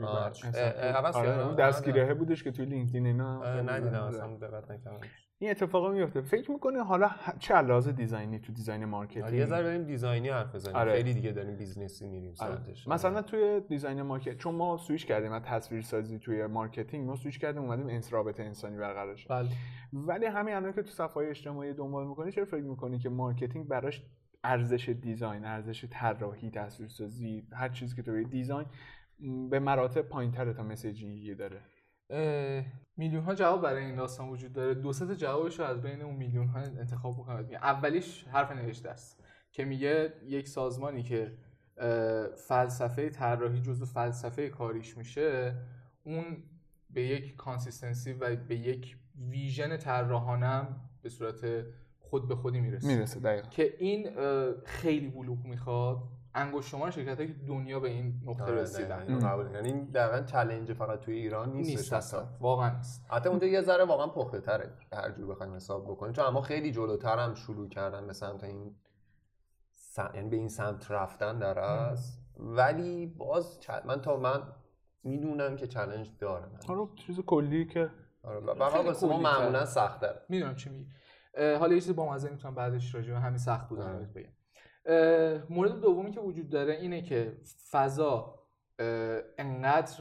اه، 0.64 0.72
اه، 0.76 0.96
عوض 0.96 1.16
آره؟ 1.16 1.46
اون 1.46 1.54
دستگیره 1.54 2.14
بودش 2.14 2.44
که 2.44 2.50
توی 2.50 2.64
لینکدین 2.64 3.06
اینا 3.06 3.38
آره، 3.38 3.62
ندیدم 3.62 3.94
آره. 3.94 4.14
اصلا 4.14 4.36
دقت 4.36 4.70
نکردم 4.70 5.00
این 5.38 5.50
اتفاق 5.50 5.92
میفته 5.92 6.20
فکر 6.20 6.50
می‌کنه 6.50 6.84
حالا 6.84 7.10
چه 7.38 7.60
لحاظ 7.60 7.88
design 7.88 8.31
ی 8.31 8.38
تو 8.38 8.52
design 8.52 8.80
آره، 8.80 8.90
marketing 8.90 9.32
یه 9.32 9.46
ذره 9.46 9.62
بریم 9.62 9.84
design 9.84 10.22
ی 10.22 10.28
حرف 10.28 10.54
بزنیم 10.54 10.76
آره. 10.76 10.92
خیلی 10.92 11.14
دیگه 11.14 11.32
داریم 11.32 11.56
business 11.56 12.00
ی 12.00 12.06
میریم 12.06 12.34
آره. 12.38 12.56
سمتش 12.56 12.88
مثلا 12.88 13.22
توی 13.22 13.60
design 13.60 14.02
market 14.02 14.36
چون 14.36 14.54
ما 14.54 14.76
سویش 14.76 15.06
کردیم 15.06 15.32
از 15.32 15.42
تصویر 15.42 15.82
سازی 15.82 16.18
توی 16.18 16.46
marketing 16.46 17.06
ما 17.06 17.16
سویش 17.16 17.38
کردیم 17.38 17.62
اومدیم 17.62 17.88
انس 17.88 18.12
رابطه 18.12 18.42
انسانی 18.42 18.76
برقرار 18.76 19.16
شه. 19.16 19.28
بله 19.28 19.48
ولی 19.92 20.26
همین 20.26 20.54
الان 20.54 20.72
که 20.72 20.82
تو 20.82 20.90
صفحه 20.90 21.14
های 21.14 21.26
اجتماعی 21.26 21.74
دنبال 21.74 22.06
می‌کنی 22.06 22.32
چرا 22.32 22.44
فکر 22.44 22.64
می‌کنی 22.64 22.98
که 22.98 23.08
marketing 23.08 23.68
براش 23.68 24.02
ارزش 24.44 24.88
design 24.88 25.44
ارزش 25.44 25.84
طراحی 25.90 26.50
تصویرسازی 26.50 27.46
هر 27.52 27.68
چیزی 27.68 27.96
که 27.96 28.02
تو 28.02 28.22
design 28.22 28.66
به 29.50 29.58
مراتب 29.58 30.02
پایینتره 30.02 30.52
تا 30.52 30.62
messaging 30.62 31.27
ی 31.27 31.34
داره. 31.34 31.60
میلیون 32.96 33.24
ها 33.24 33.34
جواب 33.34 33.62
برای 33.62 33.84
این 33.84 33.96
داستان 33.96 34.28
وجود 34.28 34.52
داره. 34.52 34.74
دو 34.74 34.92
سه 34.92 35.16
جوابش 35.16 35.58
رو 35.58 35.64
از 35.64 35.82
بین 35.82 36.02
اون 36.02 36.16
میلیون 36.16 36.46
ها 36.46 36.58
انتخاب 36.58 37.14
بکنم. 37.14 37.48
اولیش 37.52 38.24
حرف 38.24 38.52
نوشته 38.52 38.90
است 38.90 39.24
که 39.52 39.64
میگه 39.64 40.12
یک 40.26 40.48
سازمانی 40.48 41.02
که 41.02 41.38
فلسفه 42.48 43.10
طراحی 43.10 43.60
جزو 43.60 43.86
فلسفه 43.86 44.48
کاریش 44.48 44.96
میشه 44.96 45.58
اون 46.04 46.36
به 46.90 47.02
یک 47.02 47.36
consistency 47.36 48.12
و 48.12 48.36
به 48.36 48.56
یک 48.56 48.96
vision 49.30 49.76
طراحانم 49.76 50.80
به 51.02 51.08
صورت 51.08 51.66
خود 51.98 52.28
به 52.28 52.36
خودی 52.36 52.60
می‌رسه. 52.60 52.86
می‌رسه 52.86 53.20
دقیقا. 53.20 53.48
که 53.48 53.74
این 53.78 54.10
خیلی 54.64 55.08
بلوغ 55.08 55.44
می‌خواد. 55.44 55.98
انگشت 56.34 56.68
شمار 56.68 56.90
شرکت 56.90 57.18
که 57.18 57.34
دنیا 57.48 57.80
به 57.80 57.88
این 57.88 58.20
نقطه 58.24 58.44
آره، 58.44 58.54
رسیدن. 58.54 59.18
قبول 59.18 59.50
یعنی 59.54 59.68
این 59.68 59.84
دقیقا 59.84 60.20
چلنج 60.26 60.72
فقط 60.72 61.00
توی 61.00 61.14
ایران 61.14 61.52
نیست 61.52 61.70
نیست 61.70 61.92
اصلا. 61.92 62.26
واقعا 62.40 62.76
نیست. 62.76 63.06
حتی 63.10 63.28
اونجا 63.28 63.46
یه 63.46 63.60
ذره 63.62 63.84
واقعا 63.84 64.06
پخته 64.06 64.40
تره 64.40 64.72
هر 64.92 65.10
جور 65.10 65.26
بخوایم 65.26 65.54
حساب 65.54 65.84
بکنیم. 65.84 66.12
چون 66.12 66.24
اما 66.24 66.40
خیلی 66.42 66.72
جلوتر 66.72 67.18
هم 67.18 67.34
شروع 67.34 67.68
کردن 67.68 68.06
به 68.06 68.12
سمت 68.12 68.44
این 68.44 68.76
سم... 69.74 70.10
یعنی 70.14 70.28
به 70.28 70.36
این 70.36 70.48
سمت 70.48 70.90
رفتن 70.90 71.38
در 71.38 71.58
است 71.58 72.20
ولی 72.36 73.06
باز 73.06 73.58
چ- 73.60 73.86
من 73.86 74.00
تا 74.00 74.16
من 74.16 74.42
می‌دونم 75.04 75.56
که 75.56 75.66
چلنج 75.66 76.10
داره. 76.18 76.46
من 76.46 76.58
حالا 76.68 76.88
چیز 76.96 77.20
کلی 77.20 77.66
که 77.66 77.90
آره 78.22 78.38
واسه 78.82 79.06
ما. 79.06 79.20
معمولا 79.20 79.64
سخت 79.64 80.00
داره 80.00 80.20
می‌دونم 80.28 80.54
چی 80.54 80.70
میگی. 80.70 80.86
حالا 81.58 81.74
یه 81.74 81.80
چیز 81.80 81.96
با 81.96 82.12
مزه 82.12 82.30
می‌تونم 82.30 82.54
بعدش 82.54 82.94
راجع 82.94 83.12
به 83.12 83.20
همین 83.20 83.38
سخت 83.38 83.68
بودن 83.68 83.94
آره. 83.94 84.06
بگم. 84.06 84.28
مورد 85.50 85.80
دومی 85.80 86.10
که 86.10 86.20
وجود 86.20 86.48
داره 86.48 86.72
اینه 86.72 87.02
که 87.02 87.36
فضا 87.70 88.34
انقدر 89.38 89.92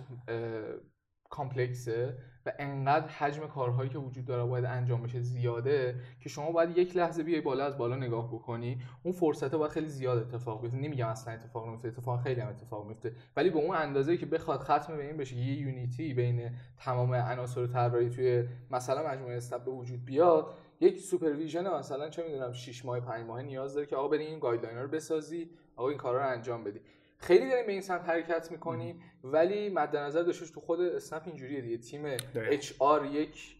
کامپلکسه 1.30 2.18
و 2.46 2.54
انقدر 2.60 3.08
حجم 3.08 3.48
کارهایی 3.48 3.90
که 3.90 3.98
وجود 3.98 4.26
داره 4.26 4.44
باید 4.44 4.66
انجام 4.66 5.04
بشه 5.04 5.22
زیاده 5.22 5.96
که 6.20 6.30
شما 6.30 6.52
باید 6.52 6.78
یک 6.78 6.98
لحظه 6.98 7.24
بیای 7.24 7.42
بالا 7.42 7.66
از 7.66 7.78
بالا 7.78 7.96
نگاه 7.96 8.34
بکنی 8.34 8.82
اون 9.04 9.14
فرصته 9.14 9.58
باید 9.58 9.72
خیلی 9.72 9.88
زیاد 9.88 10.18
اتفاق 10.18 10.62
بیفته. 10.62 10.78
نمیگم 10.78 11.08
اصلا 11.08 11.34
اتفاق 11.34 11.68
نمیفته 11.68 11.88
اتفاق 11.88 12.24
خیلی 12.24 12.42
هم 12.42 12.50
اتفاق 12.50 12.88
میفته. 12.88 13.16
ولی 13.36 13.50
به 13.50 13.60
اون 13.60 13.76
اندازه 13.76 14.18
که 14.18 14.26
بخواد 14.26 14.60
ختم 14.60 14.98
به 14.98 15.08
این 15.08 15.18
بشه 15.18 15.36
یه 15.36 15.62
یونیتی 15.62 16.14
بین 16.14 16.52
تمام 16.78 17.14
عناصر 17.14 17.68
طراحی 17.68 18.10
توی 18.10 18.48
مثلا 18.72 19.08
مجموعه 19.08 19.38
اسنپ 19.38 19.64
به 19.66 19.72
وجود 19.72 20.06
بیاد 20.06 20.54
یک 20.84 21.00
supervision 21.00 21.74
مثلا 21.74 22.10
چه 22.10 22.24
می‌دونم 22.24 22.52
6 22.54 22.86
ماه 22.86 23.00
5 23.00 23.26
ماه 23.26 23.42
نیاز 23.42 23.74
داره 23.74 23.86
که 23.86 23.96
آقا 23.96 24.08
بریم 24.08 24.28
این 24.28 24.40
guideline 24.40 24.78
رو 24.78 24.88
بسازی 24.88 25.50
آقا 25.76 25.90
این 25.90 25.98
کارا 25.98 26.20
رو 26.20 26.28
انجام 26.30 26.64
بدی 26.64 26.80
خیلی 27.18 27.50
داریم 27.50 27.66
به 27.66 27.72
این 27.72 27.82
سمت 27.82 28.02
حرکت 28.10 28.52
می‌کنیم 28.52 29.02
ولی 29.24 29.70
مد 29.70 29.96
نظر 29.96 30.22
داشته 30.22 30.42
باش 30.42 30.52
تو 30.52 30.60
خود 30.62 30.82
اسنپ 30.82 31.22
اینجوریه 31.26 31.62
دیگه 31.62 31.78
تیم 31.78 32.06
HR 32.36 33.06
یک. 33.06 33.60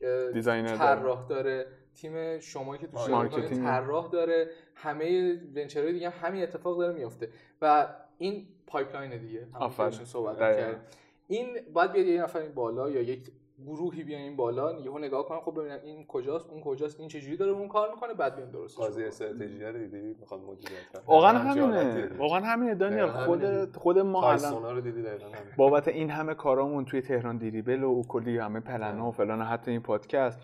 طراح 0.78 1.28
داره 1.28 1.68
تیم 1.96 2.40
شما 2.40 2.78
که 2.78 2.88
تو 2.88 2.98
شرکت 2.98 3.10
marketing. 3.10 3.64
طراح 3.64 4.10
داره 4.12 4.50
همه 4.76 5.34
venture 5.56 5.85
های 5.85 5.94
دیگه 5.94 6.10
هم 6.10 6.28
همین 6.28 6.44
اتفاق 6.44 6.78
داره 6.80 6.94
میفته 6.94 7.30
و 7.62 7.88
این 8.18 8.48
pipeline 8.68 9.18
دیگه 9.18 9.48
آفرین. 9.54 10.06
صحبت. 10.06 10.34
می‌کردیم. 10.34 10.80
این 11.28 11.58
باید 11.74 11.92
بیاد 11.92 12.06
یه 12.06 12.24
نفر 12.24 12.40
این 12.40 12.54
بالا 12.54 12.90
یا 12.90 13.02
یک 13.02 13.32
گروهی 13.66 14.04
بیان 14.04 14.22
این 14.22 14.36
بالا 14.36 14.80
یهو 14.80 15.00
نگاه 15.00 15.26
کنن 15.26 15.40
خب 15.40 15.60
ببینن 15.60 15.80
این 15.84 16.06
کجاست 16.08 16.50
اون 16.50 16.62
کجاست 16.62 17.00
این 17.00 17.10
چجوری 17.10 17.38
داره 17.38 17.52
اون 17.52 17.68
کار 17.68 17.90
می‌کنه 17.92 18.14
بعد 18.14 18.36
بیان 18.36 18.50
درست 18.52 18.78
قاضی 18.78 19.04
استراتژی 19.04 19.64
رو 19.64 19.78
دیدی؟ 19.78 20.16
می‌خواد 20.20 20.42
مدیریت 20.42 21.06
واقعا 21.06 21.38
همینه. 21.38 22.10
واقعا 22.18 22.42
همینه 22.42 22.76
دانیال 22.76 23.10
خود. 23.10 23.76
خود 23.76 24.00
ما 24.00 24.32
الان 24.32 24.76
رو 24.76 24.82
دیدی 24.82 25.02
دقیقاً. 25.02 25.28
بابت 25.58 25.88
این 25.88 26.10
همه 26.10 26.34
کارامون 26.34 26.86
توی 26.86 27.02
تهران 27.02 27.38
دیریبل 27.38 27.84
و 27.84 27.88
اوکلی 27.88 28.38
همه 28.38 28.60
پلنا 28.60 29.08
و 29.08 29.12
فلان 29.12 29.42
و 29.42 29.44
حتی 29.44 29.72
این 29.72 29.82
پادکست. 29.82 30.40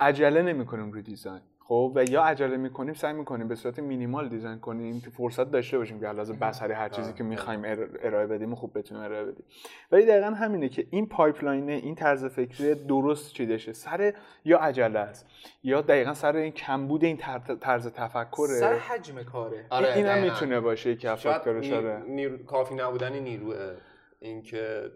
عجله 0.00 0.42
نمی‌کنیم 0.42 0.92
روی 0.92 1.02
دیزاین. 1.02 1.40
خب 1.68 1.92
و 1.94 2.04
یا 2.04 2.22
عجله 2.24 2.56
می‌کنیم 2.56 2.94
سعی 2.94 3.12
می‌کنیم 3.12 3.48
به 3.48 3.54
صورت 3.54 3.78
مینیمال 3.78 4.28
دیزاین 4.28 4.58
کنیم 4.58 5.00
که 5.00 5.10
فرصت 5.10 5.50
داشته 5.50 5.78
باشیم 5.78 6.00
که 6.00 6.06
علاوه 6.06 6.32
بصری 6.32 6.72
هر 6.72 6.88
چیزی 6.88 7.12
که 7.12 7.24
می‌خوایم 7.24 7.62
ارائه 8.02 8.26
بدیم 8.26 8.52
و 8.52 8.56
خوب 8.56 8.78
بتونیم 8.78 9.02
ارائه 9.04 9.24
بدیم. 9.24 9.44
ولی 9.92 10.06
دقیقا 10.06 10.26
همینه 10.26 10.68
که 10.68 10.86
این 10.90 11.06
pipeline 11.08 11.65
ه 11.65 11.72
این 11.72 11.94
طرز 11.94 12.24
فکری 12.24 12.74
درست 12.74 13.32
چیدشه؟ 13.32 13.72
سر 13.72 14.14
یا 14.44 14.58
عجله 14.58 14.98
است؟ 14.98 15.26
یا 15.62 15.80
دقیقا 15.80 16.14
سر 16.14 16.36
این 16.36 16.52
کمبود 16.52 17.04
این 17.04 17.16
طرز- 17.60 17.86
تفکره؟ 17.94 18.46
سر 18.46 18.74
حجم 18.74 19.22
کاره. 19.22 19.66
آره 19.70 19.94
این 19.96 20.06
هم 20.06 20.12
دقیقاً. 20.12 20.34
می‌تونه 20.34 20.60
باشه 20.60 20.96
که 20.96 21.16
شاید 21.16 21.34
فاکتورش 21.36 21.72
آره 21.72 22.38
کافی 22.46 22.74
نبودن 22.74 23.12
نیروه. 23.12 23.56
اینکه 24.20 24.90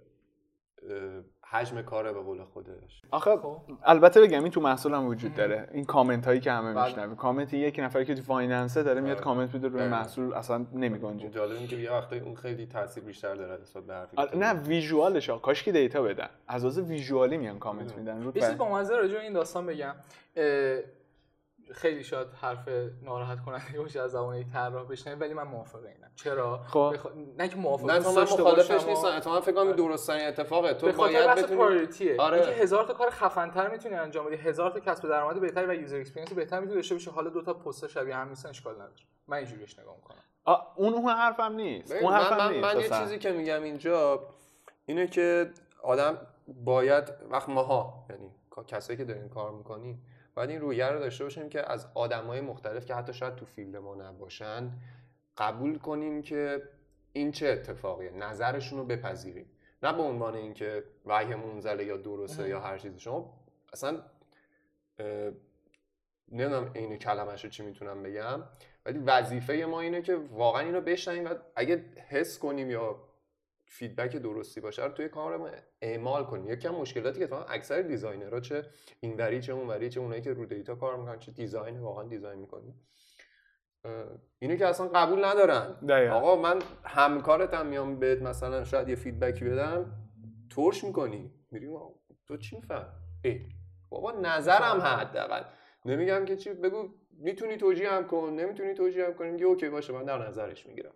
حجم 1.53 1.83
کاره 1.83 2.13
به 2.13 2.21
قول 2.21 2.45
خودش 2.45 3.03
آخه 3.11 3.37
خب. 3.37 3.57
البته 3.85 4.21
بگم 4.21 4.43
این 4.43 4.53
تو 4.53 4.61
محصول 4.61 4.95
هم 4.95 5.07
وجود 5.07 5.35
داره 5.35 5.69
این 5.73 5.85
کامنت 5.85 6.27
هایی 6.27 6.41
که 6.41 6.53
همه 6.53 6.75
بله. 6.75 6.85
میشنویم 6.85 7.17
کامنت 7.17 7.55
یک 7.55 7.79
نفری 7.79 8.05
که 8.05 8.15
تو 8.15 8.23
finance 8.23 8.75
ه 8.75 8.83
داره 8.83 9.01
میاد 9.01 9.17
آره. 9.17 9.25
کامنت 9.25 9.55
میده 9.55 9.69
روی 9.69 9.81
دقیقاً. 9.81 9.97
محصول 9.97 10.35
اصلا 10.35 10.67
نمیگنجه 10.73 11.31
جالب 11.31 11.57
این 11.57 11.67
که 11.67 11.77
یه 11.77 11.93
وقتایی 11.93 12.21
اون 12.21 12.35
خیلی 12.35 12.67
تاثیر 12.67 13.05
بیشتر 13.05 13.35
داره 13.35 13.63
نسبت 13.63 13.83
به 13.85 13.95
حرفی 13.95 14.17
آره، 14.17 14.37
نه. 14.37 14.53
visual 14.53 15.11
ش 15.11 15.31
ها 15.31 15.39
کاش 15.39 15.63
که 15.63 15.73
data 15.73 16.03
بدن 16.03 16.29
از 16.49 16.63
لحاظ 16.63 16.79
visual 16.79 17.28
ی 17.28 17.37
میان 17.37 17.59
کامنت 17.59 17.97
میدن 17.97 18.23
رو 18.23 18.33
با 18.59 18.69
مزه 18.69 18.97
راجع 18.97 19.19
این 19.19 19.33
داستان 19.33 19.67
بگم 19.67 19.95
خیلی 21.73 22.05
شاید 22.05 22.29
حرف 22.41 22.69
ناراحت 23.03 23.41
کننده 23.41 23.81
باشه 23.81 24.01
از 24.01 24.11
زبان 24.11 24.37
یک 24.37 24.47
طراح 24.53 24.87
بشنوید 24.87 25.21
ولی 25.21 25.35
من 25.35 25.43
موافق 25.43 25.85
اینم. 25.85 26.11
چرا؟ 26.17 26.59
خب. 26.59 26.93
بخ... 26.95 27.07
نه 27.39 27.49
که 27.49 27.57
موافق 27.57 27.91
نه 27.91 27.99
من 27.99 28.23
مخالفش 28.23 28.87
نیستم 28.87 29.07
اتفاقا 29.07 29.41
فکر 29.41 29.55
کنم 29.55 29.67
این 29.67 29.77
درست 29.77 30.07
ترین 30.07 30.27
اتفاقه. 30.27 30.75
تو 30.75 30.87
به 30.87 30.93
خاطر 30.93 31.13
باید 31.13 31.39
بتونی 31.39 31.61
priority 31.61 32.11
ه 32.11 32.17
آره. 32.19 32.37
اینکه 32.37 32.63
هزار 32.63 32.85
تا 32.85 32.95
کار 32.95 33.11
خفن‌تر 33.11 33.71
می‌تونی 33.71 33.95
انجام 33.95 34.27
بدی 34.27 34.37
هزار 34.37 34.71
تا 34.71 34.81
کسب 34.81 35.09
درآمد 35.09 35.41
بهتری 35.41 35.67
و 35.67 35.75
user 35.75 35.97
experience 35.97 36.33
بهتر 36.33 36.61
می‌تونی 36.61 36.77
داشته 36.77 36.95
باشی. 36.95 37.11
حالا 37.11 37.31
دو 37.31 37.43
تا 37.43 37.55
پست 37.55 37.89
شبیه 37.89 38.17
هم 38.17 38.29
نیستن 38.29 38.49
اشکال 38.49 38.75
نداره. 38.75 38.93
من 39.27 39.37
اینجوری 39.37 39.61
بهش 39.61 39.79
نگاه 39.79 39.97
می‌کنم. 39.97 40.19
آ، 40.45 40.57
اون 40.77 40.95
اون 40.95 41.09
حرفم 41.13 41.53
نیست. 41.53 41.93
اون 41.93 42.13
من, 42.13 42.21
حرفم 42.21 42.37
من, 42.37 42.77
نیست 42.77 42.93
من 42.93 42.99
یه. 42.99 43.05
چیزی 43.05 43.19
که 43.19 43.33
میگم 43.33 43.63
اینجا 43.63 44.29
اینه 44.87 45.07
که 45.07 45.51
آدم 45.83 46.19
باید 46.65 47.05
وقت 47.31 47.49
ماها 47.49 48.07
یعنی 48.11 48.31
کسایی 48.67 48.97
که 48.97 49.05
داریم 49.05 49.29
کار 49.29 49.51
می‌کنیم 49.51 50.07
باید 50.35 50.51
این 50.51 50.61
رویه 50.61 50.87
رو 50.87 50.99
داشته 50.99 51.25
باشیم 51.25 51.49
که 51.49 51.73
از 51.73 51.87
آدمای 51.95 52.41
مختلف 52.41 52.87
که 52.87 52.95
حتی 52.95 53.15
شاید 53.15 53.35
تو 53.35 53.47
فیلد 53.47 53.77
ما 53.77 53.95
نباشن 53.95 54.73
قبول 55.39 55.79
کنیم 55.79 56.23
که 56.23 56.63
این 57.13 57.33
چه 57.33 57.49
اتفاقیه 57.49 58.11
نظرشون 58.11 58.79
رو 58.79 58.85
بپذیریم. 58.85 59.47
نه 59.83 59.93
به 59.93 60.03
عنوان 60.03 60.35
اینکه 60.35 60.85
وحیمون 61.07 61.61
زله 61.61 61.85
یا 61.85 61.97
درسته 61.97 62.49
یا 62.49 62.61
هر 62.61 62.79
چیزی. 62.79 63.01
شما 63.01 63.41
اصلا 63.73 64.03
نمی‌دونم 66.33 66.71
این 66.75 66.97
کلمش 66.97 67.45
رو 67.45 67.51
چی 67.51 67.63
می‌تونم 67.63 68.03
بگم 68.03 68.43
ولی 68.87 68.99
وظیفه 68.99 69.55
ما 69.55 69.81
اینه 69.81 70.03
که 70.03 70.17
واقعا 70.17 70.63
اینو 70.63 70.81
بشنویم 70.81 71.25
و 71.25 71.35
اگه 71.57 71.85
حس 72.09 72.39
کنیم 72.39 72.71
یا 72.71 72.97
feedback 73.73 74.17
درستی 74.17 74.61
باشه 74.61 74.85
رو 74.85 74.93
توی 74.93 75.09
کارمون 75.09 75.51
اعمال 75.83 76.25
کنیم. 76.25 76.53
یکی 76.53 76.69
مشکلاتی 76.69 77.19
که 77.19 77.25
اتفاقا 77.25 77.45
اکثر 77.45 77.83
designer 77.83 78.34
ها 78.34 78.41
چه 78.41 78.65
اینوری 79.01 79.41
چه 79.41 79.53
اونوری 79.53 79.91
چه 79.91 80.01
اونایی 80.01 80.23
که 80.23 80.33
رو 80.33 80.47
data 80.47 80.75
کار 80.75 80.97
می‌کنن 80.97 81.19
چه 81.19 81.33
design 81.33 81.79
واقعا 81.79 82.05
design 82.09 82.39
می‌کنن 82.39 82.75
اینو 84.39 84.57
که 84.57 84.67
اصلا 84.67 84.89
قبول 84.89 85.25
ندارن. 85.25 85.87
دقیقاً. 85.89 86.15
آقا 86.15 86.43
من 86.43 86.59
همکارتم 86.85 87.67
میام 87.67 87.99
بهت 87.99 88.23
مثلا 88.23 88.65
شاید 88.65 88.89
یه 88.89 88.95
feedback 88.95 89.39
ی 89.39 89.45
بدم 89.45 89.93
ترش 90.57 90.85
می‌کنی. 90.85 91.35
میریم 91.51 91.79
تو 92.27 92.37
چی 92.37 92.57
میفهم؟ 92.57 92.89
بابا 93.89 94.13
نظرم 94.13 94.81
حداقل. 94.81 95.43
نمیگم 95.85 96.25
که 96.25 96.37
چی 96.37 96.53
بگو 96.53 96.89
می‌تونی 97.11 97.57
توجیه 97.57 97.91
هم 97.91 98.07
کن 98.07 98.33
نمی‌تونی 98.41 98.75
توجیه 98.75 99.07
هم 99.07 99.15
کنی 99.15 99.31
میگه 99.31 99.45
اوکی 99.45 99.69
باشه 99.69 99.93
من 99.93 100.05
در 100.05 100.29
نظرش 100.29 100.67
می‌گیرم. 100.67 100.95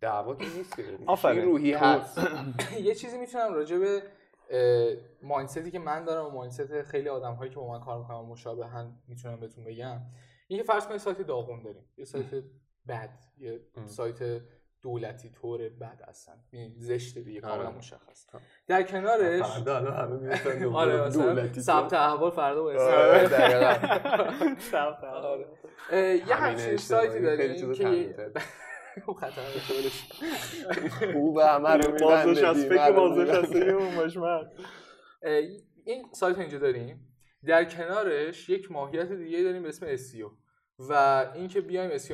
دعوا 0.00 0.34
که 0.34 0.44
نیست 0.56 0.76
که 0.76 0.98
آفرین. 1.06 1.38
این 1.38 1.48
روحی 1.48 1.72
هست. 1.72 2.18
یه 2.80 2.94
چیزی 2.94 3.18
می‌تونم 3.18 3.54
راجع 3.54 3.78
به 3.78 4.02
مایندستی 5.22 5.70
که 5.70 5.78
من 5.78 6.04
دارم 6.04 6.26
و 6.26 6.30
مایندست 6.30 6.82
خیلی 6.82 7.08
آدم 7.08 7.34
هایی 7.34 7.50
که 7.50 7.56
با 7.56 7.68
من 7.68 7.80
کار 7.80 7.98
می‌کنن 7.98 8.16
مشابهن 8.16 8.92
می‌تونم 9.08 9.40
بهتون 9.40 9.64
بگم. 9.64 10.00
اینکه 10.48 10.64
فرض 10.64 10.86
کنید 10.86 11.00
سایت 11.00 11.22
داغون 11.22 11.62
داریم. 11.62 11.84
یه 11.96 12.04
سایت 12.04 12.44
بد 12.88 13.18
یه. 13.38 13.60
سایت 13.86 14.42
دولتی 14.82 15.30
طور 15.30 15.68
بد 15.68 16.00
هستن. 16.08 16.44
یعنی 16.52 16.74
زشته 16.78 17.20
دیگه 17.20 17.40
آره. 17.40 17.56
کاملا 17.56 17.78
مشخص. 17.78 18.26
در 18.66 18.82
کنارش 18.82 19.42
آره 20.74 21.10
دولتی 21.10 21.60
ثبت 21.60 21.92
احوال 21.92 22.30
فردا 22.30 22.62
با 22.62 22.70
آره،. 22.70 23.28
اه، 25.92 26.00
یه 26.00 26.34
همچین 26.34 26.76
سایتی 26.76 27.20
داریم 27.20 27.56
چیز 27.56 27.78
که 27.78 28.14
خوبه 31.12 31.46
همه 31.46 31.70
رو 31.70 31.92
بازنشست 31.98 32.68
بیمه 32.68 34.08
فکر 34.08 34.18
من. 34.18 34.50
اه، 35.22 35.42
این 35.84 36.04
سایت 36.12 36.38
اینجا 36.38 36.58
داریم. 36.58 37.14
در 37.46 37.64
کنارش 37.64 38.48
یک 38.48 38.72
ماهیت 38.72 39.12
دیگه 39.12 39.42
داریم 39.42 39.62
به 39.62 39.68
اسم 39.68 39.96
SEO 39.96 40.30
و 40.78 40.92
اینکه 41.34 41.60
بیایم 41.60 41.98
SEO 41.98 42.12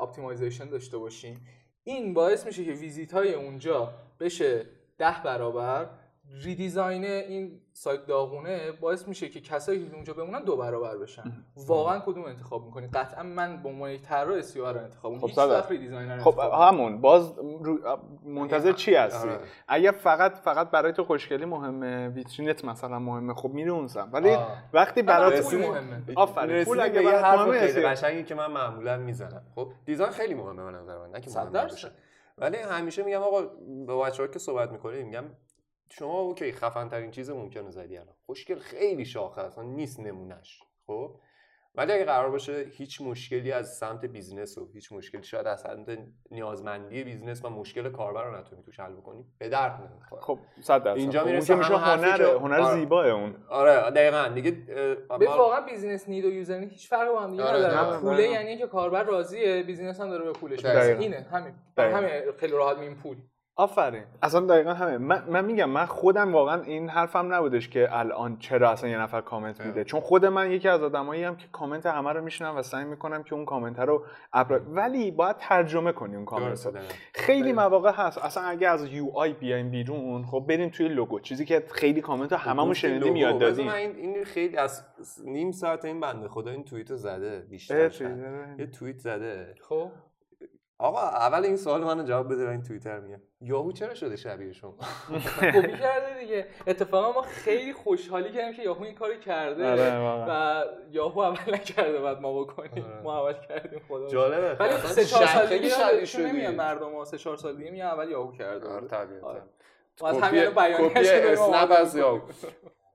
اپتیمایزیشن 0.00 0.68
داشته 0.68 0.98
باشیم. 0.98 1.46
این 1.84 2.14
باعث 2.14 2.46
میشه 2.46 2.64
که 2.64 2.72
ویزیت 2.72 3.12
های 3.12 3.34
اونجا 3.34 3.94
بشه 4.20 4.66
ده 4.98 5.22
برابر. 5.24 5.90
redesign 6.32 7.04
این 7.04 7.60
سایت 7.72 8.06
داغونه 8.06 8.72
باعث 8.72 9.08
میشه 9.08 9.28
که 9.28 9.40
کسایی 9.40 9.88
که 9.88 9.94
اونجا 9.94 10.12
بمونن 10.12 10.44
دو 10.44 10.56
برابر 10.56 10.96
بشن. 10.96 11.32
واقعا 11.56 11.98
کدوم 11.98 12.24
انتخاب 12.24 12.64
می‌کنی؟ 12.64 12.86
قطعا 12.86 13.22
من 13.22 13.62
به 13.62 13.68
عنوان 13.68 13.90
یک 13.90 14.02
طراح 14.02 14.42
SEO 14.42 14.56
رو 14.56 14.66
انتخاب 14.66 15.12
می‌کنم. 15.12 15.60
خب، 15.60 15.70
redesigner 15.70 16.18
خب 16.18 16.38
انتخاب 16.38 16.74
همون. 16.74 17.00
باز 17.00 17.38
رو- 17.38 17.98
منتظر 18.24 18.72
چی 18.72 18.94
هستی؟ 18.94 19.28
آره. 19.28 19.38
اگه 19.68 19.90
فقط 19.90 20.38
فقط 20.38 20.70
برای 20.70 20.92
تو 20.92 21.04
خوشگلی 21.04 21.44
مهمه 21.44 22.08
ویترینت 22.08 22.64
مثلا 22.64 22.98
مهمه 22.98 23.34
خب 23.34 23.48
میره 23.48 23.70
اون 23.70 23.86
سمت. 23.86 24.14
ولی 24.14 24.30
آه. 24.30 24.56
وقتی 24.72 25.02
برای 25.02 25.30
برای 25.30 25.42
تو 25.42 25.58
مهمه. 25.58 26.02
آفرین. 26.16 26.64
پول 26.64 26.80
اگه 26.80 27.22
رسید. 27.52 27.84
قشنگی 27.84 28.22
که 28.24 28.34
من 28.34 28.52
معمولا 28.52 28.96
می‌زنم. 28.96 29.42
خب 29.54 29.68
design 29.84 30.10
خیلی 30.10 30.34
مهمه 30.34 30.64
به 30.64 30.70
نظر 30.70 30.98
من 30.98 31.10
نه 31.10 31.20
که 31.20 31.30
مهم 31.30 31.92
ولی 32.38 32.56
همیشه 32.56 33.02
میگم 33.02 33.22
آقا 33.22 33.42
به 33.86 33.96
بچه‌ها 33.96 34.28
که 34.28 34.38
صحبت 34.38 34.70
می‌کنیم 34.70 35.06
میگم 35.06 35.24
شما 35.90 36.20
okay 36.20 36.52
خفن 36.52 36.88
ترین 36.88 37.10
چیز 37.10 37.30
ممکنه 37.30 37.70
زدی 37.70 37.96
الان. 37.98 38.14
خوشگل 38.26 38.58
خیلی 38.58 39.04
شاخه 39.04 39.40
اصلا 39.42 39.64
نیست 39.64 40.00
نمونهش 40.00 40.60
خب؟ 40.86 41.20
ولی 41.76 41.92
اگه 41.92 42.04
قرار 42.04 42.30
باشه 42.30 42.66
هیچ 42.70 43.00
مشکلی 43.00 43.52
از 43.52 43.76
سمت 43.76 44.04
business 44.04 44.58
و 44.58 44.68
هیچ 44.72 44.92
مشکلی 44.92 45.22
شاید 45.22 45.46
از 45.46 45.60
سمت 45.60 45.98
نیازمندی 46.30 47.04
business 47.04 47.44
و 47.44 47.48
مشکل 47.48 47.90
کاربر 47.90 48.24
رو 48.24 48.36
نتونی 48.40 48.62
توش 48.62 48.80
حل 48.80 48.92
بکنی 48.92 49.24
به 49.38 49.48
درد 49.48 49.80
نمی‌خوره. 49.92 50.22
خب 50.22 50.38
100 50.62 50.82
درصد. 50.82 50.98
اینجا 50.98 51.20
خب، 51.20 51.26
می‌رسه 51.26 51.54
هنر 51.54 52.16
که- 52.16 52.24
هنر 52.24 52.60
آره. 52.60 52.74
زیباه 52.80 53.06
اون. 53.06 53.36
آره 53.48 53.90
دقیقاً. 53.90 54.28
دیگه 54.34 54.50
به 54.50 55.26
واقعا 55.26 55.60
business 55.60 56.08
need 56.08 56.24
و 56.24 56.30
user 56.30 56.58
need 56.58 56.70
هیچ 56.70 56.88
فرقی 56.88 57.10
با 57.12 57.20
هم 57.20 57.30
دیگه 57.30 57.42
آره، 57.44 57.58
نداره. 57.58 58.16
نه. 58.16 58.22
یعنی 58.22 58.58
که 58.58 58.66
کاربر 58.66 59.02
راضیه 59.02 59.62
business 59.62 60.00
هم 60.00 60.10
داره 60.10 60.24
به 60.24 60.32
پولش. 60.32 60.64
می‌رسه. 60.64 60.96
اینه 61.00 61.26
همین. 61.30 61.54
همین 61.78 62.10
خیلی 62.38 62.52
راحت 62.52 62.78
میگیم 62.78 62.94
پول. 62.94 63.16
آفرین. 63.56 64.02
اصلا 64.22 64.40
دقیقا 64.40 64.74
همه 64.74 64.98
من, 64.98 65.24
من 65.28 65.44
میگم 65.44 65.70
من 65.70 65.86
خودم 65.86 66.32
واقعا 66.32 66.62
این 66.62 66.88
حرفم 66.88 67.34
نبودش 67.34 67.68
که 67.68 67.88
الان 67.90 68.36
چرا 68.38 68.70
اصلا 68.70 68.90
یه 68.90 68.98
نفر 68.98 69.20
کامنت 69.20 69.60
میده. 69.60 69.84
چون 69.84 70.00
خود 70.00 70.26
من 70.26 70.50
یکی 70.50 70.68
از 70.68 70.82
آدمایی 70.82 71.24
هم 71.24 71.36
که 71.36 71.46
کامنت 71.52 71.86
همه 71.86 72.12
رو 72.12 72.24
میشنم 72.24 72.56
و 72.56 72.62
سعی 72.62 72.84
می‌کنم 72.84 73.22
که 73.22 73.34
اون 73.34 73.44
کامنت 73.44 73.78
رو 73.78 74.04
ابر... 74.32 74.60
ولی 74.68 75.10
باید 75.10 75.36
ترجمه 75.36 75.92
کنی 75.92 76.16
اون 76.16 76.24
کامنت 76.24 76.66
رو. 76.66 76.72
خیلی 77.14 77.52
مواقع 77.52 77.92
هست. 77.94 78.18
اصلا 78.18 78.42
اگه 78.42 78.68
از 78.68 78.86
UI 78.86 79.32
بیایم 79.32 79.70
بیرون 79.70 80.24
خب 80.24 80.44
بریم 80.48 80.68
توی 80.70 80.88
لوگو. 80.88 81.20
چیزی 81.20 81.44
که 81.44 81.64
خیلی 81.70 82.00
کامنت 82.00 82.32
رو 82.32 82.38
هممون 82.38 82.70
گفتی 82.70 82.80
شنیدیم 82.80 83.08
لوگو. 83.08 83.16
یاد 83.16 83.34
بذار 83.34 83.50
دادیم 83.50 83.68
این, 83.68 83.96
این 83.96 84.24
خیلی 84.24 84.56
از 84.56 84.84
نیم 85.24 85.52
ساعت 85.52 85.84
این 85.84 86.00
بنده 86.00 86.28
خدا 86.28 86.50
این 86.50 86.64
توییت 86.64 86.90
رو 86.90 86.96
زده 86.96 87.40
بیشتر. 87.50 87.90
یه 88.58 88.66
توییت 88.66 88.98
زده. 88.98 89.54
خب. 89.68 89.90
آقا 90.84 91.00
اول 91.00 91.44
این 91.44 91.56
سوال 91.56 91.84
منو 91.84 92.02
جواب 92.02 92.32
بده 92.32 92.46
و 92.46 92.50
این 92.50 92.62
توییتر 92.62 93.00
میگه. 93.00 93.20
یاهو 93.40 93.72
چرا 93.72 93.94
شده 93.94 94.16
شبیه 94.16 94.52
شما؟ 94.52 94.76
کپی 95.54 95.78
کرده 95.78 96.20
دیگه. 96.20 96.46
اتفاقا 96.66 97.12
ما 97.12 97.22
خیلی 97.22 97.72
خوشحالی 97.72 98.32
کردیم 98.32 98.52
که 98.52 98.62
یاهو 98.62 98.82
این 98.82 98.94
کارو 98.94 99.14
کرده 99.14 99.66
آره،. 99.70 100.26
و 100.28 100.64
یاهو 100.92 101.18
اول 101.18 101.54
نکرده 101.54 102.00
بعد 102.00 102.20
ما 102.20 102.42
بکنیم. 102.42 102.84
آره. 102.84 103.02
ما 103.02 103.20
اول 103.20 103.46
کردیم 103.48 103.80
خدا 103.88 104.08
جالبه. 104.08 104.54
ولی 104.54 104.72
سه 104.76 105.04
چهار 105.04 105.26
سال 105.26 105.46
دیگه 105.46 105.68
شبیه 105.68 106.04
شدی 106.04 106.48
مردم 106.48 106.94
ها 106.94 107.04
سه 107.04 107.18
چهار 107.18 107.36
سال 107.36 107.56
دیگه 107.56 107.70
میگن 107.70 107.84
اول 107.84 108.10
یاهو 108.10 108.32
کرده. 108.32 108.68
آره. 108.68 108.86
طبیعتا. 108.88 109.26
آره. 109.26 109.42
ما 110.02 110.12
کپی- 110.12 110.96
اسنپ 110.96 111.70
از 111.78 111.96
یاهو. 111.96 112.20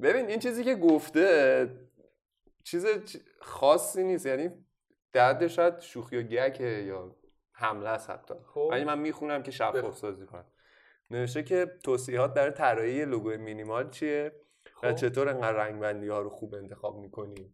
ببین 0.01 0.25
این 0.25 0.39
چیزی 0.39 0.63
که 0.63 0.75
گفته 0.75 1.69
چیز 2.63 2.85
خاصی 3.39 4.03
نیست. 4.03 4.25
یعنی 4.25 4.49
درد 5.13 5.47
شاید 5.47 5.79
شوخی 5.79 6.17
و 6.17 6.21
گکه 6.21 6.63
یا 6.63 7.15
حمله 7.59 7.89
است 7.89 8.09
حتی 8.09 8.33
خب. 8.53 8.67
ولی 8.71 8.83
من 8.83 8.99
می‌خونم 8.99 9.43
که 9.43 9.51
شفاف. 9.51 9.97
سازی 9.97 10.25
کنم 10.25 10.45
نوشته 11.11 11.43
که 11.43 11.71
توضیحات 11.83 12.33
در 12.33 12.51
طراحی 12.51 13.05
لوگو 13.05 13.29
مینیمال 13.29 13.89
چیه 13.89 14.31
و 14.83 14.87
خب. 14.87 14.95
چطور 14.95 15.29
انقدر 15.29 15.57
رنگ 15.57 15.81
بندی 15.81 16.07
ها 16.07 16.19
رو 16.19 16.29
خوب 16.29 16.55
انتخاب 16.55 16.97
می‌کنی 16.97 17.53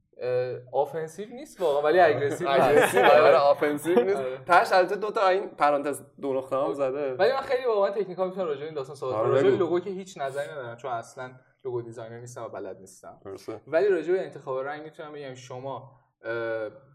offensive 0.73 1.30
نیست 1.30 1.62
واقعا 1.62 1.82
ولی 1.82 1.99
aggressive 1.99 2.47
aggressive 2.49 3.01
هست. 3.01 3.14
آره 3.14 3.36
offensive 3.36 4.03
نیست 4.03 4.18
آره. 4.18 4.38
تهش 4.38 4.71
البته 4.72 4.95
دو 4.95 5.12
تا 5.12 5.28
این 5.28 5.49
پرانتز 5.49 6.01
دو 6.22 6.34
نقطه 6.34 6.56
هم 6.56 6.74
زده 6.74 7.14
ولی 7.14 7.32
من 7.32 7.41
خیلی 7.41 7.66
واقعا 7.66 7.91
technical 7.91 8.28
می‌تونم 8.28 8.47
راجع 8.47 8.66
این 8.66 8.74
داستان 8.74 8.95
صحبت 8.95 9.14
کنم 9.14 9.32
آره، 9.32 9.41
راجع. 9.41 9.58
لوگو 9.58 9.80
که 9.80 9.89
هیچ 9.89 10.18
نظری 10.18 10.51
ندارم 10.51 10.76
چون 10.76 10.91
اصلا 10.91 11.32
لوگو 11.66 11.82
designer 11.82 12.19
نیستم 12.20 12.43
و 12.43 12.49
بلد 12.49 12.80
نیستم 12.80 13.20
ولی 13.68 13.88
راجع 13.88 14.14
به 14.14 14.22
انتخاب 14.22 14.58
رنگ 14.58 14.84
می‌تونم 14.84 15.14
بگم 15.14 15.34
شما 15.34 15.99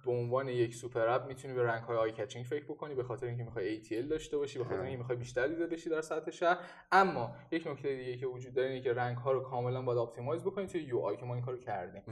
به 0.04 0.10
عنوان 0.12 0.48
یک 0.48 0.74
super 0.74 1.08
app 1.08 1.26
می‌تونی 1.26 1.54
به 1.54 1.62
رنگ 1.62 1.82
های 1.82 1.96
eye 1.96 2.12
catching 2.12 2.44
فکر 2.44 2.64
بکنی 2.64 2.94
به 2.94 3.02
خاطر 3.02 3.26
اینکه 3.26 3.44
می‌خوای 3.44 3.84
ATL 3.84 4.08
داشته 4.10 4.36
باشی 4.38 4.58
به 4.58 4.64
خاطر 4.64 4.80
اینکه 4.80 4.96
می‌خوای 4.98 5.18
بیشتر 5.18 5.46
دیده 5.46 5.66
بشی 5.66 5.90
در 5.90 6.00
سطح 6.00 6.30
شهر. 6.30 6.58
اما 6.92 7.34
یک 7.50 7.66
نکته 7.66 7.96
دیگه 7.96 8.16
که 8.16 8.26
وجود 8.26 8.54
داره 8.54 8.68
اینه 8.68 8.80
که 8.80 8.92
رنگ 8.92 9.16
ها 9.16 9.32
رو 9.32 9.40
کاملا 9.40 9.82
باید 9.82 9.98
optimize 9.98 10.44
بکنی 10.44 10.66
توی 10.66 10.82
UI 10.82 11.16
که 11.16 11.24
ما 11.24 11.34
این 11.34 11.44
کارو 11.44 11.58
کردیم. 11.58 12.02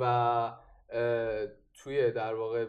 و 0.00 0.52
توی 1.74 2.10
در 2.10 2.34
واقع 2.34 2.66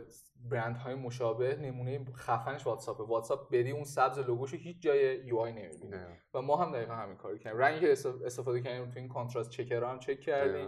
برند 0.49 0.77
های 0.77 0.95
مشابه 0.95 1.55
نمونه 1.55 2.05
خفنش 2.15 2.65
واتساپ 2.65 2.99
واتساپ 3.09 3.51
بری 3.51 3.71
اون 3.71 3.83
سبز 3.83 4.19
لوگوشو 4.19 4.57
هیچ 4.57 4.81
جای 4.81 5.15
UI 5.25 5.51
نمی‌بینی. 5.51 5.93
و 6.33 6.41
ما 6.41 6.55
هم 6.55 6.71
دقیقا 6.71 6.93
همین 6.93 7.15
کارو 7.15 7.37
کردیم. 7.37 7.59
رنگی 7.61 7.79
که 7.79 7.95
استف- 7.95 8.25
استفاده 8.25 8.61
کردیم 8.61 8.91
تو 8.91 8.99
این 8.99 9.07
contrast 9.07 9.49
checker 9.49 9.83
هم 9.83 9.99
چک 9.99 10.19
کردیم. 10.19 10.67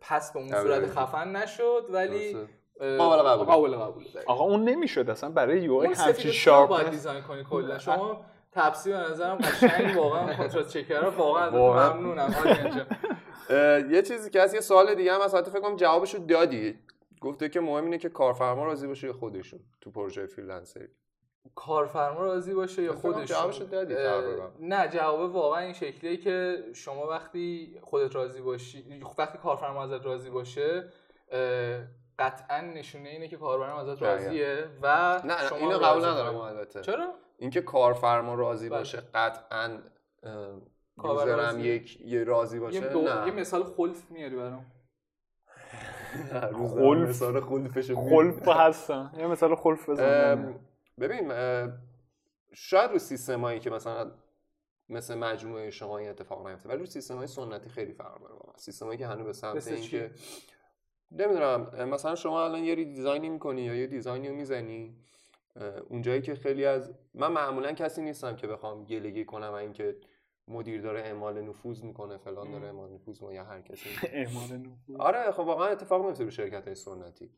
پس 0.00 0.32
به 0.32 0.38
اون 0.38 0.54
آره. 0.54 0.62
صورت 0.62 0.90
خفن 0.90 1.36
نشد 1.36 1.86
ولی 1.90 2.36
قابل 2.80 3.28
قبوله. 3.28 3.76
قابل 3.76 4.04
دقیقاً. 4.04 4.32
آقا 4.32 4.44
اون 4.44 4.64
نمی‌شد 4.64 5.10
اصلا 5.10 5.30
برای 5.30 5.60
UI 5.60 5.86
همچین 5.86 6.04
سفید 6.12 6.30
sharp 6.32 6.68
باید 6.68 6.90
design 6.90 7.22
کنی 7.22 7.44
کلا 7.44 7.78
شما 7.78 8.24
تپسی 8.52 8.90
به 8.90 8.96
نظرم 8.96 9.36
قشنگ 9.36 9.96
واقعا 9.96 10.36
contrast 10.36 10.68
checker 10.68 11.04
واقعا. 11.04 11.50
ممنونم. 11.50 12.34
اه، 13.50 13.80
یه 13.92 14.02
چیزی 14.02 14.30
که 14.30 14.40
از 14.40 14.54
یه 14.54 14.60
سوال 14.60 14.94
دیگه 14.94 15.14
هم 15.14 15.20
از 15.20 15.34
حتی 15.34 15.50
فکر 15.50 15.60
کنم 15.60 15.76
جوابشو 15.76 16.18
دادی 16.18 16.78
گفته 17.20 17.48
که 17.48 17.60
مهم 17.60 17.84
اینه 17.84 17.98
که 17.98 18.08
کارفرما 18.08 18.64
راضی 18.64 18.86
باشه 18.86 19.06
یا 19.06 19.12
خودشون 19.12 19.60
تو 19.80 19.90
پروژه 19.90 20.26
فریلنسری 20.26 20.88
کارفرما 21.54 22.20
راضی 22.20 22.54
باشه 22.54 22.82
یا 22.82 22.92
خودش 22.92 23.28
جوابشو 23.28 23.64
دادی 23.64 23.94
تقریبا. 23.94 24.50
نه 24.60 24.88
جواب 24.88 25.34
واقعا 25.34 25.60
این 25.60 25.72
شکلیه 25.72 26.16
که 26.16 26.64
شما 26.74 27.06
وقتی 27.06 27.78
خودت 27.82 28.14
راضی 28.16 28.40
باشی 28.40 29.02
وقتی 29.18 29.38
کارفرما 29.38 29.82
ازت 29.84 30.06
راضی 30.06 30.30
باشه 30.30 30.88
قطعا 32.18 32.60
نشونه 32.60 33.08
اینه 33.08 33.28
که 33.28 33.36
کاربرم 33.36 33.76
ازت. 33.76 34.02
راضیه 34.02 34.64
و 34.82 35.20
نه 35.24 35.48
شما 35.48 35.58
اینو 35.58 35.78
قبول 35.78 36.04
ندارم. 36.04 36.36
البته 36.36 36.80
چرا 36.80 37.08
اینکه 37.38 37.60
کارفرما 37.60 38.34
راضی 38.34 38.68
بله. 38.68 38.78
باشه 38.78 39.02
قطعا 39.14 39.78
اه، 40.22 40.60
کاربر 40.98 41.20
یوزرم 41.20 41.38
راضیه. 41.38 41.74
یک 41.74 42.00
یه 42.00 42.24
راضی 42.24 42.56
یه, 42.56 42.62
باشه 42.62 42.88
دو... 42.88 43.00
نه 43.00 43.26
یه 43.26 43.32
مثال 43.32 43.64
خلف 43.64 44.10
میاری 44.10 44.36
برام 44.36 44.66
خلف. 46.74 47.08
مثال 47.08 47.40
خلفشو 47.40 47.96
خلف 48.10 48.48
هستن 48.48 49.10
یه 49.18 49.26
مثال 49.26 49.54
خلف 49.54 49.88
بزن 49.88 50.32
ام، 50.32 50.54
ببین 51.00 51.32
شاید 52.52 52.90
رو 52.90 52.98
سیستمایی 52.98 53.60
که 53.60 53.70
مثلا 53.70 54.10
مثل 54.88 55.14
مجموعه 55.14 55.70
شما 55.70 55.98
این 55.98 56.08
اتفاق 56.08 56.46
نیفته 56.46 56.68
ولی 56.68 56.78
رو 56.78 56.86
سیستمای 56.86 57.26
سنتی 57.26 57.70
خیلی 57.70 57.92
فرق 57.92 58.20
داره 58.20 58.34
واقعا 58.34 58.56
سیستمایی 58.56 58.98
که 58.98 59.06
هنوز 59.06 59.26
به 59.26 59.32
سمت 59.32 59.68
این؟ 59.68 59.82
که 59.82 60.10
نمی‌دونم 61.10 61.88
مثلا 61.88 62.14
شما 62.14 62.44
الان 62.44 62.64
یه 62.64 62.74
دیزاینی 62.74 63.28
می‌کنی 63.28 63.62
یا 63.62 63.74
یه 63.74 63.86
دیزاینی 63.86 64.28
رو 64.28 64.34
می‌زنی 64.34 64.96
اونجایی 65.88 66.22
که 66.22 66.34
خیلی 66.34 66.64
از 66.64 66.92
من 67.14 67.32
معمولا 67.32 67.72
کسی 67.72 68.02
نیستم 68.02 68.36
که 68.36 68.46
بخوام 68.46 68.84
گلگی 68.84 69.24
کنم 69.24 69.48
و 69.48 69.52
اینکه 69.52 69.96
مدیر 70.48 70.82
داره 70.82 71.00
اعمال 71.00 71.40
نفوذ 71.40 71.82
می‌کنه 71.82 72.16
فلان 72.16 72.50
داره 72.50 72.66
اعمال 72.66 72.92
نفوذ 72.92 73.22
می‌کنه 73.22 73.34
یا 73.34 73.44
هر 73.44 73.60
کسی 73.60 73.88
اعمال 74.12 74.56
نفوذ. 74.56 74.96
آره 74.98 75.30
خب 75.30 75.40
واقعا 75.40 75.68
اتفاق 75.68 76.06
میفته 76.06 76.24
رو 76.24 76.30
شرکت 76.30 76.64
های 76.64 76.74
سنتی 76.74 77.30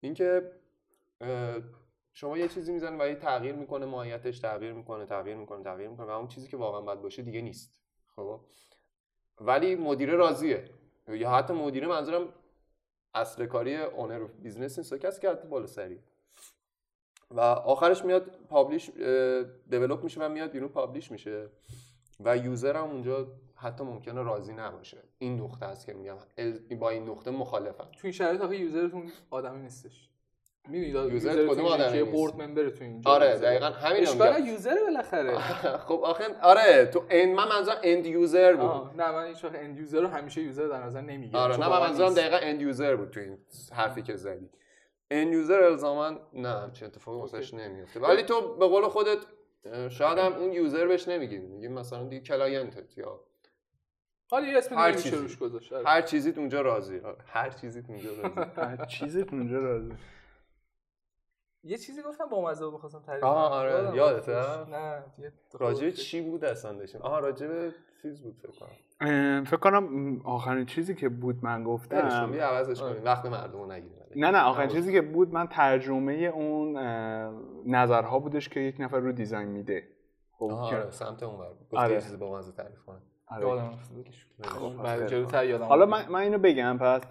اینکه 0.00 0.50
شما 2.16 2.38
یه 2.38 2.48
چیزی 2.48 2.72
می‌زنی 2.72 2.96
و 2.96 3.14
تغییر 3.14 3.54
می‌کنه 3.54 3.86
ماهیتش 3.86 4.38
تغییر 4.38 4.72
می‌کنه 4.72 5.06
تغییر 5.06 5.36
می‌کنه 5.36 5.64
تغییر 5.64 5.88
می‌کنه 5.88 6.06
و 6.06 6.10
اون 6.10 6.28
چیزی 6.28 6.48
که 6.48 6.56
واقعا 6.56 6.80
باید 6.80 7.02
باشه 7.02 7.22
دیگه 7.22 7.40
نیست. 7.40 7.80
خب؟ 8.16 8.40
ولی 9.40 9.74
مدیر 9.74 10.10
راضیه. 10.10 10.64
یا 11.08 11.30
حتی 11.30 11.54
مدیر 11.54 11.86
منظورم 11.86 12.28
اصل 13.14 13.46
کاری 13.46 13.76
owner 13.76 14.24
business 14.24 14.78
نیست. 14.78 14.94
کسی 14.94 15.20
که 15.20 15.30
حتی 15.30 15.48
بالا 15.48 15.66
سری. 15.66 16.00
و 17.30 17.40
آخرش 17.40 18.04
میاد 18.04 18.26
publish 18.48 18.90
develop 19.70 20.04
میشه 20.04 20.20
و 20.20 20.28
میاد 20.28 20.50
بیرون 20.50 20.68
publish 20.68 21.10
میشه. 21.10 21.48
و 22.20 22.36
user 22.36 22.76
هم 22.76 22.90
اونجا 22.90 23.26
حتی 23.54 23.84
ممکنه 23.84 24.22
راضی 24.22 24.52
نباشه. 24.52 24.98
این 25.18 25.40
نقطه 25.40 25.66
است 25.66 25.86
که 25.86 25.92
میگم. 25.92 26.16
با 26.78 26.90
این 26.90 27.08
نقطه 27.08 27.30
مخالفم. 27.30 27.84
تو 27.84 28.00
این 28.02 28.12
شرایط 28.12 28.40
آخه 28.40 28.56
user 28.56 28.88
تون 28.88 29.12
آدمی 29.30 29.62
نیستش. 29.62 30.10
می‌دونید 30.68 31.12
user 31.12 31.46
کدوم 31.48 31.72
نیست؟ 31.82 32.12
board 32.12 32.42
member 32.42 32.68
تو 32.70 32.84
اینجا. 32.84 33.10
آره. 33.10 33.38
دقیقا 33.38 33.66
همین 33.66 34.02
اشکال 34.02 34.46
user 34.46 34.74
بالاخره. 34.86 35.38
خب 35.88 36.00
آخه 36.04 36.24
آره 36.42 36.86
تو 36.86 37.04
end 37.10 37.34
من 37.34 37.48
منظورم 37.48 37.76
end 37.82 38.06
user 38.06 38.52
بود. 38.52 38.64
آه، 38.64 38.94
نه 38.96 39.10
من 39.12 39.26
هیچ 39.26 39.44
end 39.44 39.78
user 39.78 40.00
رو 40.00 40.08
همیشه 40.08 40.42
user 40.42 40.66
در 40.66 40.82
نظر 40.84 41.00
نمی‌گیرم 41.00 41.42
آره 41.42 41.56
نه 41.56 41.68
من 41.68 41.80
منظورم. 41.80 42.14
دقیقا 42.14 42.36
end 42.36 42.62
user 42.62 42.96
بود 42.96 43.10
تو 43.10 43.20
این 43.20 43.38
حرفی 43.72 44.02
که 44.02 44.16
زدی. 44.16 44.50
end 45.10 45.32
user 45.32 45.62
الزاما 45.62 46.18
نه 46.32 46.70
چه 46.72 46.86
اتفاقی 46.86 47.18
واسش 47.18 47.54
نمیفته 47.54 48.00
ولی 48.00 48.22
تو 48.22 48.56
به 48.56 48.66
قول 48.66 48.82
خودت 48.88 49.18
شاید 49.90 50.18
هم 50.18 50.32
اون 50.32 50.52
user 50.52 50.86
بهش 50.86 51.08
نمیگی 51.08 51.38
میگی 51.38 51.68
مثلا 51.68 52.04
the 52.04 52.20
client 52.20 52.87
ت 52.87 52.98
یا 52.98 53.20
حالا 54.30 54.46
یه 54.46 54.58
اسم 54.58 54.74
هر 54.78 54.90
دیگه. 54.90 55.16
روش 55.16 55.38
گذاشت 55.38 55.72
آره. 55.72 55.88
هر 55.88 56.02
چیزیت 56.02 56.38
اونجا 56.38 56.60
راضی. 56.60 56.98
آره، 56.98 57.16
هر 57.26 57.50
چیزیت 57.50 57.90
اونجا 57.90 58.10
راضی. 58.22 58.50
هر 58.56 58.84
چیزت 58.86 59.32
اونجا 59.32 59.58
راضی. 59.58 59.92
یه 61.64 61.78
چیزی 61.78 62.02
گفتم 62.02 62.26
با 62.26 62.44
مزه 62.44 62.70
می‌خواستم 62.70 63.00
تعریف 63.00 63.24
آها، 63.24 63.48
کنم. 63.48 63.58
آره،؟ 63.58 64.16
رفتش. 64.16 64.68
نه 64.68 65.02
یه 65.18 65.32
راجع 65.52 65.84
به 65.84 65.92
چی 65.92 66.20
بود 66.20 66.44
اصلا 66.44 66.72
داشتیم؟ 66.72 67.02
آها 67.02 67.18
راجع 67.18 67.46
به 67.46 67.72
چیز 68.02 68.22
بود 68.22 68.36
فکر 68.42 68.52
کنم. 68.52 69.44
فکر 69.44 69.56
کنم 69.56 70.20
آخرین 70.24 70.66
چیزی 70.66 70.94
که 70.94 71.08
بود 71.08 71.36
من 71.42 71.64
گفتم. 71.64 72.30
بیا 72.30 72.48
عوضش 72.48 72.80
کنیم. 72.80 73.04
وقت 73.04 73.26
مردم 73.26 73.58
رو 73.58 73.72
نگیریم. 73.72 73.94
نه 74.16 74.30
نه 74.30 74.42
آخرین 74.42 74.68
چیزی 74.68 74.92
که 74.92 75.02
بود 75.02 75.34
من 75.34 75.46
ترجمه 75.46 76.12
اون 76.12 76.76
نظرها 77.66 78.18
بودش 78.18 78.48
که 78.48 78.60
یک 78.60 78.76
نفر 78.78 78.98
رو 78.98 79.12
دیزاین 79.12 79.48
میده. 79.48 79.88
خب 80.32 80.50
آره 80.50 80.90
سمت 80.90 81.22
اون 81.22 81.38
بر 81.38 81.48
بود. 81.48 81.68
گفت 81.68 81.74
آره. 81.74 81.94
یه 81.94 82.00
چیزی 82.00 82.16
با 82.16 82.38
مزه 82.38 82.52
تعریف 82.52 82.88
آره. 82.88 82.98
یادم 83.40 83.70
ولش 83.96 84.26
کن. 84.38 84.48
خب، 84.48 85.44
یادم 85.44 85.64
حالا. 85.64 85.86
من, 85.86 86.08
من 86.08 86.20
اینو 86.20 86.38
بگم 86.38 86.78
پس. 86.80 87.02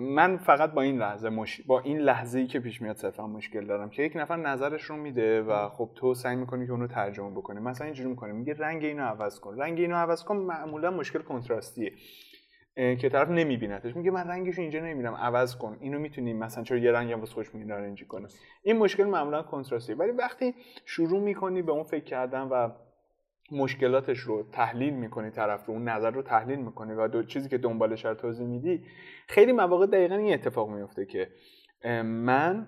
من 0.00 0.36
فقط 0.36 0.72
با 0.72 0.82
این 0.82 0.98
لحظه 0.98 1.28
مش... 1.28 1.60
با 1.60 1.80
این 1.80 1.98
لحظه 1.98 2.38
ای 2.38 2.46
که 2.46 2.60
پیش 2.60 2.82
میاد 2.82 2.96
صرفا 2.96 3.26
مشکل 3.26 3.66
دارم 3.66 3.90
که 3.90 4.02
یک 4.02 4.16
نفر 4.16 4.36
نظرش 4.36 4.82
رو 4.82 4.96
میده 4.96 5.42
و 5.42 5.68
خب 5.68 5.90
تو 5.94 6.14
سعی 6.14 6.36
می‌کنی 6.36 6.66
که 6.66 6.72
اونو 6.72 6.86
ترجمه 6.86 7.30
بکنی. 7.30 7.60
مثلا 7.60 7.84
اینجوری 7.84 8.08
می‌کنه 8.08 8.32
میگه 8.32 8.54
رنگ 8.58 8.84
اینو 8.84 9.02
عوض 9.02 9.40
کن. 9.40 9.56
رنگ 9.56 9.78
اینو 9.78 9.96
عوض 9.96 10.24
کن 10.24 10.36
معمولا 10.36 10.90
مشکل 10.90 11.18
کنتراستیه. 11.18 11.92
که 12.76 13.08
طرف 13.08 13.28
نمیبینتش. 13.28 13.96
میگه 13.96 14.10
من 14.10 14.28
رنگش 14.28 14.58
اینجا 14.58 14.80
نمی‌بینم. 14.80 15.14
عوض 15.14 15.56
کن. 15.56 15.76
اینو 15.80 15.98
می‌تونی 15.98 16.32
مثلا 16.32 16.64
چرا 16.64 16.78
یه 16.78 16.92
رنگ 16.92 17.18
واسه 17.18 17.34
خوش 17.34 17.54
میگی 17.54 17.66
نارنجی 17.66 18.04
کنی 18.04 18.26
این 18.62 18.78
مشکل 18.78 19.04
معمولا 19.04 19.42
کنتراستیه. 19.42 19.96
ولی 19.96 20.10
وقتی 20.10 20.54
شروع 20.84 21.20
می‌کنی 21.20 21.62
به 21.62 21.72
اون 21.72 21.84
فکر 21.84 22.04
کردن 22.04 22.42
و 22.42 22.70
مشکلاتش 23.52 24.18
رو 24.18 24.42
تحلیل 24.52 24.94
می‌کنی 24.94 25.30
طرف 25.30 25.66
رو 25.66 25.74
اون 25.74 25.88
نظر 25.88 26.10
رو 26.10 26.22
تحلیل 26.22 26.58
می‌کنی 26.58 26.92
و 26.92 27.08
دو 27.08 27.22
چیزی 27.22 27.48
که 27.48 27.58
دنبالش 27.58 28.04
رو 28.04 28.14
توضیح 28.14 28.46
میدی 28.46 28.84
خیلی 29.28 29.52
مواقع 29.52 29.86
دقیقا 29.86 30.14
این 30.14 30.34
اتفاق 30.34 30.68
میفته 30.70 31.06
که 31.06 31.28
من 32.02 32.66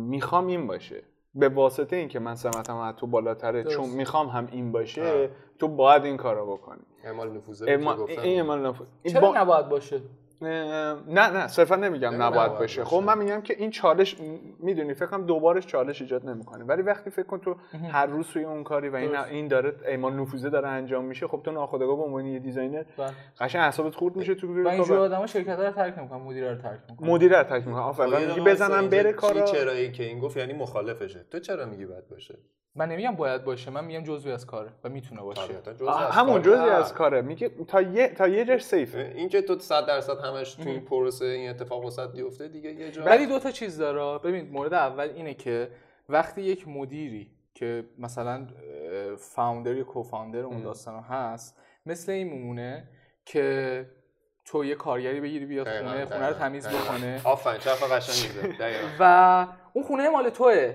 می‌خوام 0.00 0.46
این 0.46 0.66
باشه 0.66 1.02
به 1.34 1.48
واسطه 1.48 1.96
اینکه 1.96 2.18
من 2.18 2.34
سمتم 2.34 2.76
از 2.76 2.94
تو 2.96 3.06
بالاتره 3.06 3.62
درست. 3.62 3.76
چون 3.76 3.88
می‌خوام 3.90 4.26
هم 4.28 4.48
این 4.52 4.72
باشه 4.72 5.02
آه. 5.02 5.28
تو 5.58 5.68
باید 5.68 6.04
این 6.04 6.16
کارو 6.16 6.52
بکنی 6.52 6.82
اعمال 7.04 7.36
نفوذه 7.36 7.76
گفتم. 7.98 8.22
این 8.22 8.36
اعمال 8.36 8.66
نفوذ 8.66 8.86
چرا 9.12 9.20
با- 9.20 9.34
نباید 9.36 9.68
باشه 9.68 10.00
نه 10.42 11.30
نه 11.30 11.48
صرفا 11.48 11.76
نمیگم 11.76 12.08
نه، 12.08 12.16
نباید 12.16 12.52
باشه. 12.52 12.84
خب 12.84 13.02
من 13.06 13.18
میگم 13.18 13.40
که 13.40 13.54
این 13.58 13.70
چالش 13.70 14.16
می‌دونی 14.58 14.94
فکر 14.94 15.06
کنم 15.06 15.26
دوبارش 15.26 15.66
چالش 15.66 16.02
ایجاد 16.02 16.28
نمی‌کنه. 16.28 16.64
ولی 16.64 16.82
وقتی 16.82 17.10
فکر 17.10 17.26
کن 17.26 17.38
تو 17.38 17.56
هر 17.92 18.06
روز 18.06 18.26
توی 18.26 18.44
اون 18.44 18.64
کاری 18.64 18.88
و 18.88 18.96
این. 18.96 19.16
این 19.16 19.48
داره 19.48 19.74
اعمال 19.84 20.12
نفوذه 20.12 20.50
داره 20.50 20.68
انجام 20.68 21.04
میشه 21.04 21.26
خب 21.26 21.40
تو 21.44 21.50
ناخودآگاه 21.50 21.96
به 21.96 22.02
عنوان 22.02 22.26
یه 22.26 22.38
designer 22.38 22.84
بله. 22.98 23.10
قشنگ 23.40 23.62
اعصابت 23.62 23.94
خورد 23.94 24.16
میشه 24.16 24.34
تو 24.34 24.64
و 24.64 24.68
اینجور 24.68 24.98
آدما 24.98 25.26
شرکت 25.26 25.58
رو 25.58 25.70
ترک 25.70 25.98
نمی‌کنن 25.98 26.20
مدیر 26.20 26.50
رو 26.50 26.62
ترک 26.62 26.80
می‌کنن. 26.90 27.08
مدیر 27.08 27.38
رو 27.38 27.42
ترک 27.42 27.66
می‌کنه 27.66 27.82
آفرین. 27.82 28.14
خب، 28.14 28.28
میگی 28.28 28.40
بزنم 28.40 28.88
بره 28.88 29.12
کارا؟ 29.12 29.44
چی 29.44 29.56
چرایی 29.56 29.92
که 29.92 30.04
این 30.04 30.18
گفت 30.18 30.36
یعنی 30.36 30.52
مخالفشه. 30.52 31.24
تو 31.30 31.38
چرا 31.38 31.66
میگی 31.66 31.86
باید 31.86 32.08
باشه؟ 32.08 32.38
من 32.74 32.88
نمیگم 32.88 33.16
باید 33.16 33.44
باشه 33.44 33.70
من 33.70 33.84
میگم 33.84 34.04
جزوی 34.04 34.32
از 34.32 34.46
کاره 34.46 34.68
و 34.84 34.88
می‌تونه 34.88 35.20
باشه. 35.20 35.42
همون 36.10 36.40
نه. 36.48 36.56
از 36.56 36.94
کاره. 36.94 37.22
میگه 37.22 37.48
تا 37.48 37.82
یه 37.82 38.08
تا 38.08 38.28
یه 38.28 38.44
جاش 38.44 38.64
سیفه 38.64 39.12
این 39.14 39.28
که 39.28 39.42
تو 39.42 39.58
100 39.58 39.86
درصد 39.86 40.16
همش 40.36 40.54
تو 40.54 40.68
این 40.68 40.80
پروسه 40.80 41.24
این 41.24 41.50
اتفاق 41.50 41.84
وسط 41.84 42.12
بیفته 42.12 42.48
دیگه 42.48 42.72
یه 42.72 42.90
جا 42.90 43.04
ولی 43.04 43.26
دو 43.26 43.38
تا 43.38 43.50
چیز 43.50 43.78
داره. 43.78 44.18
ببین 44.18 44.48
مورد 44.48 44.74
اول 44.74 45.08
اینه 45.08 45.34
که 45.34 45.68
وقتی 46.08 46.42
یک 46.42 46.68
مدیری 46.68 47.30
که 47.54 47.84
مثلا 47.98 48.46
فاوندر 49.18 49.74
یا 49.74 49.84
کوفاندر 49.84 50.40
اون 50.40 50.62
داستان 50.62 51.02
هست 51.02 51.58
مثل 51.86 52.12
این 52.12 52.28
میمونه 52.28 52.88
که 53.24 53.86
تو 54.44 54.64
یه 54.64 54.74
کارگری 54.74 55.20
بگیری 55.20 55.46
بیاد 55.46 55.68
خونه 55.68 56.04
خونه 56.04 56.26
رو 56.28 56.34
تمیز. 56.34 56.68
بکنه. 56.68 57.20
آفرین 57.24 57.60
چرا 57.60 57.74
قشنگ 57.74 58.54
و 59.00 59.46
اون 59.72 59.84
خونه 59.84 60.08
مال 60.08 60.30
توه. 60.30 60.74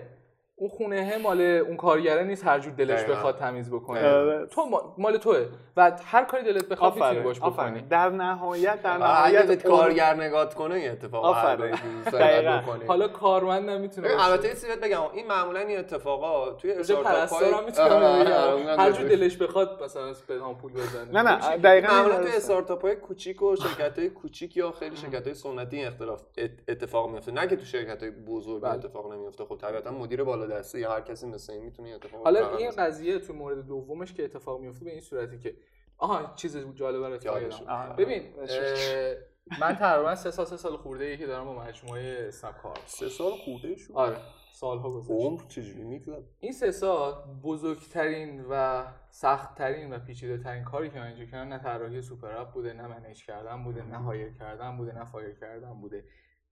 اون 0.60 0.70
خونه 0.70 1.18
مال 1.18 1.42
اون 1.42 1.78
کارگره 1.78 2.24
نیست 2.24 2.46
هر 2.46 2.60
جور 2.60 2.74
دلش 2.74 3.00
دقیقاً. 3.00 3.14
بخواد 3.14 3.38
تمیز 3.38 3.70
بکنه. 3.70 4.08
آره. 4.10 4.46
تو 4.46 4.66
ما- 4.66 4.96
مال 4.98 5.18
توه. 5.18 5.46
و 5.78 5.92
هر 6.06 6.24
کاری 6.24 6.44
دلت 6.44 6.66
بخواد 6.70 6.96
می‌تونی 6.96 7.20
باش 7.20 7.40
بکنی. 7.40 7.82
در 7.82 8.10
نهایت 8.10 8.82
در 8.82 8.90
اگه 8.96 9.04
نهایت 9.04 9.46
به 9.48 9.56
کارگر 9.56 10.14
نگاه 10.14 10.56
کنه 10.56 10.76
این 10.76 10.92
اتفاق 10.92 11.26
آفرین. 11.26 11.76
دقیقاً. 12.14 12.58
بکنه 12.58 12.86
حالا 12.88 13.08
کارمند 13.08 13.70
می‌تونه 13.70 14.08
باشه. 14.16 14.26
البته 14.32 14.48
یه 14.70 14.76
بگم. 14.76 15.02
این 15.14 15.28
معمولا 15.28 15.60
این 15.60 15.80
اتفاقا 15.80 16.52
توی 16.52 16.72
استارتاپ 16.72 17.06
پرستار 17.08 17.54
هم 17.54 17.64
می‌تونم 17.66 18.80
هر 18.80 18.92
جور 18.92 19.08
دلش 19.08 19.38
بخواد 19.38 19.84
مثلا 19.84 20.14
به 20.28 20.40
پول 20.62 20.72
بزنه. 20.74 21.12
نه 21.12 21.22
نه 21.22 21.58
دقیقاً 21.58 21.88
معمولا 21.94 22.18
توی. 22.24 22.32
استارتاپ 22.36 22.82
های 22.82 22.96
کوچیک 22.96 23.42
و 23.42 23.56
شرکت 23.56 24.00
های 24.00 24.10
کوچیک 24.22 24.58
یا 24.58 24.72
خیلی 24.72 24.96
شرکت 24.96 25.26
های 25.26 25.34
سنتی 25.34 25.84
اختلاف 25.86 26.22
ات- 26.38 26.52
اتفاق 26.68 27.10
میفته 27.10 27.32
نه 27.32 27.48
که 27.48 27.56
تو 27.56 27.66
شرکت 27.66 28.02
های 28.04 28.12
بزرگ 28.12 28.62
بله. 28.62 28.72
اتفاق 28.72 29.14
نمیفته 29.14 29.46
خب 29.46 29.58
طبیعتا 29.58 29.92
مدیر 29.92 30.24
بالا 30.24 30.47
دسته 30.48 30.80
یا 30.80 30.92
هر 30.92 31.02
کسی 31.02 31.28
مثل 31.28 31.54
این 31.54 31.64
می‌تونه 31.64 31.90
اتفاق 31.90 32.24
حالا 32.24 32.58
این. 32.58 32.72
قضیه 32.72 33.20
تو 33.20 33.34
مورد 33.34 33.66
دومش 33.66 34.14
که 34.14 34.24
اتفاق 34.24 34.62
میفته 34.62 34.86
به 34.86 34.92
این 34.92 35.02
صورتی 35.02 35.40
که 35.40 35.56
آها 35.98 36.34
چیز 36.36 36.58
جالب 36.58 37.02
برات. 37.02 37.96
ببین 37.98 38.24
من 39.62 39.76
تقریبا 39.76 40.16
سه 40.16 40.32
سال 40.32 40.46
سه 40.46 40.58
سال 40.58 40.78
خورده 40.78 41.06
ای 41.06 41.18
که 41.18 41.26
دارم 41.26 41.46
با 41.46 41.54
مجموعه 41.54 42.26
اسنپ 42.28 42.58
کار 42.58 42.78
سه 42.86 43.10
سال 43.10 43.32
خورده 43.32 43.76
شد؟ 43.76 43.94
آره 43.94 44.18
سالها 44.54 44.92
گذشته 44.92 45.14
عمر 45.14 45.42
چجوری 45.48 45.84
میگذره؟ 45.84 46.24
این 46.40 46.52
سه 46.52 46.72
سال 46.72 47.14
بزرگترین 47.44 48.46
و 48.50 48.86
سختترین 49.10 49.94
و 49.94 50.00
پیچیده 50.00 50.38
ترین 50.38 50.64
کاری 50.64 50.90
که 50.90 51.00
من 51.00 51.08
اینجا 51.08 51.26
کردم 51.26 51.54
نه 51.54 51.60
طراحی 51.60 52.02
super 52.02 52.32
app 52.32 52.54
بوده 52.54 52.74
نه 52.74 52.88
manage 52.88 53.26
کردن 53.26 53.64
بوده 53.64 53.84
نه 53.84 53.98
hire 53.98 54.34
کردن 54.34 54.78
بوده 54.78 54.96
نه 54.96 55.06
fire 55.06 55.36
کردن 55.40 55.74
بوده. 55.74 56.04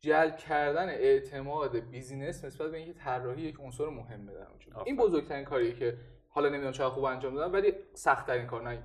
جلب 0.06 0.38
کردن 0.38 0.90
اعتماد 0.90 1.76
business 1.78 2.46
نسبت 2.46 2.72
به 2.72 2.78
اینکه 2.78 2.94
طراحی 2.94 3.42
یک 3.42 3.58
عنصر 3.60 3.90
مهمه 3.90 4.34
در 4.34 4.48
اونجا 4.48 4.84
این 4.86 4.96
بزرگترین 4.96 5.46
کاریه 5.46 5.74
که 5.74 5.98
حالا 6.30 6.50
نمی‌دونم 6.50 6.72
چقدر 6.72 6.90
خوب 6.90 7.04
انجام 7.04 7.36
دادم 7.36 7.54
ولی 7.54 7.74
سخت 7.94 8.28
ترین 8.28 8.48
کار 8.48 8.70
نه 8.70 8.84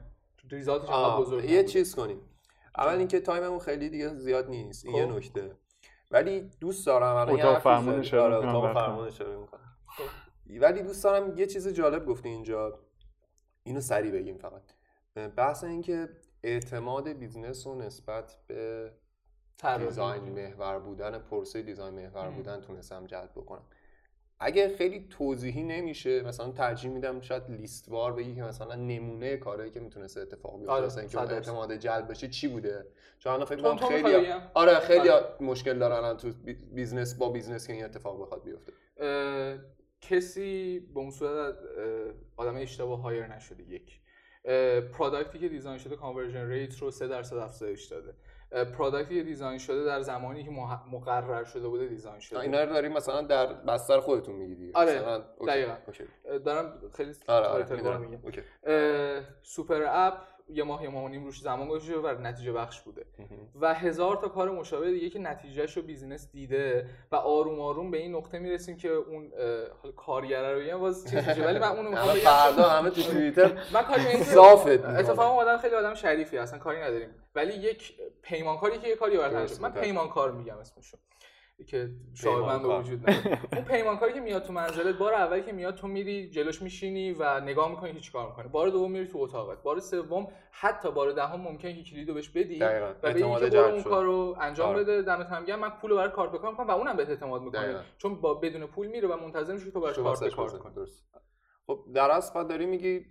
result 0.50 0.79
ش 0.79 0.88
انقدر 0.88 1.02
آه، 1.02 1.20
بزرگ 1.20 1.44
یه. 1.44 1.64
چیز 1.64 1.94
کنیم 1.94 2.20
اول 2.76 2.98
اینکه 2.98 3.20
time 3.20 3.42
مون 3.42 3.58
خیلی 3.58 3.88
دیگه 3.88 4.14
زیاد 4.14 4.48
نیست 4.48 4.86
این 4.86 4.94
یه 4.94 5.06
خب. 5.06 5.12
نکته 5.12 5.50
ولی 6.10 6.40
دوست 6.60 6.86
دارم 6.86 7.16
الان 7.16 7.36
یه 7.36 7.40
اتاق 7.40 7.52
حرفی 7.52 7.64
فرمون 7.64 7.92
زدی. 7.92 8.00
اشاره 8.00 8.34
آره، 8.34 8.48
اتاق 8.48 8.64
براتون. 8.64 8.82
فرمون 8.82 9.06
اشاره 9.06 9.36
می‌کنم. 9.36 9.76
ولی 10.60 10.82
دوست 10.82 11.04
دارم 11.04 11.38
یه 11.38 11.46
چیز 11.46 11.68
جالب 11.68 12.06
گفتی 12.06 12.28
اینجا 12.28 12.78
اینو 13.62 13.80
سریع 13.80 14.12
بگیم 14.12 14.38
فقط 14.38 14.62
بحث 15.36 15.64
اینکه 15.64 16.08
اعتماد 16.42 17.08
business 17.08 17.66
رو 17.66 17.74
نسبت 17.74 18.36
به. 18.46 18.90
design 19.86 20.22
محور 20.22 20.78
بودن 20.78 21.18
پروسه 21.18 21.62
design 21.62 21.94
محور. 21.94 22.30
بودن 22.30 22.60
تونستم 22.60 23.06
جلب 23.06 23.30
بکنم 23.36 23.62
اگه 24.42 24.76
خیلی 24.76 25.06
توضیحی 25.10 25.62
نمیشه 25.62 26.22
مثلا 26.22 26.50
ترجیح 26.50 26.90
میدم 26.90 27.20
شاید 27.20 27.50
لیستوار 27.50 28.12
بگی 28.12 28.34
که 28.34 28.42
مثلا 28.42 28.74
نمونه 28.74 29.36
کارهایی 29.36 29.70
که 29.70 29.80
می‌تونسته 29.80 30.20
اتفاق 30.20 30.56
بیفته 30.58 30.72
آره، 30.72 30.86
مثلا 30.86 31.04
درصد. 31.04 31.32
اعتماد 31.32 31.72
جلب 31.72 32.10
بشه 32.10 32.28
چی 32.28 32.48
بوده 32.48 32.86
چون 33.18 33.32
الان 33.32 33.44
فکر 33.46 33.62
کنم 33.62 33.76
خیلی؟ 33.76 34.26
آره 34.54 34.78
خیلی 34.78 35.08
آره. 35.08 35.26
مشکل 35.40 35.78
دارن 35.78 36.16
تو 36.16 36.30
بی- 36.32 36.52
business 36.54 37.14
با 37.14 37.28
business 37.28 37.66
که 37.66 37.72
این 37.72 37.84
اتفاق 37.84 38.22
بخواد 38.22 38.44
بیفته 38.44 38.72
اه، 38.96 39.58
کسی 40.00 40.80
به 40.94 41.00
اون 41.00 41.10
صورت 41.10 41.54
آدم 42.36 42.56
اشتباه 42.56 43.00
hire 43.00 43.26
نشده 43.26 43.62
یک 43.62 44.00
product 44.92 45.33
ی 45.33 45.38
که 45.38 45.48
design 45.48 45.78
شده 45.78 45.96
conversion 45.96 46.48
rate 46.48 46.78
رو 46.78 46.90
3 46.90 47.08
درصد 47.08 47.36
افزایش 47.36 47.84
داده 47.84 48.14
اه، 48.52 48.64
product 48.64 49.08
ی 49.08 49.14
که 49.18 49.22
design 49.22 49.58
شده 49.58 49.84
در 49.84 50.00
زمانی 50.00 50.44
که 50.44 50.50
مح- 50.50 50.92
مقرر 50.94 51.44
شده 51.44 51.68
بوده 51.68 51.86
design 51.86 52.20
شده 52.20 52.40
اینا 52.40 52.64
رو 52.64 52.72
داریم 52.72 52.92
مثلا 52.92 53.22
در 53.22 53.46
بستر 53.46 54.00
خودتون 54.00 54.34
میگیدی 54.34 54.70
آره، 54.74 54.98
مثلا 54.98 55.18
دقیقاً. 55.46 55.74
okay. 55.86 56.04
دارم 56.44 56.72
خیلی 56.96 57.12
آره 57.28 57.46
آره. 57.46 57.98
میگم 57.98 58.18
super 59.42 59.82
app 59.88 60.14
یه 60.54 60.64
ماه 60.64 60.82
یه 60.82 60.88
ماه 60.88 61.04
و 61.04 61.08
نیم 61.08 61.24
روش 61.24 61.40
زمان 61.40 61.68
گذاشته 61.68 61.96
و 61.98 62.20
نتیجه 62.20 62.52
بخش 62.52 62.80
بوده. 62.80 63.04
و 63.60 63.74
هزار 63.74 64.16
تا 64.16 64.28
کار 64.28 64.50
مشابه 64.50 64.90
دیگه 64.90 65.10
که 65.10 65.18
نتیجهش 65.18 65.76
رو 65.76 65.82
business 65.82 66.30
دیده 66.32 66.86
و 67.12 67.16
آروم 67.16 67.60
آروم 67.60 67.90
به 67.90 67.98
این 67.98 68.14
نقطه 68.14 68.38
می‌رسیم 68.38 68.76
که 68.76 68.88
اون 68.88 69.32
حالا 69.82 69.94
کارگره 69.96 70.72
رو 70.72 70.78
باز 70.78 71.04
چیز 71.10 71.28
میشه 71.28 71.44
ولی 71.44 71.58
من 71.58 71.68
اونو 71.68 71.90
می‌خوام 71.90 72.14
فردا 72.14 72.68
همه 72.68 72.90
تو 72.90 73.02
توییتر 73.02 73.52
من 73.74 73.82
کاری 73.82 74.24
صافت 74.34 74.66
می‌کنه. 74.68 74.98
اتفاقا 74.98 75.40
آدم 75.42 75.56
خیلی 75.58 75.74
آدم 75.74 75.94
شریفی 75.94 76.38
اصلا 76.38 76.58
کاری 76.58 76.80
نداریم. 76.80 77.08
ولی 77.34 77.52
یک 77.52 77.94
پیمانکاری 78.22 78.78
که 78.78 78.88
یه 78.88 78.96
کاری 78.96 79.16
انجام 79.16 79.60
من. 79.60 79.72
پیمانکار 79.72 80.32
میگم 80.32 80.58
اسمشو. 80.58 80.96
که 81.64 81.90
شاید 82.14 82.38
من 82.38 82.62
به. 82.62 82.78
وجود 82.78 83.10
نداره 83.10 83.40
اون 83.56 83.64
پیمانکاری 83.64 84.12
که 84.12 84.20
میاد 84.20 84.42
تو 84.42 84.52
منزلت 84.52 84.98
بار 84.98 85.14
اولی 85.14 85.42
که 85.42 85.52
میاد 85.52 85.74
تو 85.74 85.86
میری 85.88 86.30
جلوش 86.30 86.62
میشینی 86.62 87.12
و 87.12 87.40
نگاه 87.40 87.70
می‌کنی 87.70 87.92
که 87.92 88.00
چیکار 88.00 88.28
می‌کنه 88.28 88.48
بار 88.48 88.68
دوم 88.68 88.90
میری 88.90 89.06
تو 89.06 89.18
اتاقت 89.18 89.62
بار 89.62 89.78
سوم 89.80 90.28
حتی 90.50 90.90
بار 90.90 91.12
دهم 91.12 91.40
ممکنه 91.40 91.74
که 91.74 91.90
کلیدو 91.90 92.14
بهش 92.14 92.28
بدی 92.28 92.58
دقیقاً. 92.58 92.90
و 93.02 93.12
بگی 93.12 93.22
اعتماد 93.22 93.40
که 93.40 93.50
برو 93.50 93.62
جلب 93.62 93.74
اون. 93.74 93.82
کارو 93.82 94.36
انجام 94.40 94.68
آره. 94.68 94.82
بده 94.82 95.02
دمت 95.02 95.26
هم 95.26 95.44
گرم 95.44 95.58
من 95.60 95.70
پولو 95.70 95.96
برای 95.96 96.10
کارت 96.10 96.32
به 96.32 96.38
کار 96.38 96.50
می‌کنم 96.50 96.66
و 96.66 96.70
اونم 96.70 96.96
بهت 96.96 97.08
اعتماد 97.08 97.42
می‌کنه 97.42 97.62
دقیقاً. 97.62 97.80
چون 97.98 98.20
با 98.20 98.34
بدون 98.34 98.66
پول 98.66 98.86
میره 98.86 99.08
و 99.08 99.16
منتظر 99.16 99.52
میشه 99.52 99.64
که 99.64 99.70
تو 99.70 99.80
براش 99.80 99.98
کارت 99.98 100.20
به 100.20 100.30
کار. 100.30 100.58
کنی 100.58 100.74
درست. 100.74 101.04
خب 101.66 101.84
در 101.94 102.10
اصل 102.10 102.34
بعد 102.34 102.48
داری 102.48 102.66
میگی 102.66 103.06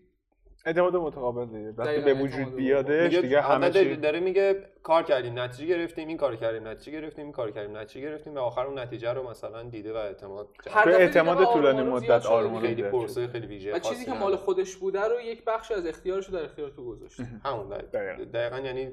اعتماد 0.65 0.95
متقابل 0.95 1.45
دیگه 1.45 1.71
وقتی 1.71 2.01
به 2.01 2.13
وجود. 2.13 2.55
بیادش 2.55 3.03
میگه 3.03 3.21
دیگه 3.21 3.41
همه 3.41 3.71
چی 3.71 3.95
داره 3.95 4.19
میگه 4.19 4.65
کار 4.83 5.03
کردیم 5.03 5.39
نتیجه 5.39 5.65
گرفتیم 5.65 6.07
این 6.07 6.17
کار 6.17 6.35
کردیم 6.35 6.67
نتیجه 6.67 6.91
گرفتیم 6.91 7.23
این 7.23 7.33
کار 7.33 7.51
کردیم 7.51 7.77
نتیجه 7.77 8.01
گرفتیم 8.01 8.35
و 8.35 8.39
آخر 8.39 8.65
اون 8.65 8.79
نتیجه 8.79 9.13
رو 9.13 9.29
مثلا 9.29 9.63
دیده 9.63 9.93
و 9.93 9.95
اعتماد 9.95 10.49
هر 10.69 10.89
اعتماد 10.89 11.53
طولانی 11.53 11.83
مدت. 11.83 12.25
آروم 12.25 12.59
خیلی 12.59 12.83
پروسه 12.83 13.27
خیلی 13.27 13.47
ویژه 13.47 13.75
و 13.75 13.79
چیزی 13.79 14.05
که. 14.05 14.13
مال 14.13 14.35
خودش 14.35 14.75
بوده 14.75 15.01
رو 15.01 15.21
یک 15.21 15.45
بخشی 15.45 15.73
از 15.73 15.85
اختیارش 15.85 16.25
رو 16.29 16.33
در 16.33 16.45
اختیار 16.45 16.69
تو 16.69 16.85
گذاشته 16.85 17.27
همون 17.45 17.69
دقیقا. 18.33 18.59
یعنی 18.59 18.91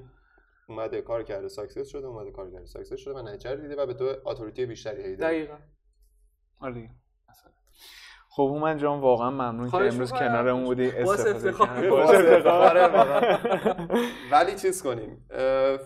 اومده 0.68 1.02
کار 1.02 1.22
کرده 1.22 1.48
success 1.48 1.88
شده 1.88 2.06
اومده 2.06 2.30
کار 2.30 2.50
کرده 2.50 2.64
success 2.64 2.98
شده 2.98 3.14
و 3.14 3.22
نتیجه 3.22 3.56
دیده 3.56 3.76
و 3.76 3.86
به 3.86 3.94
تو 3.94 4.14
authority 4.24 4.66
بیشتری 4.66 5.02
هی 5.02 5.16
داره. 5.16 5.34
دقیقا 5.34 5.56
آره 6.60 6.90
خب 8.37 8.43
هومن 8.43 8.78
جان 8.78 9.01
واقعا 9.01 9.30
ممنون 9.30 9.70
که 9.70 9.76
امروز. 9.76 10.12
کنارمون 10.12 10.64
بودی. 10.64 10.91
استفاده. 10.91 11.53
کردی. 11.53 11.87
افتخاره 11.87 12.82
افتخاره. 12.82 13.39
ولی 14.32 14.55
چیز 14.55 14.82
کنیم. 14.82 15.26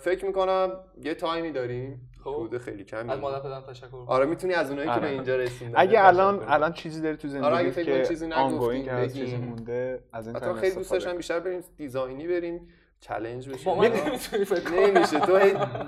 فکر 0.00 0.24
می‌کنم 0.24 0.70
یه 1.02 1.14
تایمی 1.14 1.52
داریم. 1.52 2.10
خب. 2.24 2.30
حدود 2.30 2.58
خیلی 2.58 2.84
کمی. 2.84 3.10
از 3.10 3.18
مادر 3.18 3.40
پدرم 3.40 3.60
تشکر 3.60 4.04
آره 4.06 4.26
می‌تونی 4.26 4.54
از 4.54 4.70
اونایی 4.70 4.88
که 4.88 4.92
آره. 4.92 5.00
به 5.00 5.08
اینجا 5.08 5.36
رسوندن 5.36 5.74
اگه 5.76 6.06
الان 6.06 6.44
الان 6.48 6.72
چیزی 6.72 7.02
داری 7.02 7.16
تو 7.16 7.28
آره، 7.28 7.56
اگه 7.56 7.70
زندگی 7.70 7.70
فکر 7.70 8.02
که 8.02 8.08
چیزی 8.08 8.26
نگفتیم، 8.26 8.44
آنگوینگ 8.44 8.88
هست 8.88 9.14
بگیم. 9.14 9.24
چیزی 9.24 9.36
مونده 9.36 10.04
از 10.12 10.26
این 10.26 10.36
حتی 10.36 10.44
تایم 10.44 10.58
خیلی 10.58 10.74
دوست 10.74 10.92
داشتم 10.92 11.16
بیشتر 11.16 11.40
بریم 11.40 11.64
دیزاینی 11.76 12.26
بریم. 12.28 12.68
چالش 13.00 13.48
با 13.48 13.54
بشیم 13.54 13.74
من 13.74 13.86
نمی‌تونی 13.86 14.44
فکر 14.44 14.60
کنی 14.70 14.90
نمیشه. 14.90 15.20
تو 15.20 15.38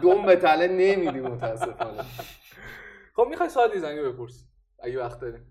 دوم 0.02 0.26
به 0.26 0.36
تله 0.36 0.68
نمیدی 0.68 1.20
متاسفانه. 1.20 2.02
خب 3.16 3.26
می‌خوای 3.30 3.48
سوال 3.48 3.70
دیزاینی 3.70 4.02
بپرسی. 4.02 4.44
اگه 4.82 4.98
وقت 4.98 5.20
داریم 5.20 5.46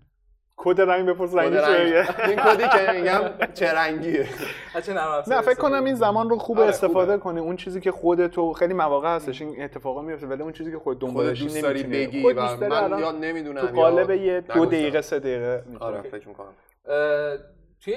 کد 0.56 0.80
رنگ 0.80 1.08
بپرس 1.08 1.34
رنگ 1.34 1.50
کد 1.50 1.56
رنگ. 1.58 1.88
چیه 1.88 2.28
این 2.28 2.36
کدی 2.36 2.62
که 2.68 2.92
میگم 2.98 3.52
چه 3.54 3.74
رنگیه 3.74 4.28
نه 5.26 5.40
فکر 5.40 5.54
کنم 5.54 5.84
این 5.84 5.94
زمان 5.94 6.30
رو 6.30 6.38
خوب 6.38 6.58
آره، 6.58 6.68
استفاده. 6.68 7.18
کنی 7.18 7.40
اون 7.40 7.56
چیزی 7.56 7.80
که 7.80 7.92
خود 7.92 8.26
تو 8.26 8.52
خیلی 8.52 8.74
مواقع 8.74 9.14
هستش 9.14 9.42
این 9.42 9.62
اتفاقا 9.62 10.02
میفته 10.02 10.26
ولی 10.26 10.42
اون 10.42 10.52
چیزی 10.52 10.70
که 10.70 10.78
خود 10.78 10.84
خودت 10.84 11.00
دنبالشی 11.00 11.44
دوست 11.44 11.62
داری 11.62 11.82
نمی‌تونی. 11.82 12.06
بگی 12.06 12.26
و 12.26 12.32
دوست 12.32 12.62
من 12.62 12.72
الان 12.72 13.00
یا 13.00 13.12
نمی‌دونم 13.12 13.60
تو 13.60 13.66
قالب 13.66 14.10
یه 14.10 14.40
دو. 14.40 14.66
دقیقه 14.66 15.00
سه 15.00 15.18
دقیقه. 15.18 15.64
آره 15.80 16.02
فکر 16.02 16.28
می‌کنم 16.28 16.52
توی 17.80 17.94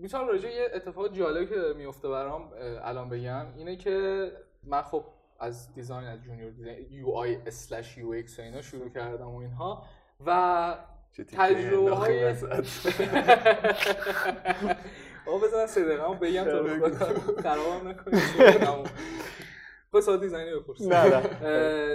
می‌تونم 0.00 0.28
راجع 0.28 0.48
به 0.48 0.54
یه 0.54 0.68
اتفاق 0.74 1.12
جالبی 1.12 1.46
که 1.46 1.54
میفته 1.76 2.08
برام 2.08 2.50
الان 2.84 3.08
بگم 3.08 3.46
اینه 3.56 3.76
که 3.76 4.28
من 4.64 4.82
خب 4.82 5.04
از 5.40 5.74
design 5.74 6.08
از 6.08 6.22
junior 6.22 6.50
design 6.50 6.86
UI 6.90 7.10
slash 7.10 7.98
UX 7.98 8.38
و 8.38 8.42
اینا 8.42 8.62
شروع 8.62 8.88
کردم 8.88 9.28
و 9.28 9.38
اینها 9.38 9.84
و 10.26 10.74
تجربه 11.24 11.94
های. 11.94 12.24
آقا 15.26 15.38
بزن 15.38 15.82
دقیقه 15.82 16.08
هم 16.08 16.18
بگم 16.18 16.44
تو 16.44 16.50
رو 16.50 16.64
بگو. 16.64 16.88
خدا 16.88 17.42
خرابم 17.42 17.88
نکنی 17.88 18.20
سه 18.20 18.38
دقیقه‌مو. 18.38 18.84
خب 19.92 20.00
سوال 20.00 20.20
design 20.20 20.46
ی 20.46 20.50
بپرس 20.50 20.82
نه 20.82 20.96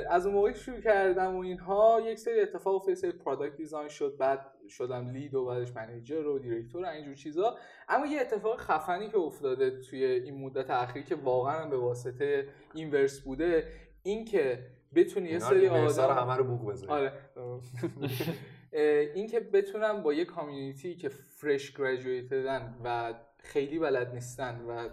از 0.09 0.25
اون 0.25 0.35
موقعی 0.35 0.53
شروع 0.53 0.79
کردم 0.79 1.35
و 1.35 1.39
اینها 1.39 2.01
یک 2.05 2.19
سری 2.19 2.39
اتفاق 2.39 2.89
یک 2.89 2.97
سری 2.97 3.11
product 3.11 3.55
design 3.55 3.89
شد 3.89 4.17
بعد 4.19 4.45
شدم 4.69 5.09
lead 5.09 5.35
و 5.35 5.45
بعدش 5.45 5.75
manager 5.75 6.27
و 6.27 6.39
director 6.39 6.83
و 6.83 6.87
اینجور 6.87 7.15
چیزا 7.15 7.57
اما 7.89 8.05
یه 8.05 8.21
اتفاق 8.21 8.59
خفنی 8.59 9.09
که 9.09 9.17
افتاده 9.17 9.81
توی 9.81 10.05
این 10.05 10.45
مدت 10.45 10.69
اخیر 10.69 11.03
که 11.03 11.15
واقعا 11.15 11.69
به 11.69 11.77
واسطه 11.77 12.47
اینورس 12.73 13.19
بوده 13.19 13.67
این 14.03 14.25
که 14.25 14.65
بتونی 14.95 15.29
یه 15.29 15.39
سری 15.39 15.67
رو 15.67 15.75
آدم 15.75 16.17
همه 16.17 16.35
رو 16.35 16.43
بوق 16.43 16.71
بزنی 16.71 16.89
آره 16.89 17.13
اه، 18.73 18.83
این 19.15 19.27
که 19.27 19.39
بتونم 19.39 20.03
با 20.03 20.13
یه 20.13 20.25
کامیونیتی 20.25 20.95
که 20.95 21.09
فرش 21.09 21.77
گریجویتدن 21.77 22.75
و 22.83 23.13
خیلی 23.37 23.79
بلد 23.79 24.13
نیستن 24.13 24.61
و 24.67 24.89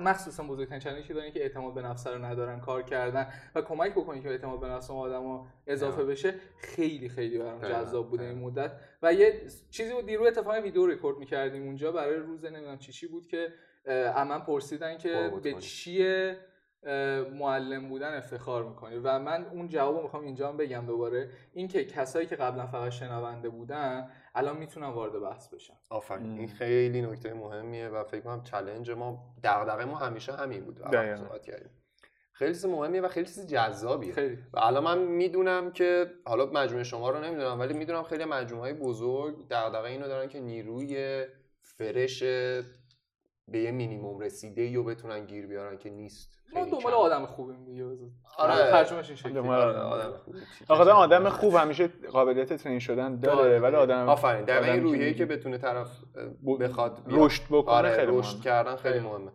مخصوصا 0.00 0.42
بزرگترین 0.42 0.80
چالشی 0.80 1.08
که 1.08 1.14
دارن 1.14 1.30
که 1.30 1.42
اعتماد 1.42 1.74
به 1.74 1.82
نفس 1.82 2.06
رو 2.06 2.24
ندارن 2.24 2.60
کار 2.60 2.82
کردن 2.82 3.32
و 3.54 3.62
کمک 3.62 3.92
بکنی 3.92 4.20
که 4.20 4.28
اعتماد 4.28 4.60
به 4.60 4.68
نفس 4.68 4.90
اون 4.90 5.00
آدما 5.00 5.48
اضافه. 5.66 6.04
بشه 6.04 6.34
خیلی 6.58 7.08
خیلی 7.08 7.38
برام 7.38 7.60
جذاب 7.60 8.10
بوده 8.10 8.24
این. 8.24 8.38
مدت 8.38 8.72
و 9.02 9.14
یه 9.14 9.42
چیزی 9.70 9.92
بود 9.92 10.06
دیرو 10.06 10.24
اتفاقا 10.24 10.60
ویدیو 10.60 10.86
رکورد 10.86 11.18
می‌کردیم 11.18 11.62
اونجا 11.62 11.92
برای 11.92 12.16
روز 12.16 12.44
نمی‌دونم 12.44 12.78
چی 12.78 12.92
چی 12.92 13.06
بود 13.06 13.26
که 13.26 13.52
اه، 13.86 14.24
من 14.24 14.38
پرسیدن 14.38 14.98
که 14.98 15.30
به. 15.42 15.54
چیه 15.54 16.36
معلم 17.32 17.88
بودن 17.88 18.16
افتخار 18.16 18.64
می‌کنی. 18.64 18.96
و 18.96 19.18
من 19.18 19.46
اون 19.46 19.68
جواب 19.68 19.96
رو 19.96 20.02
می‌خوام 20.02 20.24
اینجا 20.24 20.48
هم 20.48 20.56
بگم 20.56 20.86
دوباره. 20.86 21.30
اینکه 21.52 21.84
کسایی 21.84 22.26
که 22.26 22.36
قبلا 22.36 22.66
فقط 22.66 22.92
شنونده 22.92 23.48
بودن 23.48 24.10
الان 24.34 24.56
می‌تونن 24.56 24.86
وارد 24.86 25.20
بحث 25.20 25.54
بشن. 25.54 25.74
آفرین. 25.90 26.38
این 26.38 26.48
خیلی 26.48 27.02
نکته 27.02 27.34
مهمیه 27.34 27.88
و 27.88 28.04
فکر 28.04 28.20
کنم 28.20 28.42
چلنج 28.42 28.90
ما 28.90 29.34
دغدغه 29.44 29.84
ما 29.84 29.96
همیشه 29.96 30.32
همین 30.32 30.64
بود. 30.64 30.78
صحبت 31.16 31.42
کردیم. 31.42 31.70
خیلی 32.32 32.52
چیز 32.52 32.66
مهمیه 32.66 33.00
و 33.00 33.08
خیلی 33.08 33.26
چیز 33.26 33.46
جذابیه. 33.46 34.12
خیلی. 34.12 34.38
و 34.52 34.58
الان 34.58 34.84
من 34.84 34.98
می‌دونم 34.98 35.72
که 35.72 36.10
حالا 36.24 36.46
مجموعه 36.46 36.84
شما 36.84 37.10
رو 37.10 37.24
نمی‌دونم 37.24 37.60
ولی 37.60 37.74
می‌دونم 37.74 38.02
خیلی 38.02 38.24
مجموعه 38.24 38.62
های 38.62 38.72
بزرگ 38.72 39.48
دغدغه 39.48 39.88
اینو 39.88 40.08
دارن 40.08 40.28
که 40.28 40.40
نیروی 40.40 41.24
فرش 41.62 42.22
به 43.50 43.58
یه 43.58 43.70
مینیموم 43.70 44.18
رسیده 44.20 44.62
یا 44.62 44.82
بتونن 44.82 45.24
گیر 45.26 45.46
بیارن 45.46 45.78
که 45.78 45.90
نیست 45.90 46.40
ما 46.54 46.64
دنبال. 46.64 46.92
آدم 46.92 47.26
خوبیم 47.26 47.64
دیگه 47.64 47.84
بذار. 47.84 48.08
آره. 48.38 48.54
ترجمهش 48.70 49.06
این 49.06 49.16
شکلی 49.16 49.32
دنبال 49.32 49.60
آره، 49.60 49.78
آدم 49.78 50.16
خوبی. 50.16 50.38
آخه 50.68 50.90
آدم 50.90 51.28
خوب 51.28 51.54
همیشه 51.54 51.86
قابلیت 52.12 52.52
ترین 52.54 52.78
شدن 52.78 53.16
داره. 53.20 53.58
ولی 53.58 53.76
آدم 53.76 54.08
آفرین 54.08 54.42
آدم 54.42 54.62
این 54.62 54.74
که 54.74 54.80
روحیه‌ای 54.80 55.14
که 55.14 55.26
بتونه 55.26 55.58
طرف 55.58 55.88
بخواد. 56.60 57.02
رشد 57.06 57.42
بکنه 57.50 57.74
آره 57.74 57.96
خیلی 57.96 58.12
رشد. 58.18 58.40
کردن 58.40 58.76
خیلی. 58.76 59.00
مهمه 59.00 59.32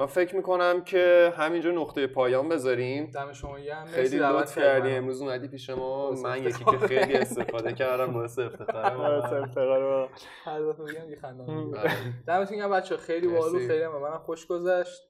من 0.00 0.06
فکر 0.06 0.36
می‌کنم 0.36 0.84
که 0.84 1.32
همینجا 1.36 1.70
نقطه 1.70 2.06
پایان 2.06 2.48
بذاریم 2.48 3.06
دم 3.06 3.32
شما 3.32 3.56
خیلی 3.94 4.18
دعوت 4.18 4.42
لطف 4.42 4.58
کردی 4.58 4.90
امروز 4.90 5.22
اومدی 5.22 5.48
پیش 5.48 5.70
ما 5.70 6.10
من 6.10 6.16
افتخار. 6.16 6.38
یکی 6.38 6.64
که 6.64 6.86
خیلی 6.86 7.14
استفاده 7.14 7.72
کردم 7.72 8.12
باعث 8.12 8.38
باعث 8.98 9.32
افتخاره. 9.32 10.08
هر 10.44 10.60
دفعه 10.60 10.86
بگم 10.86 11.10
یه 11.10 11.16
خنده 11.16 11.42
م. 11.52 11.74
آره. 11.74 11.90
دمتون 12.26 12.56
گرم 12.58 12.70
بچه 12.70 12.96
خیلی 12.96 13.28
باحال 13.28 13.50
و 13.50 13.54
مرسی. 13.54 13.68
خیلی 13.68 13.86
منم 13.86 14.18
خوش 14.18 14.46
گذشت 14.46 15.02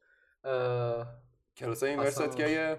کلاس 1.56 1.82
این 1.82 1.98
ورست 1.98 2.20
اصلا 2.20 2.34
که 2.34 2.76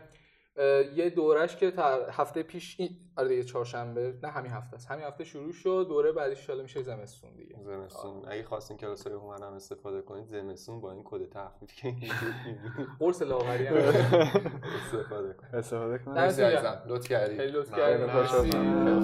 یه 0.96 1.10
دورش 1.10 1.56
که 1.56 1.72
تا 1.72 2.06
هفته 2.12 2.44
پیش 2.44 2.76
این 2.80 2.90
آره 3.16 3.28
دیگه 3.28 3.44
چهارشنبه 3.44 4.14
نه 4.24 4.30
همین 4.30 4.52
هفته 4.52 4.76
است. 4.76 4.92
همین 4.92 5.06
هفته 5.06 5.24
شروع 5.24 5.52
شد. 5.52 5.86
دوره 5.90 6.12
بعدش 6.12 6.50
ان 6.50 6.62
میشه 6.62 6.82
زمستون 6.82 7.36
دیگه. 7.36 7.56
زمستون. 7.64 8.22
اگه 8.28 8.44
خواستین 8.44 8.78
کلاس 8.78 9.08
های 9.08 9.16
هومن 9.16 9.44
هم 9.44 9.54
استفاده 9.54 10.02
کنید 10.02 10.26
زمستون 10.26 10.82
با 10.82 10.92
این 10.92 11.02
کد 11.06 11.30
تخفیف 11.30 11.76
که 11.76 11.94
قرص 13.00 13.22
لاغری 13.22 13.66
هم. 13.68 13.76
استفاده 13.76 15.34
کنید. 15.34 15.56
استفاده. 15.56 16.12
عزیزم. 16.12 16.82
لطف 16.88 17.08
کردی 17.08 17.38
خیلی 17.38 17.52
لطف 17.52 17.74
ممنون. 18.54 19.04